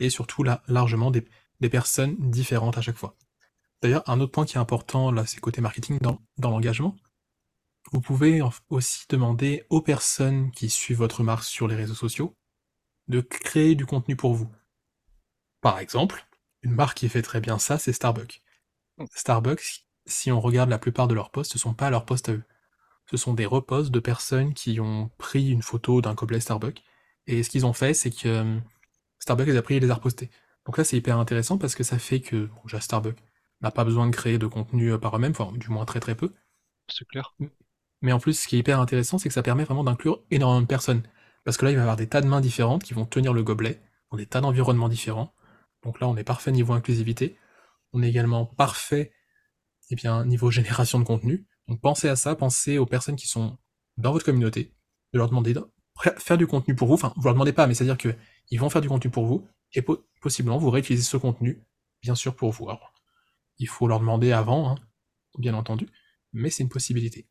et 0.00 0.10
surtout 0.10 0.42
là, 0.44 0.62
largement 0.68 1.10
des, 1.10 1.26
des 1.60 1.70
personnes 1.70 2.16
différentes 2.30 2.78
à 2.78 2.82
chaque 2.82 2.96
fois. 2.96 3.16
D'ailleurs, 3.82 4.02
un 4.08 4.20
autre 4.20 4.32
point 4.32 4.46
qui 4.46 4.56
est 4.56 4.60
important, 4.60 5.12
là, 5.12 5.26
c'est 5.26 5.40
côté 5.40 5.60
marketing 5.60 5.98
dans, 6.00 6.20
dans 6.38 6.50
l'engagement. 6.50 6.96
Vous 7.92 8.00
pouvez 8.00 8.42
en- 8.42 8.52
aussi 8.70 9.04
demander 9.08 9.64
aux 9.70 9.82
personnes 9.82 10.50
qui 10.52 10.70
suivent 10.70 10.98
votre 10.98 11.22
marque 11.22 11.44
sur 11.44 11.68
les 11.68 11.76
réseaux 11.76 11.94
sociaux 11.94 12.36
de 13.10 13.20
créer 13.20 13.74
du 13.74 13.86
contenu 13.86 14.16
pour 14.16 14.34
vous. 14.34 14.50
Par 15.60 15.78
exemple, 15.78 16.26
une 16.62 16.72
marque 16.72 16.98
qui 16.98 17.08
fait 17.08 17.22
très 17.22 17.40
bien 17.40 17.58
ça, 17.58 17.78
c'est 17.78 17.92
Starbucks. 17.92 18.42
Starbucks, 19.14 19.86
si 20.06 20.30
on 20.32 20.40
regarde 20.40 20.70
la 20.70 20.78
plupart 20.78 21.08
de 21.08 21.14
leurs 21.14 21.30
posts, 21.30 21.52
ce 21.52 21.58
sont 21.58 21.74
pas 21.74 21.90
leurs 21.90 22.04
posts 22.06 22.28
à 22.28 22.32
eux. 22.32 22.44
Ce 23.10 23.16
sont 23.16 23.34
des 23.34 23.46
reposts 23.46 23.90
de 23.90 24.00
personnes 24.00 24.54
qui 24.54 24.78
ont 24.78 25.10
pris 25.18 25.50
une 25.50 25.62
photo 25.62 26.00
d'un 26.00 26.14
gobelet 26.14 26.40
Starbucks. 26.40 26.82
Et 27.26 27.42
ce 27.42 27.50
qu'ils 27.50 27.66
ont 27.66 27.72
fait, 27.72 27.94
c'est 27.94 28.10
que 28.10 28.28
euh, 28.28 28.58
Starbucks 29.18 29.48
les 29.48 29.56
a 29.56 29.62
pris 29.62 29.74
et 29.74 29.80
les 29.80 29.90
a 29.90 29.94
repostés. 29.94 30.30
Donc 30.64 30.78
là, 30.78 30.84
c'est 30.84 30.96
hyper 30.96 31.18
intéressant 31.18 31.58
parce 31.58 31.74
que 31.74 31.82
ça 31.82 31.98
fait 31.98 32.20
que 32.20 32.46
bon, 32.46 32.60
déjà 32.64 32.80
Starbucks 32.80 33.18
n'a 33.60 33.70
pas 33.70 33.84
besoin 33.84 34.06
de 34.06 34.14
créer 34.14 34.38
de 34.38 34.46
contenu 34.46 34.92
euh, 34.92 34.98
par 34.98 35.16
eux-mêmes, 35.16 35.32
enfin 35.36 35.52
du 35.56 35.68
moins 35.70 35.84
très 35.84 36.00
très 36.00 36.14
peu. 36.14 36.32
C'est 36.88 37.06
clair. 37.08 37.34
Mais 38.02 38.12
en 38.12 38.20
plus, 38.20 38.38
ce 38.38 38.48
qui 38.48 38.56
est 38.56 38.60
hyper 38.60 38.80
intéressant, 38.80 39.18
c'est 39.18 39.28
que 39.28 39.34
ça 39.34 39.42
permet 39.42 39.64
vraiment 39.64 39.84
d'inclure 39.84 40.22
énormément 40.30 40.62
de 40.62 40.66
personnes. 40.66 41.02
Parce 41.44 41.56
que 41.56 41.64
là, 41.64 41.70
il 41.70 41.74
va 41.74 41.80
y 41.80 41.82
avoir 41.82 41.96
des 41.96 42.08
tas 42.08 42.20
de 42.20 42.26
mains 42.26 42.40
différentes 42.40 42.82
qui 42.82 42.94
vont 42.94 43.06
tenir 43.06 43.32
le 43.32 43.42
gobelet, 43.42 43.80
dans 44.10 44.16
des 44.18 44.26
tas 44.26 44.40
d'environnements 44.40 44.88
différents. 44.88 45.34
Donc 45.82 46.00
là, 46.00 46.08
on 46.08 46.16
est 46.16 46.24
parfait 46.24 46.52
niveau 46.52 46.72
inclusivité. 46.72 47.36
On 47.92 48.02
est 48.02 48.08
également 48.08 48.46
parfait 48.46 49.12
eh 49.90 49.96
bien, 49.96 50.24
niveau 50.24 50.50
génération 50.50 50.98
de 50.98 51.04
contenu. 51.04 51.46
Donc 51.68 51.80
pensez 51.80 52.08
à 52.08 52.16
ça, 52.16 52.34
pensez 52.34 52.78
aux 52.78 52.86
personnes 52.86 53.16
qui 53.16 53.26
sont 53.26 53.58
dans 53.96 54.12
votre 54.12 54.24
communauté, 54.24 54.74
de 55.12 55.18
leur 55.18 55.28
demander 55.28 55.54
de 55.54 55.64
faire 56.18 56.38
du 56.38 56.46
contenu 56.46 56.74
pour 56.74 56.88
vous. 56.88 56.94
Enfin, 56.94 57.12
vous 57.16 57.24
leur 57.24 57.34
demandez 57.34 57.52
pas, 57.52 57.66
mais 57.66 57.74
c'est-à-dire 57.74 57.98
que 57.98 58.14
ils 58.50 58.58
vont 58.58 58.70
faire 58.70 58.80
du 58.80 58.88
contenu 58.88 59.10
pour 59.10 59.26
vous, 59.26 59.46
et 59.74 59.82
po- 59.82 60.04
possiblement 60.20 60.58
vous 60.58 60.70
réutilisez 60.70 61.04
ce 61.04 61.16
contenu, 61.16 61.62
bien 62.02 62.14
sûr, 62.14 62.34
pour 62.34 62.50
vous. 62.50 62.68
Il 63.58 63.68
faut 63.68 63.86
leur 63.86 64.00
demander 64.00 64.32
avant, 64.32 64.70
hein, 64.70 64.74
bien 65.38 65.54
entendu, 65.54 65.86
mais 66.32 66.50
c'est 66.50 66.62
une 66.62 66.68
possibilité. 66.68 67.28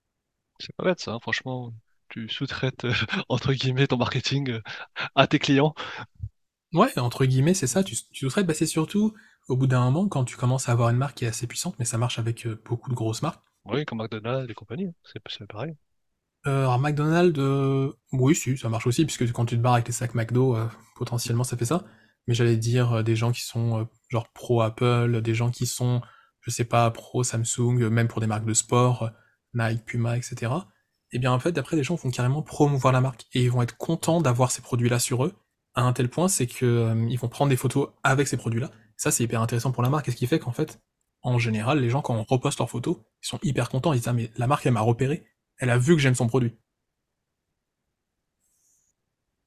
C'est 0.60 0.76
pas 0.76 0.84
bête 0.84 1.00
ça, 1.00 1.13
hein, 1.13 1.19
franchement. 1.22 1.74
Tu 2.10 2.28
sous-traites, 2.30 2.86
euh, 2.86 2.93
entre 3.30 3.54
guillemets, 3.54 3.88
ton 3.88 3.98
marketing 3.98 4.50
euh, 4.50 4.62
à 5.15 5.28
tes 5.28 5.39
clients? 5.39 5.74
Ouais, 6.74 6.98
entre 7.00 7.26
guillemets, 7.26 7.54
c'est 7.54 7.67
ça, 7.67 7.84
tu, 7.84 7.95
tu 8.12 8.26
sous-traites, 8.26 8.45
bah 8.45 8.54
c'est 8.54 8.65
surtout 8.65 9.13
au 9.48 9.58
bout 9.58 9.67
d'un 9.67 9.84
moment, 9.86 10.08
quand 10.08 10.26
tu 10.26 10.38
commences 10.38 10.69
à 10.69 10.72
avoir 10.72 10.89
une 10.89 10.98
marque 10.98 11.17
qui 11.17 11.26
est 11.26 11.28
assez 11.28 11.48
puissante, 11.48 11.76
mais 11.80 11.86
ça 11.86 11.98
marche 11.98 12.19
avec 12.19 12.45
euh, 12.45 12.62
beaucoup 12.65 12.89
de 12.89 12.95
grosses 12.95 13.24
marques. 13.24 13.43
Oui, 13.65 13.84
comme 13.86 13.98
McDonald's 13.98 14.50
et 14.50 14.54
compagnie, 14.54 14.86
hein. 14.86 14.93
c'est 15.04 15.22
c'est 15.28 15.48
pareil. 15.48 15.76
Euh, 16.48 16.62
alors 16.62 16.80
McDonald's, 16.80 17.39
euh, 17.39 17.91
oui, 18.13 18.36
si, 18.36 18.58
ça 18.58 18.69
marche 18.69 18.88
aussi, 18.88 19.06
puisque 19.06 19.32
quand 19.32 19.45
tu 19.45 19.58
te 19.58 19.62
barres 19.62 19.74
avec 19.74 19.88
les 19.88 19.93
sacs 19.93 20.13
McDo, 20.15 20.56
euh, 20.56 20.67
potentiellement 20.95 21.43
ça 21.43 21.58
fait 21.58 21.65
ça. 21.65 21.84
Mais 22.28 22.34
j'allais 22.34 22.58
dire 22.58 22.93
euh, 22.93 23.04
des 23.04 23.15
gens 23.15 23.32
qui 23.32 23.41
sont 23.41 23.82
euh, 23.82 23.84
genre 24.10 24.32
pro 24.34 24.62
Apple, 24.62 25.22
des 25.22 25.34
gens 25.34 25.50
qui 25.50 25.65
sont, 25.65 26.02
je 26.41 26.52
sais 26.52 26.63
pas, 26.65 26.89
pro 26.91 27.24
Samsung, 27.24 27.82
euh, 27.82 27.89
même 27.89 28.08
pour 28.08 28.22
des 28.22 28.28
marques 28.28 28.45
de 28.45 28.54
sport, 28.54 29.04
euh, 29.04 29.10
Nike, 29.56 29.86
Puma, 29.86 30.15
etc. 30.15 30.52
Et 31.12 31.19
bien 31.19 31.32
en 31.32 31.39
fait, 31.39 31.58
après, 31.58 31.76
des 31.76 31.84
gens 31.84 31.95
vont 31.95 32.12
carrément 32.12 32.41
promouvoir 32.41 32.93
la 32.93 33.02
marque 33.02 33.26
et 33.34 33.43
ils 33.43 33.52
vont 33.52 33.62
être 33.62 33.78
contents 33.78 34.22
d'avoir 34.22 34.52
ces 34.52 34.62
produits-là 34.62 35.00
sur 35.00 35.26
eux, 35.26 35.36
à 35.74 35.84
un 35.84 35.93
tel 35.93 36.10
point, 36.10 36.28
c'est 36.28 36.48
que 36.48 36.65
euh, 36.65 37.08
ils 37.10 37.17
vont 37.17 37.30
prendre 37.30 37.50
des 37.50 37.58
photos 37.58 37.89
avec 38.04 38.28
ces 38.28 38.38
produits-là. 38.38 38.72
Ça, 38.98 39.12
c'est 39.12 39.24
hyper 39.24 39.41
intéressant 39.41 39.72
pour 39.72 39.84
la 39.84 39.89
marque, 39.89 40.08
et 40.08 40.12
ce 40.12 40.17
qui 40.17 40.28
fait 40.28 40.39
qu'en 40.39 40.52
fait, 40.52 40.82
en 41.22 41.39
général, 41.39 41.80
les 41.80 41.89
gens 41.89 42.02
quand 42.02 42.15
on 42.15 42.24
reposte 42.24 42.60
leurs 42.60 42.69
photos, 42.69 42.98
ils 43.24 43.28
sont 43.28 43.39
hyper 43.43 43.69
contents, 43.69 43.93
ils 43.93 43.98
disent 43.98 44.08
ah 44.08 44.13
mais 44.13 44.32
la 44.38 44.48
marque 44.48 44.65
elle 44.65 44.74
m'a 44.74 44.82
repéré, 44.82 45.26
elle 45.58 45.69
a 45.69 45.78
vu 45.78 45.95
que 45.95 46.02
j'aime 46.02 46.15
son 46.15 46.28
produit. 46.28 46.56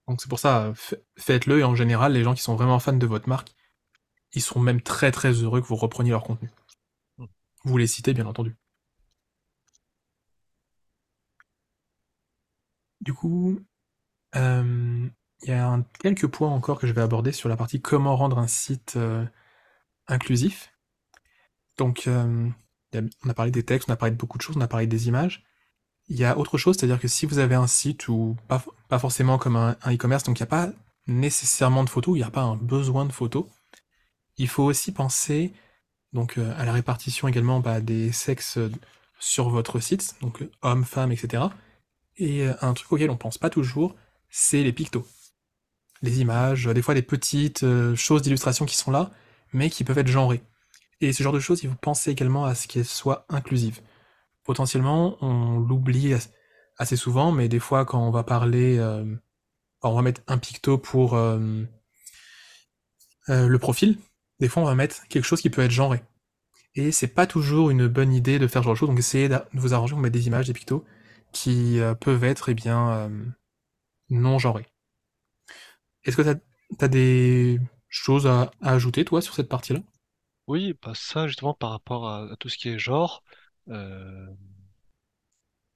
Donc 0.08 0.20
c'est 0.20 0.28
pour 0.28 0.38
ça, 0.38 0.72
fa- 0.74 0.96
faites-le, 1.16 1.60
et 1.60 1.64
en 1.64 1.74
général, 1.74 2.12
les 2.12 2.22
gens 2.24 2.34
qui 2.34 2.42
sont 2.42 2.56
vraiment 2.56 2.78
fans 2.78 2.92
de 2.92 3.06
votre 3.06 3.28
marque, 3.28 3.54
ils 4.34 4.42
seront 4.42 4.60
même 4.60 4.80
très 4.82 5.12
très 5.12 5.32
heureux 5.32 5.60
que 5.60 5.66
vous 5.66 5.76
repreniez 5.76 6.10
leur 6.10 6.24
contenu. 6.24 6.50
Mm. 7.18 7.26
Vous 7.64 7.78
les 7.78 7.86
citez, 7.86 8.14
bien 8.14 8.26
entendu. 8.26 8.56
Du 13.02 13.12
coup, 13.12 13.58
euh, 14.36 15.08
il 15.42 15.48
y 15.48 15.52
a 15.52 15.84
quelques 15.98 16.28
points 16.28 16.50
encore 16.50 16.78
que 16.78 16.86
je 16.86 16.92
vais 16.92 17.02
aborder 17.02 17.32
sur 17.32 17.48
la 17.48 17.56
partie 17.56 17.80
comment 17.80 18.16
rendre 18.16 18.38
un 18.38 18.46
site 18.46 18.94
euh, 18.96 19.26
inclusif. 20.06 20.72
Donc, 21.78 22.04
euh, 22.06 22.48
on 22.94 23.28
a 23.28 23.34
parlé 23.34 23.50
des 23.50 23.64
textes, 23.64 23.90
on 23.90 23.92
a 23.92 23.96
parlé 23.96 24.12
de 24.12 24.18
beaucoup 24.18 24.38
de 24.38 24.42
choses, 24.42 24.56
on 24.56 24.60
a 24.60 24.68
parlé 24.68 24.86
des 24.86 25.08
images. 25.08 25.44
Il 26.08 26.16
y 26.16 26.24
a 26.24 26.38
autre 26.38 26.58
chose, 26.58 26.76
c'est-à-dire 26.76 27.00
que 27.00 27.08
si 27.08 27.26
vous 27.26 27.38
avez 27.38 27.56
un 27.56 27.66
site 27.66 28.06
ou 28.06 28.36
pas, 28.46 28.98
forcément 28.98 29.36
comme 29.36 29.56
un 29.56 29.76
e-commerce, 29.86 30.22
donc 30.22 30.38
il 30.38 30.42
n'y 30.42 30.46
a 30.46 30.46
pas 30.46 30.70
nécessairement 31.08 31.82
de 31.82 31.90
photos, 31.90 32.14
il 32.16 32.20
n'y 32.20 32.24
a 32.24 32.30
pas 32.30 32.42
un 32.42 32.56
besoin 32.56 33.04
de 33.04 33.12
photos, 33.12 33.46
il 34.36 34.48
faut 34.48 34.64
aussi 34.64 34.92
penser 34.92 35.52
donc 36.12 36.38
à 36.38 36.64
la 36.64 36.72
répartition 36.72 37.28
également 37.28 37.60
bah, 37.60 37.80
des 37.80 38.12
sexes 38.12 38.58
sur 39.18 39.48
votre 39.48 39.80
site, 39.80 40.16
donc 40.20 40.44
hommes, 40.60 40.84
femmes, 40.84 41.12
etc. 41.12 41.44
Et 42.16 42.46
euh, 42.46 42.54
un 42.60 42.74
truc 42.74 42.92
auquel 42.92 43.10
on 43.10 43.16
pense 43.16 43.38
pas 43.38 43.50
toujours, 43.50 43.94
c'est 44.28 44.62
les 44.62 44.72
pictos. 44.72 45.06
Les 46.02 46.20
images, 46.20 46.68
euh, 46.68 46.74
des 46.74 46.82
fois 46.82 46.94
des 46.94 47.02
petites 47.02 47.62
euh, 47.62 47.94
choses 47.96 48.22
d'illustration 48.22 48.66
qui 48.66 48.76
sont 48.76 48.90
là, 48.90 49.10
mais 49.52 49.70
qui 49.70 49.84
peuvent 49.84 49.98
être 49.98 50.08
genrées. 50.08 50.42
Et 51.00 51.12
ce 51.12 51.22
genre 51.22 51.32
de 51.32 51.40
choses, 51.40 51.62
il 51.62 51.70
faut 51.70 51.76
penser 51.76 52.10
également 52.10 52.44
à 52.44 52.54
ce 52.54 52.68
qu'elles 52.68 52.84
soient 52.84 53.26
inclusives. 53.28 53.80
potentiellement, 54.44 55.16
on 55.20 55.58
l'oublie 55.58 56.14
assez 56.78 56.96
souvent, 56.96 57.32
mais 57.32 57.48
des 57.48 57.58
fois, 57.58 57.84
quand 57.84 58.06
on 58.06 58.10
va 58.10 58.22
parler, 58.24 58.80
on 59.82 59.94
va 59.94 60.02
mettre 60.02 60.20
un 60.28 60.38
picto 60.38 60.78
pour 60.78 61.16
le 61.16 61.66
profil, 63.58 63.98
des 64.38 64.48
fois, 64.48 64.62
on 64.62 64.66
va 64.66 64.76
mettre 64.76 65.06
quelque 65.08 65.24
chose 65.24 65.40
qui 65.40 65.50
peut 65.50 65.62
être 65.62 65.72
genré. 65.72 66.02
Et 66.74 66.92
c'est 66.92 67.08
pas 67.08 67.26
toujours 67.26 67.70
une 67.70 67.88
bonne 67.88 68.12
idée 68.12 68.38
de 68.38 68.46
faire 68.46 68.62
ce 68.62 68.66
genre 68.66 68.74
de 68.74 68.78
choses, 68.78 68.88
donc 68.88 68.98
essayez 68.98 69.28
de 69.28 69.40
vous 69.54 69.74
arranger, 69.74 69.94
vous 69.94 70.00
mettre 70.00 70.14
des 70.14 70.28
images, 70.28 70.46
des 70.46 70.52
pictos, 70.52 70.84
qui 71.32 71.80
peuvent 72.00 72.24
être, 72.24 72.48
eh 72.48 72.54
bien, 72.54 73.10
non 74.10 74.38
genrés. 74.38 74.66
Est-ce 76.04 76.16
que 76.16 76.22
tu 76.22 76.84
as, 76.84 76.88
des 76.88 77.60
choses 77.88 78.26
à, 78.26 78.50
ajouter, 78.60 79.04
toi, 79.04 79.22
sur 79.22 79.34
cette 79.34 79.48
partie-là? 79.48 79.80
Oui, 80.48 80.74
bah 80.82 80.92
ça, 80.94 81.26
justement, 81.26 81.54
par 81.54 81.70
rapport 81.70 82.08
à, 82.08 82.36
tout 82.38 82.48
ce 82.48 82.58
qui 82.58 82.68
est 82.68 82.78
genre, 82.78 83.22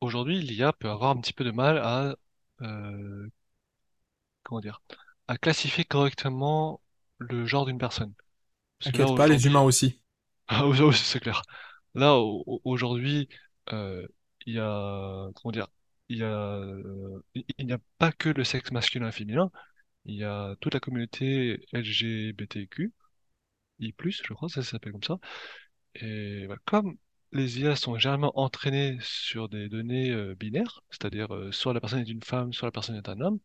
aujourd'hui, 0.00 0.40
l'IA 0.40 0.72
peut 0.72 0.90
avoir 0.90 1.10
un 1.10 1.20
petit 1.20 1.32
peu 1.32 1.44
de 1.44 1.50
mal 1.50 1.78
à, 1.78 2.16
euh, 2.62 3.28
comment 4.42 4.60
dire, 4.60 4.80
à 5.28 5.36
classifier 5.38 5.84
correctement 5.84 6.80
le 7.18 7.46
genre 7.46 7.66
d'une 7.66 7.78
personne. 7.78 8.14
Là, 8.84 9.14
pas, 9.14 9.26
les 9.26 9.46
humains 9.46 9.62
aussi. 9.62 10.00
Ah 10.48 10.64
oui, 10.68 10.78
c'est 10.94 11.18
clair. 11.18 11.42
Là, 11.94 12.20
aujourd'hui, 12.62 13.28
euh, 13.72 14.06
il 14.46 14.54
y 14.54 14.58
a, 14.60 15.28
comment 15.34 15.52
dire, 15.52 15.68
il 16.08 16.18
y 16.18 16.22
a, 16.22 16.26
euh, 16.58 17.22
il 17.34 17.66
n'y 17.66 17.72
a 17.72 17.78
pas 17.98 18.12
que 18.12 18.28
le 18.28 18.44
sexe 18.44 18.70
masculin 18.72 19.08
et 19.08 19.12
féminin, 19.12 19.50
il 20.06 20.16
y 20.16 20.24
a 20.24 20.56
toute 20.60 20.74
la 20.74 20.80
communauté 20.80 21.66
LGBTQ, 21.72 22.92
I+, 23.80 23.94
je 24.08 24.34
crois, 24.34 24.48
ça 24.48 24.62
s'appelle 24.62 24.92
comme 24.92 25.02
ça. 25.02 25.18
Et 25.96 26.46
bah, 26.48 26.56
comme 26.64 26.96
les 27.32 27.60
IA 27.60 27.76
sont 27.76 27.98
généralement 27.98 28.38
entraînées 28.38 28.98
sur 29.02 29.48
des 29.48 29.68
données 29.68 30.10
euh, 30.12 30.34
binaires, 30.34 30.82
c'est-à-dire 30.90 31.34
euh, 31.34 31.52
soit 31.52 31.74
la 31.74 31.80
personne 31.80 32.00
est 32.00 32.10
une 32.10 32.22
femme, 32.22 32.52
soit 32.52 32.68
la 32.68 32.72
personne 32.72 32.96
est 32.96 33.08
un 33.08 33.20
homme, 33.20 33.38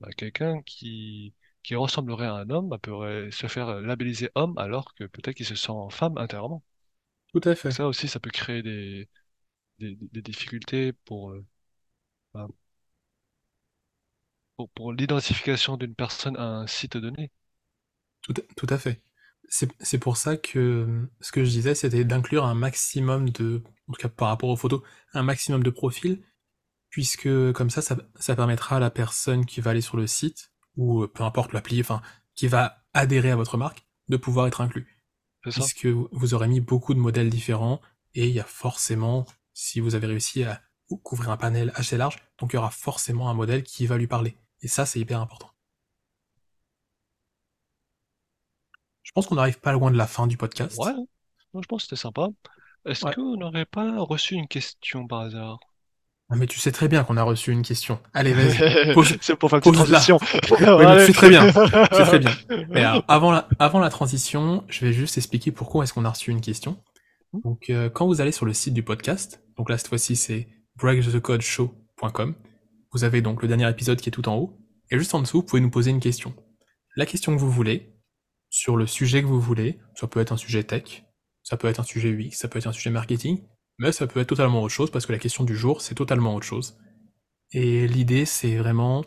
bah, 0.00 0.10
quelqu'un 0.16 0.62
qui, 0.62 1.34
qui 1.62 1.74
ressemblerait 1.76 2.26
à 2.26 2.34
un 2.34 2.50
homme 2.50 2.68
bah, 2.70 2.78
pourrait 2.78 3.30
se 3.32 3.46
faire 3.48 3.80
labelliser 3.82 4.30
homme 4.36 4.58
alors 4.58 4.94
que 4.94 5.04
peut-être 5.04 5.36
qu'il 5.36 5.46
se 5.46 5.54
sent 5.56 5.72
femme 5.90 6.18
intérieurement. 6.18 6.62
Tout 7.32 7.40
à 7.44 7.54
fait. 7.54 7.70
Ça 7.70 7.86
aussi, 7.86 8.08
ça 8.08 8.20
peut 8.20 8.30
créer 8.30 8.62
des, 8.62 9.08
des, 9.80 10.22
difficultés 10.22 10.92
pour, 10.92 11.30
euh, 11.30 11.44
bah, 12.34 12.48
pour, 14.56 14.68
pour 14.70 14.92
l'identification 14.92 15.76
d'une 15.76 15.94
personne 15.94 16.36
à 16.36 16.44
un 16.44 16.66
site 16.66 16.96
donné. 16.96 17.30
Tout, 18.22 18.34
tout 18.56 18.66
à 18.70 18.78
fait 18.78 19.02
c'est 19.50 19.98
pour 19.98 20.16
ça 20.16 20.36
que 20.36 21.08
ce 21.20 21.32
que 21.32 21.44
je 21.44 21.50
disais, 21.50 21.74
c'était 21.74 22.04
d'inclure 22.04 22.44
un 22.44 22.54
maximum 22.54 23.30
de, 23.30 23.62
en 23.88 23.92
tout 23.92 24.00
cas 24.00 24.08
par 24.08 24.28
rapport 24.28 24.48
aux 24.48 24.56
photos, 24.56 24.82
un 25.12 25.22
maximum 25.22 25.62
de 25.62 25.70
profils, 25.70 26.22
puisque 26.88 27.28
comme 27.52 27.70
ça, 27.70 27.82
ça, 27.82 28.36
permettra 28.36 28.76
à 28.76 28.80
la 28.80 28.90
personne 28.90 29.44
qui 29.44 29.60
va 29.60 29.72
aller 29.72 29.80
sur 29.80 29.96
le 29.96 30.06
site, 30.06 30.52
ou 30.76 31.02
euh, 31.02 31.08
peu 31.08 31.24
importe 31.24 31.52
l'appli, 31.52 31.80
enfin, 31.80 32.00
qui 32.34 32.46
va 32.46 32.84
adhérer 32.94 33.32
à 33.32 33.36
votre 33.36 33.56
marque, 33.56 33.86
de 34.08 34.16
pouvoir 34.16 34.46
être 34.46 34.60
inclus. 34.60 34.86
Puisque 35.42 35.86
vous 35.86 36.34
aurez 36.34 36.48
mis 36.48 36.60
beaucoup 36.60 36.94
de 36.94 37.00
modèles 37.00 37.30
différents, 37.30 37.80
et 38.14 38.28
il 38.28 38.34
y 38.34 38.40
a 38.40 38.44
forcément, 38.44 39.26
si 39.60 39.78
vous 39.80 39.94
avez 39.94 40.06
réussi 40.06 40.42
à 40.42 40.62
couvrir 41.02 41.30
un 41.30 41.36
panel 41.36 41.70
assez 41.74 41.98
large, 41.98 42.16
donc 42.38 42.52
il 42.52 42.56
y 42.56 42.58
aura 42.58 42.70
forcément 42.70 43.28
un 43.28 43.34
modèle 43.34 43.62
qui 43.62 43.86
va 43.86 43.98
lui 43.98 44.06
parler. 44.06 44.36
Et 44.62 44.68
ça, 44.68 44.86
c'est 44.86 44.98
hyper 44.98 45.20
important. 45.20 45.50
Je 49.02 49.12
pense 49.12 49.26
qu'on 49.26 49.34
n'arrive 49.34 49.60
pas 49.60 49.72
loin 49.72 49.90
de 49.90 49.98
la 49.98 50.06
fin 50.06 50.26
du 50.26 50.38
podcast. 50.38 50.78
Ouais, 50.78 50.92
je 51.54 51.66
pense 51.66 51.82
que 51.82 51.90
c'était 51.90 52.00
sympa. 52.00 52.28
Est-ce 52.86 53.04
qu'on 53.14 53.36
n'aurait 53.36 53.66
pas 53.66 53.98
reçu 53.98 54.34
une 54.34 54.48
question 54.48 55.06
par 55.06 55.20
hasard? 55.20 55.58
Ah, 56.30 56.36
mais 56.36 56.46
tu 56.46 56.58
sais 56.58 56.72
très 56.72 56.88
bien 56.88 57.04
qu'on 57.04 57.18
a 57.18 57.22
reçu 57.22 57.52
une 57.52 57.62
question. 57.62 58.00
Allez, 58.14 58.32
vas-y. 58.32 59.18
C'est 59.20 59.36
pour 59.36 59.50
faire 59.50 59.60
une 59.64 59.72
transition. 59.72 60.18
oui, 60.50 61.06
tu 61.06 61.12
très 61.12 61.28
bien. 61.28 61.52
très 61.52 62.18
bien. 62.18 62.32
Mais 62.70 62.84
avant, 63.08 63.32
la, 63.32 63.46
avant 63.58 63.80
la 63.80 63.90
transition, 63.90 64.64
je 64.68 64.86
vais 64.86 64.92
juste 64.92 65.18
expliquer 65.18 65.50
pourquoi 65.50 65.84
est-ce 65.84 65.92
qu'on 65.92 66.04
a 66.04 66.10
reçu 66.10 66.30
une 66.30 66.40
question. 66.40 66.78
Hmm. 67.32 67.40
Donc, 67.44 67.70
euh, 67.70 67.90
quand 67.90 68.06
vous 68.06 68.20
allez 68.20 68.32
sur 68.32 68.46
le 68.46 68.52
site 68.52 68.74
du 68.74 68.82
podcast, 68.82 69.42
donc 69.56 69.70
là, 69.70 69.78
cette 69.78 69.88
fois-ci, 69.88 70.16
c'est 70.16 70.48
breakthecodeshow.com. 70.76 72.34
Vous 72.92 73.04
avez 73.04 73.22
donc 73.22 73.42
le 73.42 73.48
dernier 73.48 73.68
épisode 73.68 74.00
qui 74.00 74.08
est 74.08 74.12
tout 74.12 74.28
en 74.28 74.36
haut. 74.36 74.58
Et 74.90 74.98
juste 74.98 75.14
en 75.14 75.20
dessous, 75.20 75.38
vous 75.38 75.46
pouvez 75.46 75.62
nous 75.62 75.70
poser 75.70 75.90
une 75.90 76.00
question. 76.00 76.34
La 76.96 77.06
question 77.06 77.34
que 77.34 77.40
vous 77.40 77.50
voulez, 77.50 78.00
sur 78.50 78.76
le 78.76 78.86
sujet 78.86 79.22
que 79.22 79.26
vous 79.26 79.40
voulez. 79.40 79.78
Ça 79.94 80.08
peut 80.08 80.20
être 80.20 80.32
un 80.32 80.36
sujet 80.36 80.64
tech, 80.64 81.04
ça 81.42 81.56
peut 81.56 81.68
être 81.68 81.80
un 81.80 81.84
sujet 81.84 82.10
UX, 82.10 82.32
ça 82.32 82.48
peut 82.48 82.58
être 82.58 82.66
un 82.66 82.72
sujet 82.72 82.90
marketing, 82.90 83.42
mais 83.78 83.92
ça 83.92 84.06
peut 84.06 84.20
être 84.20 84.28
totalement 84.28 84.62
autre 84.62 84.74
chose 84.74 84.90
parce 84.90 85.06
que 85.06 85.12
la 85.12 85.18
question 85.18 85.44
du 85.44 85.56
jour, 85.56 85.80
c'est 85.80 85.94
totalement 85.94 86.34
autre 86.34 86.46
chose. 86.46 86.76
Et 87.52 87.86
l'idée, 87.86 88.24
c'est 88.24 88.56
vraiment 88.56 89.04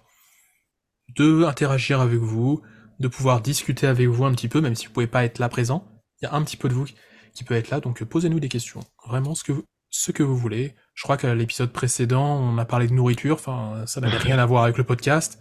de 1.16 1.44
interagir 1.44 2.02
avec 2.02 2.20
vous, 2.20 2.62
de 3.00 3.08
pouvoir 3.08 3.42
discuter 3.42 3.86
avec 3.86 4.08
vous 4.08 4.26
un 4.26 4.32
petit 4.32 4.48
peu, 4.48 4.62
même 4.62 4.76
si 4.76 4.88
vous 4.88 4.94
pouvez 4.94 5.08
pas 5.08 5.26
être 5.26 5.40
là 5.40 5.50
présent. 5.50 5.88
Il 6.22 6.26
y 6.26 6.28
a 6.28 6.34
un 6.34 6.44
petit 6.44 6.58
peu 6.58 6.70
de 6.70 6.74
vous 6.74 6.88
qui 7.34 7.43
peut 7.43 7.56
être 7.56 7.69
là, 7.69 7.80
donc 7.80 8.04
posez-nous 8.04 8.39
des 8.39 8.50
questions. 8.50 8.82
Vraiment 9.08 9.36
ce 9.36 9.43
que 9.43 9.52
vous, 9.52 9.63
ce 9.89 10.12
que 10.12 10.24
vous 10.24 10.36
voulez. 10.36 10.76
Je 10.96 11.04
crois 11.04 11.17
qu'à 11.17 11.34
l'épisode 11.36 11.72
précédent, 11.72 12.39
on 12.39 12.58
a 12.58 12.65
parlé 12.65 12.88
de 12.88 12.93
nourriture, 12.93 13.36
enfin, 13.36 13.84
ça 13.86 14.02
n'avait 14.02 14.17
rien 14.30 14.39
à 14.39 14.46
voir 14.46 14.63
avec 14.63 14.78
le 14.78 14.84
podcast, 14.84 15.39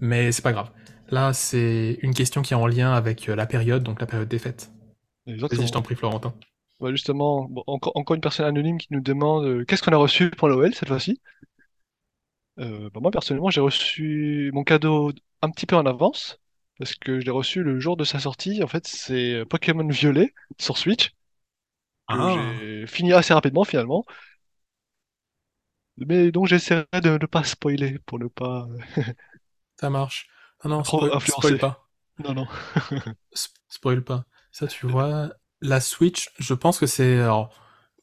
mais 0.00 0.32
c'est 0.32 0.42
pas 0.42 0.52
grave. 0.52 0.70
Là, 1.12 1.32
c'est 1.34 1.98
une 2.00 2.14
question 2.14 2.40
qui 2.42 2.54
est 2.54 2.56
en 2.56 2.66
lien 2.66 2.94
avec 2.94 3.28
euh, 3.28 3.36
la 3.36 3.46
période, 3.46 3.82
donc 3.82 4.00
la 4.00 4.06
période 4.06 4.28
des 4.28 4.38
fêtes. 4.38 4.72
Vas-y, 5.26 5.66
je 5.66 5.72
t'en 5.72 5.82
prie, 5.82 5.94
Florentin. 5.94 6.34
Bah, 6.80 6.90
justement, 6.90 7.50
encore, 7.66 7.92
encore, 7.96 8.14
une 8.14 8.22
personne 8.22 8.46
anonyme 8.46 8.78
qui 8.78 8.88
nous 8.90 9.00
demande 9.00 9.44
euh, 9.44 9.64
qu'est-ce 9.66 9.82
qu'on 9.82 9.92
a 9.92 9.96
reçu 9.96 10.30
pour 10.30 10.48
l'OL 10.48 10.74
cette 10.74 10.88
fois-ci? 10.88 11.20
Euh, 12.58 12.88
bah, 12.94 13.00
moi, 13.00 13.10
personnellement, 13.10 13.50
j'ai 13.50 13.60
reçu 13.60 14.50
mon 14.54 14.64
cadeau 14.64 15.12
un 15.42 15.50
petit 15.50 15.66
peu 15.66 15.76
en 15.76 15.84
avance, 15.84 16.40
parce 16.78 16.94
que 16.94 17.20
je 17.20 17.26
l'ai 17.26 17.30
reçu 17.30 17.62
le 17.62 17.78
jour 17.78 17.96
de 17.98 18.04
sa 18.04 18.18
sortie. 18.18 18.62
En 18.62 18.66
fait, 18.66 18.86
c'est 18.86 19.44
Pokémon 19.50 19.86
Violet 19.86 20.32
sur 20.58 20.78
Switch, 20.78 21.12
ah. 22.20 22.52
j'ai 22.60 22.86
fini 22.86 23.12
assez 23.12 23.34
rapidement 23.34 23.64
finalement. 23.64 24.04
Mais 25.96 26.32
donc 26.32 26.46
j'essaierai 26.46 26.86
de 27.02 27.10
ne 27.10 27.26
pas 27.26 27.44
spoiler 27.44 27.98
pour 28.06 28.18
ne 28.18 28.28
pas. 28.28 28.68
Ça 29.80 29.90
marche. 29.90 30.26
Ah 30.60 30.68
non, 30.68 30.84
spoil, 30.84 31.58
pas. 31.58 31.88
Non, 32.24 32.34
non. 32.34 32.46
spoil 33.68 34.02
pas. 34.02 34.24
Ça, 34.52 34.68
tu 34.68 34.86
vois, 34.86 35.30
la 35.60 35.80
Switch, 35.80 36.30
je 36.38 36.54
pense 36.54 36.78
que 36.78 36.86
c'est. 36.86 37.18
Alors, 37.18 37.52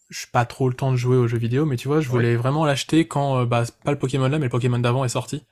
je 0.09 0.19
suis 0.19 0.27
pas 0.27 0.45
trop 0.45 0.67
le 0.67 0.75
temps 0.75 0.91
de 0.91 0.97
jouer 0.97 1.17
aux 1.17 1.27
jeux 1.27 1.37
vidéo, 1.37 1.65
mais 1.65 1.77
tu 1.77 1.87
vois, 1.87 2.01
je 2.01 2.09
voulais 2.09 2.35
vraiment 2.35 2.65
l'acheter 2.65 3.07
quand, 3.07 3.41
euh, 3.41 3.45
bah, 3.45 3.63
pas 3.83 3.91
le 3.91 3.99
Pokémon 3.99 4.27
là, 4.27 4.39
mais 4.39 4.45
le 4.45 4.49
Pokémon 4.49 4.79
d'avant 4.79 5.05
est 5.05 5.09
sorti. 5.09 5.45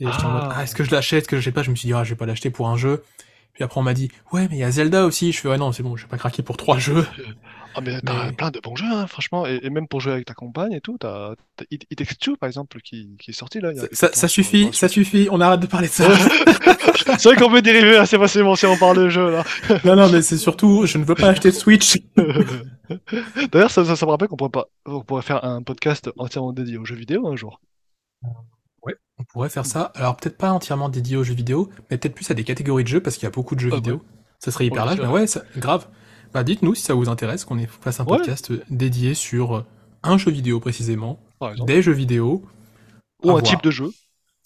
Et 0.00 0.06
j'étais 0.06 0.24
en 0.24 0.30
mode, 0.30 0.52
ah, 0.54 0.62
est-ce 0.62 0.76
que 0.76 0.84
je 0.84 0.92
l'achète, 0.92 1.24
est-ce 1.24 1.28
que 1.28 1.36
je 1.36 1.42
sais 1.42 1.52
pas, 1.52 1.64
je 1.64 1.70
me 1.70 1.76
suis 1.76 1.88
dit, 1.88 1.92
ah, 1.92 2.04
je 2.04 2.10
vais 2.10 2.16
pas 2.16 2.26
l'acheter 2.26 2.50
pour 2.50 2.68
un 2.68 2.76
jeu. 2.76 3.02
Puis 3.58 3.64
après, 3.64 3.80
on 3.80 3.82
m'a 3.82 3.92
dit, 3.92 4.08
ouais, 4.30 4.46
mais 4.48 4.54
il 4.54 4.60
y 4.60 4.62
a 4.62 4.70
Zelda 4.70 5.04
aussi. 5.04 5.32
Je 5.32 5.40
fais, 5.40 5.48
ouais, 5.48 5.58
non, 5.58 5.72
c'est 5.72 5.82
bon, 5.82 5.96
je 5.96 6.04
vais 6.04 6.08
pas 6.08 6.16
craquer 6.16 6.44
pour 6.44 6.56
trois 6.56 6.78
jeux. 6.78 7.04
Ah, 7.74 7.80
mais 7.80 8.00
t'as 8.00 8.32
plein 8.32 8.50
de 8.50 8.58
bons 8.58 8.74
jeux, 8.74 8.90
hein, 8.90 9.06
franchement. 9.06 9.46
Et, 9.46 9.70
même 9.70 9.86
pour 9.86 10.00
jouer 10.00 10.12
avec 10.12 10.24
ta 10.24 10.34
compagne 10.34 10.72
et 10.72 10.80
tout, 10.80 10.96
t'as 10.98 11.34
It, 11.70 11.84
It 11.90 11.98
Takes 11.98 12.18
Two, 12.18 12.36
par 12.36 12.48
exemple, 12.48 12.80
qui, 12.80 13.14
qui 13.20 13.30
est 13.30 13.34
sorti 13.34 13.60
là. 13.60 13.70
ça, 13.92 14.08
ça 14.12 14.26
suffit, 14.26 14.70
ça 14.72 14.88
suffit, 14.88 15.28
on 15.30 15.40
arrête 15.40 15.60
de 15.60 15.66
parler 15.66 15.86
de 15.86 15.92
ça. 15.92 16.08
c'est 17.18 17.24
vrai 17.24 17.36
qu'on 17.36 17.50
peut 17.50 17.62
dériver 17.62 17.96
assez 17.96 18.18
facilement 18.18 18.56
si 18.56 18.66
on 18.66 18.76
parle 18.76 18.96
de 18.96 19.08
jeu 19.10 19.30
là. 19.30 19.44
non, 19.84 19.94
non, 19.94 20.08
mais 20.08 20.22
c'est 20.22 20.38
surtout, 20.38 20.86
je 20.86 20.98
ne 20.98 21.04
veux 21.04 21.14
pas 21.14 21.28
acheter 21.28 21.50
de 21.50 21.54
Switch. 21.54 21.98
D'ailleurs, 23.52 23.70
ça, 23.70 23.84
ça, 23.84 24.06
me 24.06 24.10
rappelle 24.10 24.28
qu'on 24.28 24.36
pourrait, 24.36 24.50
pas, 24.50 24.66
on 24.86 25.02
pourrait 25.02 25.22
faire 25.22 25.44
un 25.44 25.62
podcast 25.62 26.10
entièrement 26.16 26.52
dédié 26.52 26.78
aux 26.78 26.84
jeux 26.84 26.96
vidéo 26.96 27.28
un 27.28 27.36
jour. 27.36 27.60
On 29.18 29.24
pourrait 29.24 29.48
faire 29.48 29.66
ça. 29.66 29.92
Alors 29.94 30.16
peut-être 30.16 30.36
pas 30.36 30.52
entièrement 30.52 30.88
dédié 30.88 31.16
aux 31.16 31.24
jeux 31.24 31.34
vidéo, 31.34 31.70
mais 31.90 31.98
peut-être 31.98 32.14
plus 32.14 32.30
à 32.30 32.34
des 32.34 32.44
catégories 32.44 32.84
de 32.84 32.88
jeux 32.88 33.00
parce 33.00 33.16
qu'il 33.16 33.24
y 33.24 33.26
a 33.26 33.30
beaucoup 33.30 33.54
de 33.54 33.60
jeux 33.60 33.70
ah, 33.72 33.76
vidéo. 33.76 34.02
Ça 34.38 34.50
serait 34.50 34.66
hyper 34.66 34.86
large, 34.86 35.00
mais 35.00 35.08
ouais, 35.08 35.26
grave. 35.56 35.88
Bah 36.32 36.44
dites-nous 36.44 36.74
si 36.74 36.82
ça 36.82 36.94
vous 36.94 37.08
intéresse 37.08 37.44
qu'on 37.44 37.58
fasse 37.66 38.00
un 38.00 38.04
podcast 38.04 38.52
dédié 38.70 39.14
sur 39.14 39.64
un 40.02 40.18
jeu 40.18 40.30
vidéo 40.30 40.60
précisément, 40.60 41.20
des 41.66 41.82
jeux 41.82 41.92
vidéo. 41.92 42.44
Ou 43.24 43.30
un 43.32 43.42
type 43.42 43.62
de 43.62 43.70
jeu. 43.70 43.90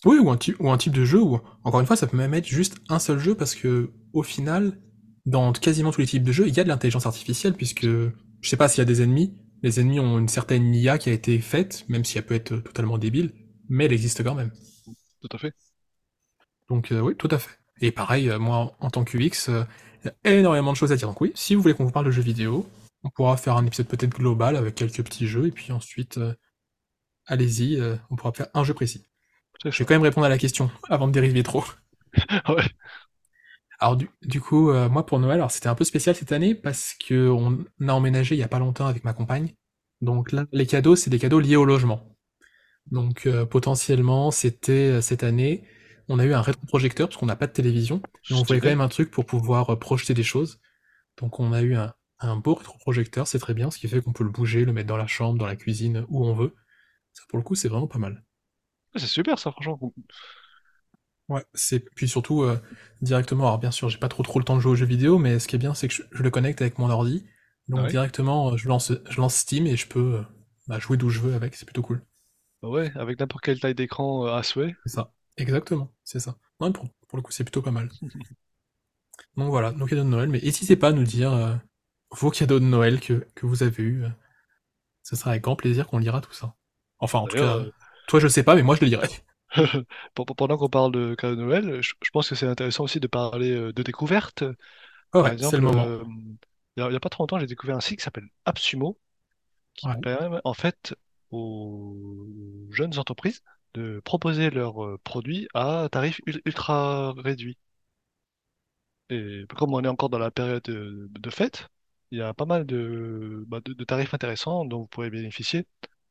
Oui, 0.05 0.19
ou 0.19 0.31
un, 0.31 0.39
ou 0.59 0.71
un 0.71 0.79
type 0.79 0.95
de 0.95 1.05
jeu, 1.05 1.21
ou 1.21 1.39
encore 1.63 1.81
une 1.81 1.87
fois, 1.87 1.95
ça 1.95 2.07
peut 2.07 2.17
même 2.17 2.35
être 2.35 2.47
juste 2.47 2.77
un 2.89 2.99
seul 2.99 3.19
jeu 3.19 3.35
parce 3.35 3.55
que 3.55 3.90
au 4.13 4.23
final, 4.23 4.79
dans 5.27 5.53
quasiment 5.53 5.92
tous 5.92 6.01
les 6.01 6.07
types 6.07 6.25
de 6.25 6.33
jeux, 6.33 6.49
il 6.49 6.57
y 6.57 6.61
a 6.61 6.65
de 6.65 6.69
l'intelligence 6.69 7.07
artificielle 7.07 7.55
puisque 7.55 7.87
je 7.87 8.49
sais 8.49 8.57
pas 8.57 8.69
s'il 8.69 8.79
y 8.79 8.83
a 8.83 8.87
des 8.87 9.03
ennemis. 9.03 9.35
Les 9.63 9.79
ennemis 9.79 10.01
ont 10.01 10.19
une 10.19 10.29
certaine 10.29 10.75
IA 10.75 10.99
qui 10.99 11.09
a 11.09 11.13
été 11.13 11.38
faite, 11.38 11.85
même 11.88 12.05
si 12.05 12.19
elle 12.19 12.27
peut 12.27 12.35
être 12.35 12.57
totalement 12.57 12.99
débile, 12.99 13.33
mais 13.69 13.85
elle 13.85 13.92
existe 13.92 14.25
quand 14.25 14.35
même. 14.35 14.51
Tout 15.23 15.29
à 15.33 15.38
fait. 15.38 15.54
Donc 16.68 16.92
euh, 16.92 17.00
oui, 17.00 17.16
tout 17.16 17.29
à 17.31 17.38
fait. 17.38 17.58
Et 17.81 17.92
pareil, 17.92 18.29
euh, 18.29 18.38
moi 18.38 18.77
en 18.81 18.90
tant 18.90 19.04
qu'UX, 19.04 19.48
euh, 19.48 19.64
il 20.04 20.08
y 20.08 20.29
a 20.29 20.37
énormément 20.38 20.73
de 20.73 20.77
choses 20.77 20.92
à 20.92 20.96
dire. 20.96 21.08
Donc 21.08 21.20
oui, 21.20 21.33
si 21.35 21.54
vous 21.54 21.62
voulez 21.62 21.75
qu'on 21.75 21.85
vous 21.85 21.92
parle 21.92 22.06
de 22.06 22.10
jeux 22.10 22.23
vidéo, 22.23 22.68
on 23.04 23.10
pourra 23.10 23.37
faire 23.37 23.56
un 23.56 23.64
épisode 23.64 23.88
peut-être 23.88 24.16
global 24.16 24.56
avec 24.56 24.75
quelques 24.75 25.02
petits 25.02 25.27
jeux, 25.27 25.46
et 25.46 25.50
puis 25.50 25.73
ensuite, 25.73 26.20
allez-y, 27.27 27.81
on 28.10 28.16
pourra 28.16 28.33
faire 28.33 28.46
un 28.54 28.62
jeu 28.62 28.75
précis. 28.75 29.04
Je 29.64 29.77
vais 29.79 29.85
quand 29.85 29.94
même 29.94 30.02
répondre 30.02 30.27
à 30.27 30.29
la 30.29 30.38
question 30.38 30.70
avant 30.88 31.08
de 31.08 31.12
dériver 31.12 31.42
trop. 31.42 31.64
ouais. 32.48 32.64
Alors 33.83 33.96
du, 33.96 34.40
coup, 34.40 34.70
euh, 34.70 34.88
moi 34.88 35.04
pour 35.04 35.18
Noël, 35.18 35.38
alors 35.38 35.50
c'était 35.50 35.66
un 35.66 35.75
peu 35.75 35.83
spécial 35.83 36.14
cette 36.14 36.31
année 36.31 36.54
parce 36.54 36.94
que 36.94 37.29
on 37.29 37.64
a 37.88 37.92
emménagé 37.92 38.37
il 38.37 38.38
y 38.38 38.44
a 38.44 38.48
pas 38.48 38.60
longtemps 38.60 38.87
avec 38.87 39.02
ma 39.02 39.12
compagne. 39.12 39.54
Donc 40.00 40.31
là, 40.31 40.44
les 40.52 40.66
cadeaux, 40.66 40.94
c'est 40.94 41.10
des 41.10 41.18
cadeaux 41.18 41.40
liés 41.40 41.56
au 41.56 41.64
logement. 41.64 42.16
Donc 42.91 43.27
euh, 43.27 43.47
potentiellement, 43.47 44.31
c'était 44.31 44.73
euh, 44.99 45.01
cette 45.01 45.23
année, 45.25 45.65
on 46.09 46.19
a 46.19 46.25
eu 46.27 46.33
un 46.35 46.43
rétroprojecteur 46.43 47.09
parce 47.09 47.19
qu'on 47.19 47.27
n'a 47.27 47.37
pas 47.37 47.47
de 47.47 47.53
télévision, 47.53 48.03
mais 48.29 48.37
on 48.37 48.43
voulait 48.43 48.61
quand 48.61 48.69
même 48.69 48.81
un 48.81 48.89
truc 48.89 49.11
pour 49.11 49.25
pouvoir 49.27 49.71
euh, 49.71 49.77
projeter 49.77 50.15
des 50.15 50.23
choses. 50.23 50.61
Donc 51.19 51.41
on 51.41 51.53
a 51.53 51.63
eu 51.63 51.77
un, 51.77 51.95
un 52.21 52.37
beau 52.37 52.55
rétroprojecteur, 52.55 53.27
c'est 53.29 53.39
très 53.41 53.55
bien, 53.55 53.71
ce 53.71 53.79
qui 53.79 53.89
fait 53.89 54.03
qu'on 54.03 54.13
peut 54.15 54.25
le 54.25 54.31
bouger, 54.31 54.65
le 54.67 54.73
mettre 54.73 54.89
dans 54.89 54.99
la 54.99 55.07
chambre, 55.09 55.39
dans 55.39 55.47
la 55.47 55.57
cuisine, 55.57 56.07
où 56.11 56.27
on 56.27 56.35
veut. 56.35 56.55
Ça 57.15 57.25
pour 57.29 57.39
le 57.39 57.45
coup, 57.45 57.55
c'est 57.57 57.69
vraiment 57.69 57.89
pas 57.89 57.99
mal. 58.01 58.25
C'est 58.97 59.07
super 59.07 59.39
ça, 59.39 59.53
franchement. 59.53 59.79
Ouais, 61.29 61.45
c'est 61.55 61.81
puis 61.95 62.09
surtout 62.09 62.43
euh, 62.43 62.59
directement. 63.01 63.47
Alors 63.47 63.59
bien 63.59 63.71
sûr, 63.71 63.89
j'ai 63.89 63.99
pas 63.99 64.09
trop 64.09 64.23
trop 64.23 64.39
le 64.39 64.45
temps 64.45 64.57
de 64.57 64.61
jouer 64.61 64.73
aux 64.73 64.77
jeux 64.77 64.87
vidéo, 64.87 65.19
mais 65.19 65.39
ce 65.39 65.49
qui 65.49 65.57
est 65.57 65.59
bien, 65.59 65.75
c'est 65.75 65.89
que 65.89 65.95
je, 65.95 66.03
je 66.13 66.23
le 66.23 66.31
connecte 66.31 66.61
avec 66.61 66.79
mon 66.79 66.91
ordi, 66.91 67.25
Ah 67.75 67.77
donc 67.79 67.87
ouais? 67.87 67.97
directement, 67.97 68.57
je 68.57 68.69
lance 68.69 68.93
je 69.09 69.17
lance 69.21 69.37
Steam 69.37 69.67
et 69.67 69.77
je 69.77 69.87
peux 69.89 70.17
euh, 70.19 70.23
bah, 70.69 70.79
jouer 70.79 70.97
d'où 70.97 71.09
je 71.11 71.21
veux 71.21 71.35
avec. 71.35 71.55
C'est 71.55 71.65
plutôt 71.67 71.83
cool. 71.83 72.03
Bah 72.63 72.69
ouais, 72.69 72.90
avec 72.96 73.21
n'importe 73.21 73.44
quelle 73.44 73.60
taille 73.60 73.75
d'écran 73.75 74.27
euh, 74.27 74.35
à 74.35 74.42
souhait. 74.42 74.75
C'est 74.87 74.92
ça. 74.94 75.13
Exactement, 75.37 75.90
c'est 76.04 76.21
ça. 76.21 76.37
Non, 76.60 76.73
pour, 76.73 76.88
pour 77.08 77.17
le 77.17 77.23
coup, 77.23 77.33
c'est 77.33 77.44
plutôt 77.44 77.63
pas 77.63 77.71
mal. 77.71 77.88
Donc 79.37 79.48
voilà, 79.50 79.73
nos 79.73 79.87
cadeaux 79.87 80.04
de 80.04 80.08
Noël. 80.08 80.29
Mais 80.29 80.40
n'hésitez 80.40 80.77
pas 80.77 80.88
à 80.88 80.92
nous 80.92 81.04
dire 81.04 81.33
euh, 81.33 81.54
vos 82.10 82.31
cadeaux 82.31 82.60
de 82.60 82.65
Noël 82.65 83.00
que, 83.00 83.27
que 83.35 83.46
vous 83.46 83.63
avez 83.63 83.83
eus. 83.83 84.04
Ce 85.02 85.17
sera 85.17 85.31
avec 85.33 85.42
grand 85.42 85.56
plaisir 85.56 85.87
qu'on 85.87 85.98
lira 85.98 86.21
tout 86.21 86.33
ça. 86.33 86.54
Enfin, 86.98 87.19
en 87.21 87.27
tout 87.27 87.37
cas, 87.37 87.56
euh, 87.58 87.71
toi, 88.08 88.21
je 88.21 88.29
sais 88.29 88.42
pas, 88.42 88.54
mais 88.54 88.63
moi, 88.63 88.77
je 88.77 88.83
le 88.83 88.88
lirai. 88.88 89.08
Pen- 90.15 90.25
pen- 90.27 90.35
Pendant 90.37 90.56
qu'on 90.56 90.69
parle 90.69 90.92
de 90.92 91.15
cadeau 91.15 91.37
de 91.37 91.42
Noël, 91.42 91.83
je, 91.83 91.92
je 92.02 92.10
pense 92.10 92.29
que 92.29 92.35
c'est 92.35 92.46
intéressant 92.46 92.85
aussi 92.85 93.00
de 93.00 93.06
parler 93.06 93.50
euh, 93.50 93.73
de 93.73 93.83
découvertes. 93.83 94.44
Ouais, 95.15 95.37
c'est 95.38 95.56
le 95.56 95.63
moment. 95.63 95.87
euh, 95.87 96.02
il 96.77 96.83
y 96.83 96.96
a, 96.96 97.00
pas 97.00 97.10
trop 97.10 97.23
longtemps, 97.25 97.38
j'ai 97.38 97.46
découvert 97.46 97.77
un 97.77 97.81
site 97.81 97.98
qui 97.98 98.04
s'appelle 98.04 98.29
AppSumo, 98.46 98.98
qui 99.75 99.87
Ouais. 99.88 99.96
permet 99.96 100.40
en 100.44 100.54
fait 100.54 100.94
aux 101.33 102.69
jeunes 102.71 102.99
entreprises 102.99 103.43
de 103.75 104.01
proposer 104.05 104.51
leurs 104.51 104.85
euh, 104.85 104.99
produits 105.05 105.49
à 105.55 105.89
tarif 105.91 106.21
ul- 106.27 106.43
ultra 106.47 107.13
réduit. 107.19 107.59
Et 109.11 109.45
comme 109.57 109.75
on 109.75 109.83
est 109.85 109.89
encore 109.89 110.09
dans 110.11 110.19
la 110.19 110.31
période 110.31 110.63
de, 110.65 111.09
de 111.11 111.31
fête, 111.31 111.69
il 112.11 112.19
y 112.19 112.23
a 112.23 112.35
pas 112.35 112.45
mal 112.47 112.67
de, 112.67 113.45
bah, 113.49 113.61
tarifs 113.87 114.15
intéressants 114.15 114.65
dont 114.65 114.81
vous 114.81 114.87
pourrez 114.87 115.11
bénéficier. 115.11 115.67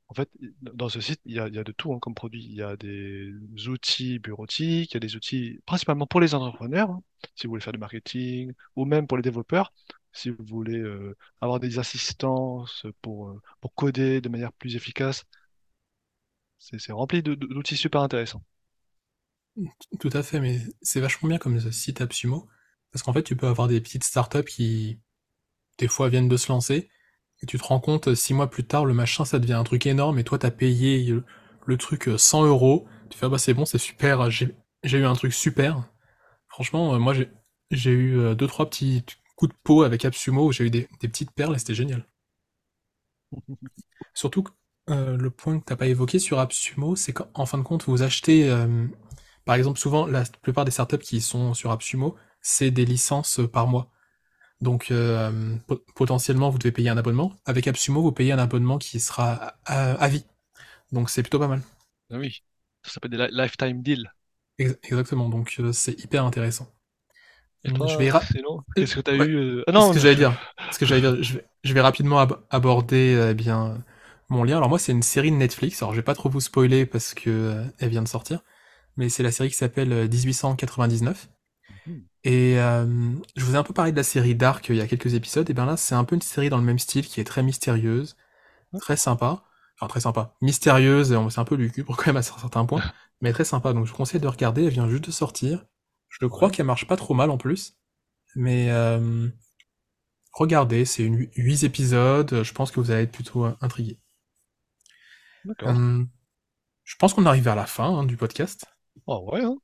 En 0.10 0.16
fait, 0.16 0.30
dans 0.62 0.90
ce 0.90 1.02
site, 1.02 1.22
il 1.26 1.36
y 1.36 1.40
a, 1.40 1.48
il 1.50 1.56
y 1.56 1.60
a 1.60 1.64
de 1.66 1.72
tout 1.74 1.94
hein, 1.94 2.00
comme 2.00 2.16
produit. 2.16 2.46
Il 2.46 2.56
y 2.56 2.64
a 2.64 2.78
des 2.78 3.32
outils 3.68 4.20
bureautiques, 4.20 4.92
il 4.94 4.96
y 4.96 4.98
a 4.98 5.02
des 5.02 5.16
outils 5.18 5.60
principalement 5.66 6.08
pour 6.08 6.22
les 6.22 6.36
entrepreneurs, 6.36 6.92
hein, 6.92 7.04
si 7.36 7.48
vous 7.48 7.52
voulez 7.52 7.64
faire 7.64 7.74
du 7.74 7.80
marketing, 7.80 8.54
ou 8.78 8.86
même 8.86 9.08
pour 9.08 9.18
les 9.18 9.24
développeurs, 9.24 9.74
si 10.14 10.30
vous 10.30 10.43
voulez 10.45 10.80
euh, 10.80 11.16
avoir 11.41 11.59
des 11.59 11.80
assistances 11.80 12.86
pour, 13.01 13.30
euh, 13.30 13.41
pour 13.59 13.74
coder 13.74 14.22
de 14.22 14.30
manière 14.30 14.53
plus 14.53 14.76
efficace. 14.76 15.26
C'est 16.59 16.91
rempli 16.91 17.24
d'outils 17.24 17.76
super 17.76 18.01
intéressants. 18.01 18.43
Tout 19.99 20.09
à 20.14 20.24
fait, 20.24 20.39
mais 20.39 20.59
c'est 20.82 21.01
vachement 21.01 21.30
bien 21.30 21.38
comme 21.38 21.59
site 21.72 22.01
AppSumo. 22.01 22.47
Parce 22.91 23.03
qu'en 23.03 23.14
fait, 23.14 23.24
tu 23.24 23.36
peux 23.36 23.47
avoir 23.47 23.68
des 23.68 23.82
petites 23.82 24.03
startups 24.03 24.43
qui, 24.43 24.99
des 25.78 25.88
fois, 25.88 26.09
viennent 26.09 26.28
de 26.30 26.38
se 26.38 26.51
lancer. 26.51 26.89
Et 27.41 27.45
tu 27.45 27.57
te 27.57 27.64
rends 27.64 27.80
compte, 27.80 28.14
six 28.14 28.34
mois 28.34 28.49
plus 28.49 28.66
tard, 28.66 28.86
le 28.86 28.93
machin, 28.93 29.26
ça 29.26 29.39
devient 29.39 29.53
un 29.53 29.64
truc 29.64 29.86
énorme. 29.86 30.20
Et 30.20 30.24
toi, 30.24 30.38
t'as 30.38 30.51
payé 30.51 31.14
le, 31.66 31.78
truc 31.78 32.07
euh, 32.07 32.18
100 32.18 32.45
euros. 32.45 32.88
Tu 33.09 33.18
fais, 33.18 33.26
ah 33.26 33.30
bah 33.30 33.38
c'est 33.39 33.53
bon, 33.53 33.66
c'est 33.66 33.78
super. 33.78 34.30
J'ai 34.30 34.53
eu 34.84 35.05
un 35.05 35.14
truc 35.14 35.34
super. 35.34 35.84
Franchement, 36.47 36.93
euh, 36.93 36.99
moi, 36.99 37.14
j'ai 37.72 37.91
eu 37.91 38.20
euh, 38.20 38.36
deux, 38.36 38.47
trois 38.47 38.70
petits 38.70 39.03
coups 39.42 39.54
de 39.54 39.60
peau 39.64 39.84
avec 39.84 40.06
AppSumo 40.06 40.48
où 40.48 40.52
j'ai 40.54 40.66
eu 40.66 40.70
des, 40.72 40.88
des 41.02 41.10
petites 41.10 41.32
perles 41.32 41.56
et 41.56 41.60
c'était 41.60 41.76
génial. 41.76 42.06
Surtout 44.14 44.44
euh, 44.89 45.18
le 45.18 45.30
point 45.30 45.60
que 45.60 45.66
t'as 45.66 45.76
pas 45.76 45.88
évoqué 45.88 46.20
sur 46.20 46.39
AppSumo, 46.39 46.96
c'est 46.96 47.14
qu'en 47.14 47.46
fin 47.46 47.58
de 47.58 47.64
compte, 47.64 47.86
vous 47.86 48.02
achetez, 48.02 48.50
euh, 48.50 48.88
par 49.46 49.56
exemple, 49.56 49.80
souvent, 49.80 50.06
la 50.08 50.24
plupart 50.42 50.66
des 50.66 50.72
startups 50.72 50.98
qui 51.00 51.22
sont 51.22 51.54
sur 51.54 51.72
AppSumo, 51.72 52.16
c'est 52.42 52.72
des 52.72 52.86
licences 52.86 53.39
euh, 53.39 53.48
par 53.48 53.68
mois. 53.68 53.89
Donc, 54.62 54.92
euh, 54.92 55.56
po- 55.68 55.84
potentiellement, 55.96 56.50
vous 56.50 56.60
devez 56.60 56.72
payer 56.74 56.89
un 56.89 56.98
abonnement. 56.98 57.34
Avec 57.46 57.68
AppSumo, 57.68 58.02
vous 58.02 58.12
payez 58.14 58.34
un 58.34 58.39
abonnement 58.39 58.78
qui 58.80 59.00
sera 59.00 59.56
à, 59.66 59.94
à 59.94 60.10
vie. 60.10 60.26
Donc, 60.92 61.10
c'est 61.10 61.24
plutôt 61.24 61.39
pas 61.39 61.48
mal. 61.50 61.62
Ah 62.12 62.18
oui, 62.20 62.44
ça 62.84 62.92
s'appelle 62.92 63.10
des 63.12 63.18
li- 63.18 63.30
lifetime 63.32 63.82
deals. 63.82 64.12
Ex- 64.58 64.78
exactement. 64.84 65.28
Donc, 65.30 65.60
c'est 65.74 66.00
hyper 66.04 66.24
intéressant. 66.26 66.72
Et 67.64 67.72
Je 67.86 67.97
vais, 67.97 68.12
qu'est-ce 68.76 68.95
que 68.95 69.01
tu 69.01 69.12
as 69.12 69.16
ouais, 69.20 69.28
eu 69.28 69.64
Ah 69.68 69.72
ce 69.80 69.89
non, 69.89 69.91
que 69.91 69.99
non, 69.99 69.99
j'allais 69.99 70.16
dire, 70.16 70.38
ce 70.70 70.80
que 70.80 70.86
j'allais 70.86 71.01
dire, 71.01 71.22
je 71.24 71.36
vais, 71.36 71.45
je 71.64 71.74
vais 71.74 71.82
rapidement 71.82 72.20
ab- 72.20 72.41
aborder 72.49 73.16
euh, 73.16 73.32
eh 73.32 73.34
bien 73.34 73.84
mon 74.30 74.43
lien. 74.43 74.57
Alors 74.57 74.70
moi, 74.70 74.80
c'est 74.80 74.91
une 74.91 75.03
série 75.03 75.32
de 75.32 75.36
Netflix. 75.38 75.82
Alors 75.82 75.93
je 75.93 75.97
vais 75.99 76.03
pas 76.03 76.16
trop 76.16 76.30
vous 76.30 76.41
spoiler 76.41 76.86
parce 76.86 77.14
que 77.14 77.30
euh, 77.30 77.66
elle 77.80 77.89
vient 77.89 78.01
de 78.03 78.07
sortir, 78.07 78.41
mais 78.97 79.09
c'est 79.09 79.24
la 79.24 79.32
série 79.32 79.49
qui 79.49 79.57
s'appelle 79.57 79.93
euh, 79.93 80.07
1899. 80.09 81.30
Mhm. 81.70 82.09
Et 82.26 82.59
euh, 82.59 82.86
je 83.38 83.45
vous 83.45 83.55
ai 83.55 83.57
un 83.59 83.64
peu 83.64 83.74
parlé 83.74 83.91
de 83.93 83.97
la 83.97 84.03
série 84.03 84.36
Dark 84.36 84.68
il 84.70 84.78
y 84.78 84.82
a 84.82 84.88
quelques 84.88 85.16
épisodes. 85.16 85.49
Et 85.49 85.53
bien 85.55 85.66
là, 85.68 85.78
c'est 85.78 85.95
un 85.95 86.05
peu 86.05 86.16
une 86.16 86.22
série 86.24 86.49
dans 86.49 86.57
le 86.59 86.64
même 86.66 86.80
style 86.80 87.07
qui 87.07 87.22
est 87.22 87.26
très 87.26 87.43
mystérieuse, 87.43 88.18
très 88.82 88.97
sympa. 88.97 89.43
Enfin 89.80 89.88
très 89.89 90.01
sympa, 90.01 90.36
mystérieuse. 90.41 91.18
C'est 91.32 91.39
un 91.41 91.45
peu 91.45 91.55
lugubre 91.55 91.95
quand 91.97 92.07
même 92.07 92.18
à 92.18 92.24
certains 92.24 92.66
points, 92.66 92.86
mais 93.22 93.34
très 93.34 93.45
sympa. 93.45 93.74
Donc 93.74 93.86
je 93.88 93.91
vous 93.91 93.97
conseille 93.97 94.22
de 94.22 94.28
regarder. 94.30 94.66
Elle 94.66 94.72
vient 94.74 94.89
juste 94.89 95.05
de 95.05 95.12
sortir. 95.12 95.66
Je 96.12 96.28
crois 96.28 96.49
Ouais, 96.49 96.51
qu'elle 96.51 96.68
marche 96.68 96.88
pas 96.88 96.97
trop 96.97 97.16
mal 97.16 97.32
en 97.32 97.39
plus. 97.39 97.78
Mais 98.36 98.72
euh, 98.72 99.30
regardez, 100.34 100.84
c'est 100.84 101.03
une 101.05 101.30
8 101.38 101.64
épisodes, 101.64 102.43
je 102.43 102.51
pense 102.53 102.70
que 102.72 102.82
vous 102.82 102.91
allez 102.91 103.03
être 103.03 103.14
plutôt 103.14 103.45
euh, 103.45 103.55
intrigué. 103.62 103.97
d'accord. 105.43 105.82
Euh, 105.82 106.05
je 106.86 106.95
pense 106.97 107.14
qu'on 107.16 107.26
arrive 107.28 107.43
vers 107.45 107.55
la 107.55 107.68
fin 107.68 107.86
hein, 107.99 108.05
du 108.05 108.18
podcast. 108.18 108.66
Oh 109.05 109.30
ouais, 109.32 109.43
hein. 109.43 109.57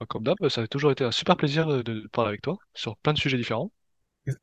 Bah, 0.00 0.06
Comme 0.08 0.24
d'hab, 0.24 0.36
ça 0.48 0.62
a 0.62 0.68
toujours 0.68 0.92
été 0.92 1.04
un 1.04 1.12
super 1.12 1.36
plaisir 1.38 1.66
de, 1.68 1.82
de 1.82 2.08
parler 2.12 2.30
avec 2.30 2.42
toi 2.42 2.58
sur 2.74 2.96
plein 2.98 3.12
de 3.14 3.18
sujets 3.20 3.38
différents. 3.38 3.72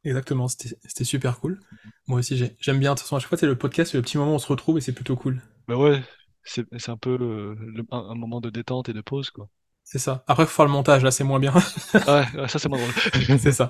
Exactement, 0.03 0.47
c'était 0.47 0.77
c'était 0.85 1.03
super 1.05 1.39
cool. 1.39 1.59
Moi 2.07 2.19
aussi, 2.19 2.37
j'ai- 2.37 2.55
j'aime 2.59 2.79
bien. 2.79 2.93
De 2.93 2.99
toute 2.99 3.03
façon, 3.03 3.15
à 3.17 3.19
chaque 3.19 3.29
fois, 3.29 3.37
c'est 3.37 3.45
le 3.45 3.57
podcast, 3.57 3.91
c'est 3.91 3.97
le 3.97 4.01
petit 4.03 4.17
moment 4.17 4.31
où 4.33 4.35
on 4.35 4.39
se 4.39 4.47
retrouve 4.47 4.77
et 4.77 4.81
c'est 4.81 4.93
plutôt 4.93 5.15
cool. 5.17 5.41
Bah 5.67 5.75
ouais, 5.77 6.01
c'est 6.43 6.65
c'est 6.79 6.91
un 6.91 6.97
peu 6.97 7.17
le- 7.17 7.85
un, 7.91 7.97
un 8.11 8.15
moment 8.15 8.39
de 8.41 8.49
détente 8.49 8.87
et 8.89 8.93
de 8.93 9.01
pause, 9.01 9.29
quoi. 9.29 9.49
C'est 9.93 9.99
ça. 9.99 10.23
Après, 10.25 10.47
faut 10.47 10.51
faire 10.51 10.65
le 10.65 10.71
montage, 10.71 11.03
là, 11.03 11.11
c'est 11.11 11.23
moins 11.23 11.39
bien. 11.39 11.53
Ouais, 11.93 12.47
ça 12.47 12.57
c'est 12.57 12.67
moins 12.67 12.79
drôle. 12.79 12.93
c'est 13.39 13.51
ça. 13.51 13.69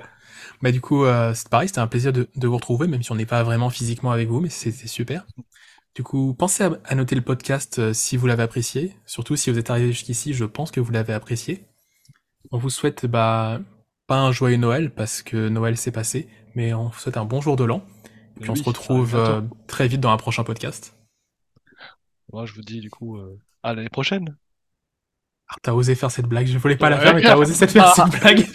Bah, 0.62 0.72
du 0.72 0.80
coup, 0.80 1.04
euh, 1.04 1.34
c'est 1.34 1.50
pareil, 1.50 1.68
c'était 1.68 1.82
un 1.82 1.88
plaisir 1.88 2.14
de, 2.14 2.30
de 2.34 2.48
vous 2.48 2.56
retrouver, 2.56 2.88
même 2.88 3.04
si 3.04 3.12
on 3.12 3.16
n'est 3.16 3.26
pas 3.26 3.44
vraiment 3.44 3.70
physiquement 3.70 4.10
avec 4.10 4.30
vous, 4.30 4.40
mais 4.40 4.48
c'était 4.48 4.88
super. 4.88 5.26
Du 5.96 6.02
coup, 6.02 6.34
pensez 6.34 6.64
à, 6.64 6.72
à 6.86 6.96
noter 6.96 7.16
le 7.16 7.22
podcast 7.22 7.78
euh, 7.80 7.92
si 7.92 8.16
vous 8.16 8.26
l'avez 8.26 8.44
apprécié. 8.44 8.96
Surtout 9.06 9.36
si 9.36 9.52
vous 9.52 9.60
êtes 9.60 9.70
arrivé 9.70 9.92
jusqu'ici, 9.92 10.34
je 10.34 10.46
pense 10.46 10.72
que 10.72 10.80
vous 10.80 10.94
l'avez 10.94 11.12
apprécié. 11.12 11.66
On 12.52 12.58
vous 12.58 12.70
souhaite 12.70 13.06
bah, 13.06 13.60
pas 14.08 14.22
un 14.22 14.32
joyeux 14.32 14.56
Noël 14.56 14.92
parce 14.96 15.24
que 15.24 15.50
Noël 15.50 15.76
s'est 15.76 15.92
passé, 15.92 16.30
mais 16.56 16.74
on 16.74 16.88
vous 16.88 17.00
souhaite 17.00 17.18
un 17.18 17.26
bon 17.26 17.42
jour 17.42 17.58
de 17.58 17.66
l'an. 17.66 17.86
Et 18.38 18.40
Mais 18.40 18.42
puis 18.44 18.52
on 18.52 18.56
se 18.56 18.64
retrouve 18.64 19.16
euh, 19.16 19.42
très 19.68 19.90
vite 19.90 20.00
dans 20.00 20.12
un 20.12 20.18
prochain 20.18 20.46
podcast. 20.46 20.96
Moi, 22.32 22.46
je 22.46 22.54
vous 22.54 22.62
dis 22.62 22.80
du 22.80 22.90
coup 22.90 23.20
à 23.62 23.74
l'année 23.74 23.90
prochaine. 23.90 24.38
Alors, 25.50 25.60
t'as 25.62 25.72
osé 25.74 25.96
faire 25.96 26.10
cette 26.10 26.26
blague, 26.26 26.48
je 26.48 26.58
voulais 26.58 26.78
pas 26.78 26.90
la 26.90 27.00
faire, 27.00 27.14
mais 27.14 27.22
t'as 27.22 27.36
osé 27.36 27.54
cette 27.54 27.72
faire 27.72 27.94
cette 27.94 28.08
blague. 28.22 28.46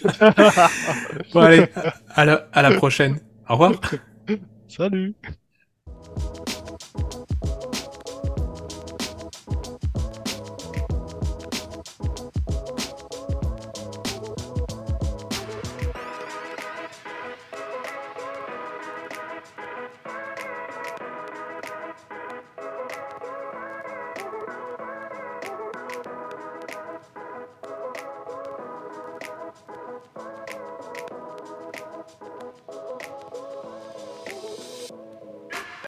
bon 1.32 1.41
allez, 1.41 1.66
à 2.14 2.24
la, 2.24 2.49
à 2.53 2.62
la 2.62 2.72
prochaine. 2.72 3.20
Au 3.49 3.53
revoir. 3.55 3.72
Salut! 4.68 5.14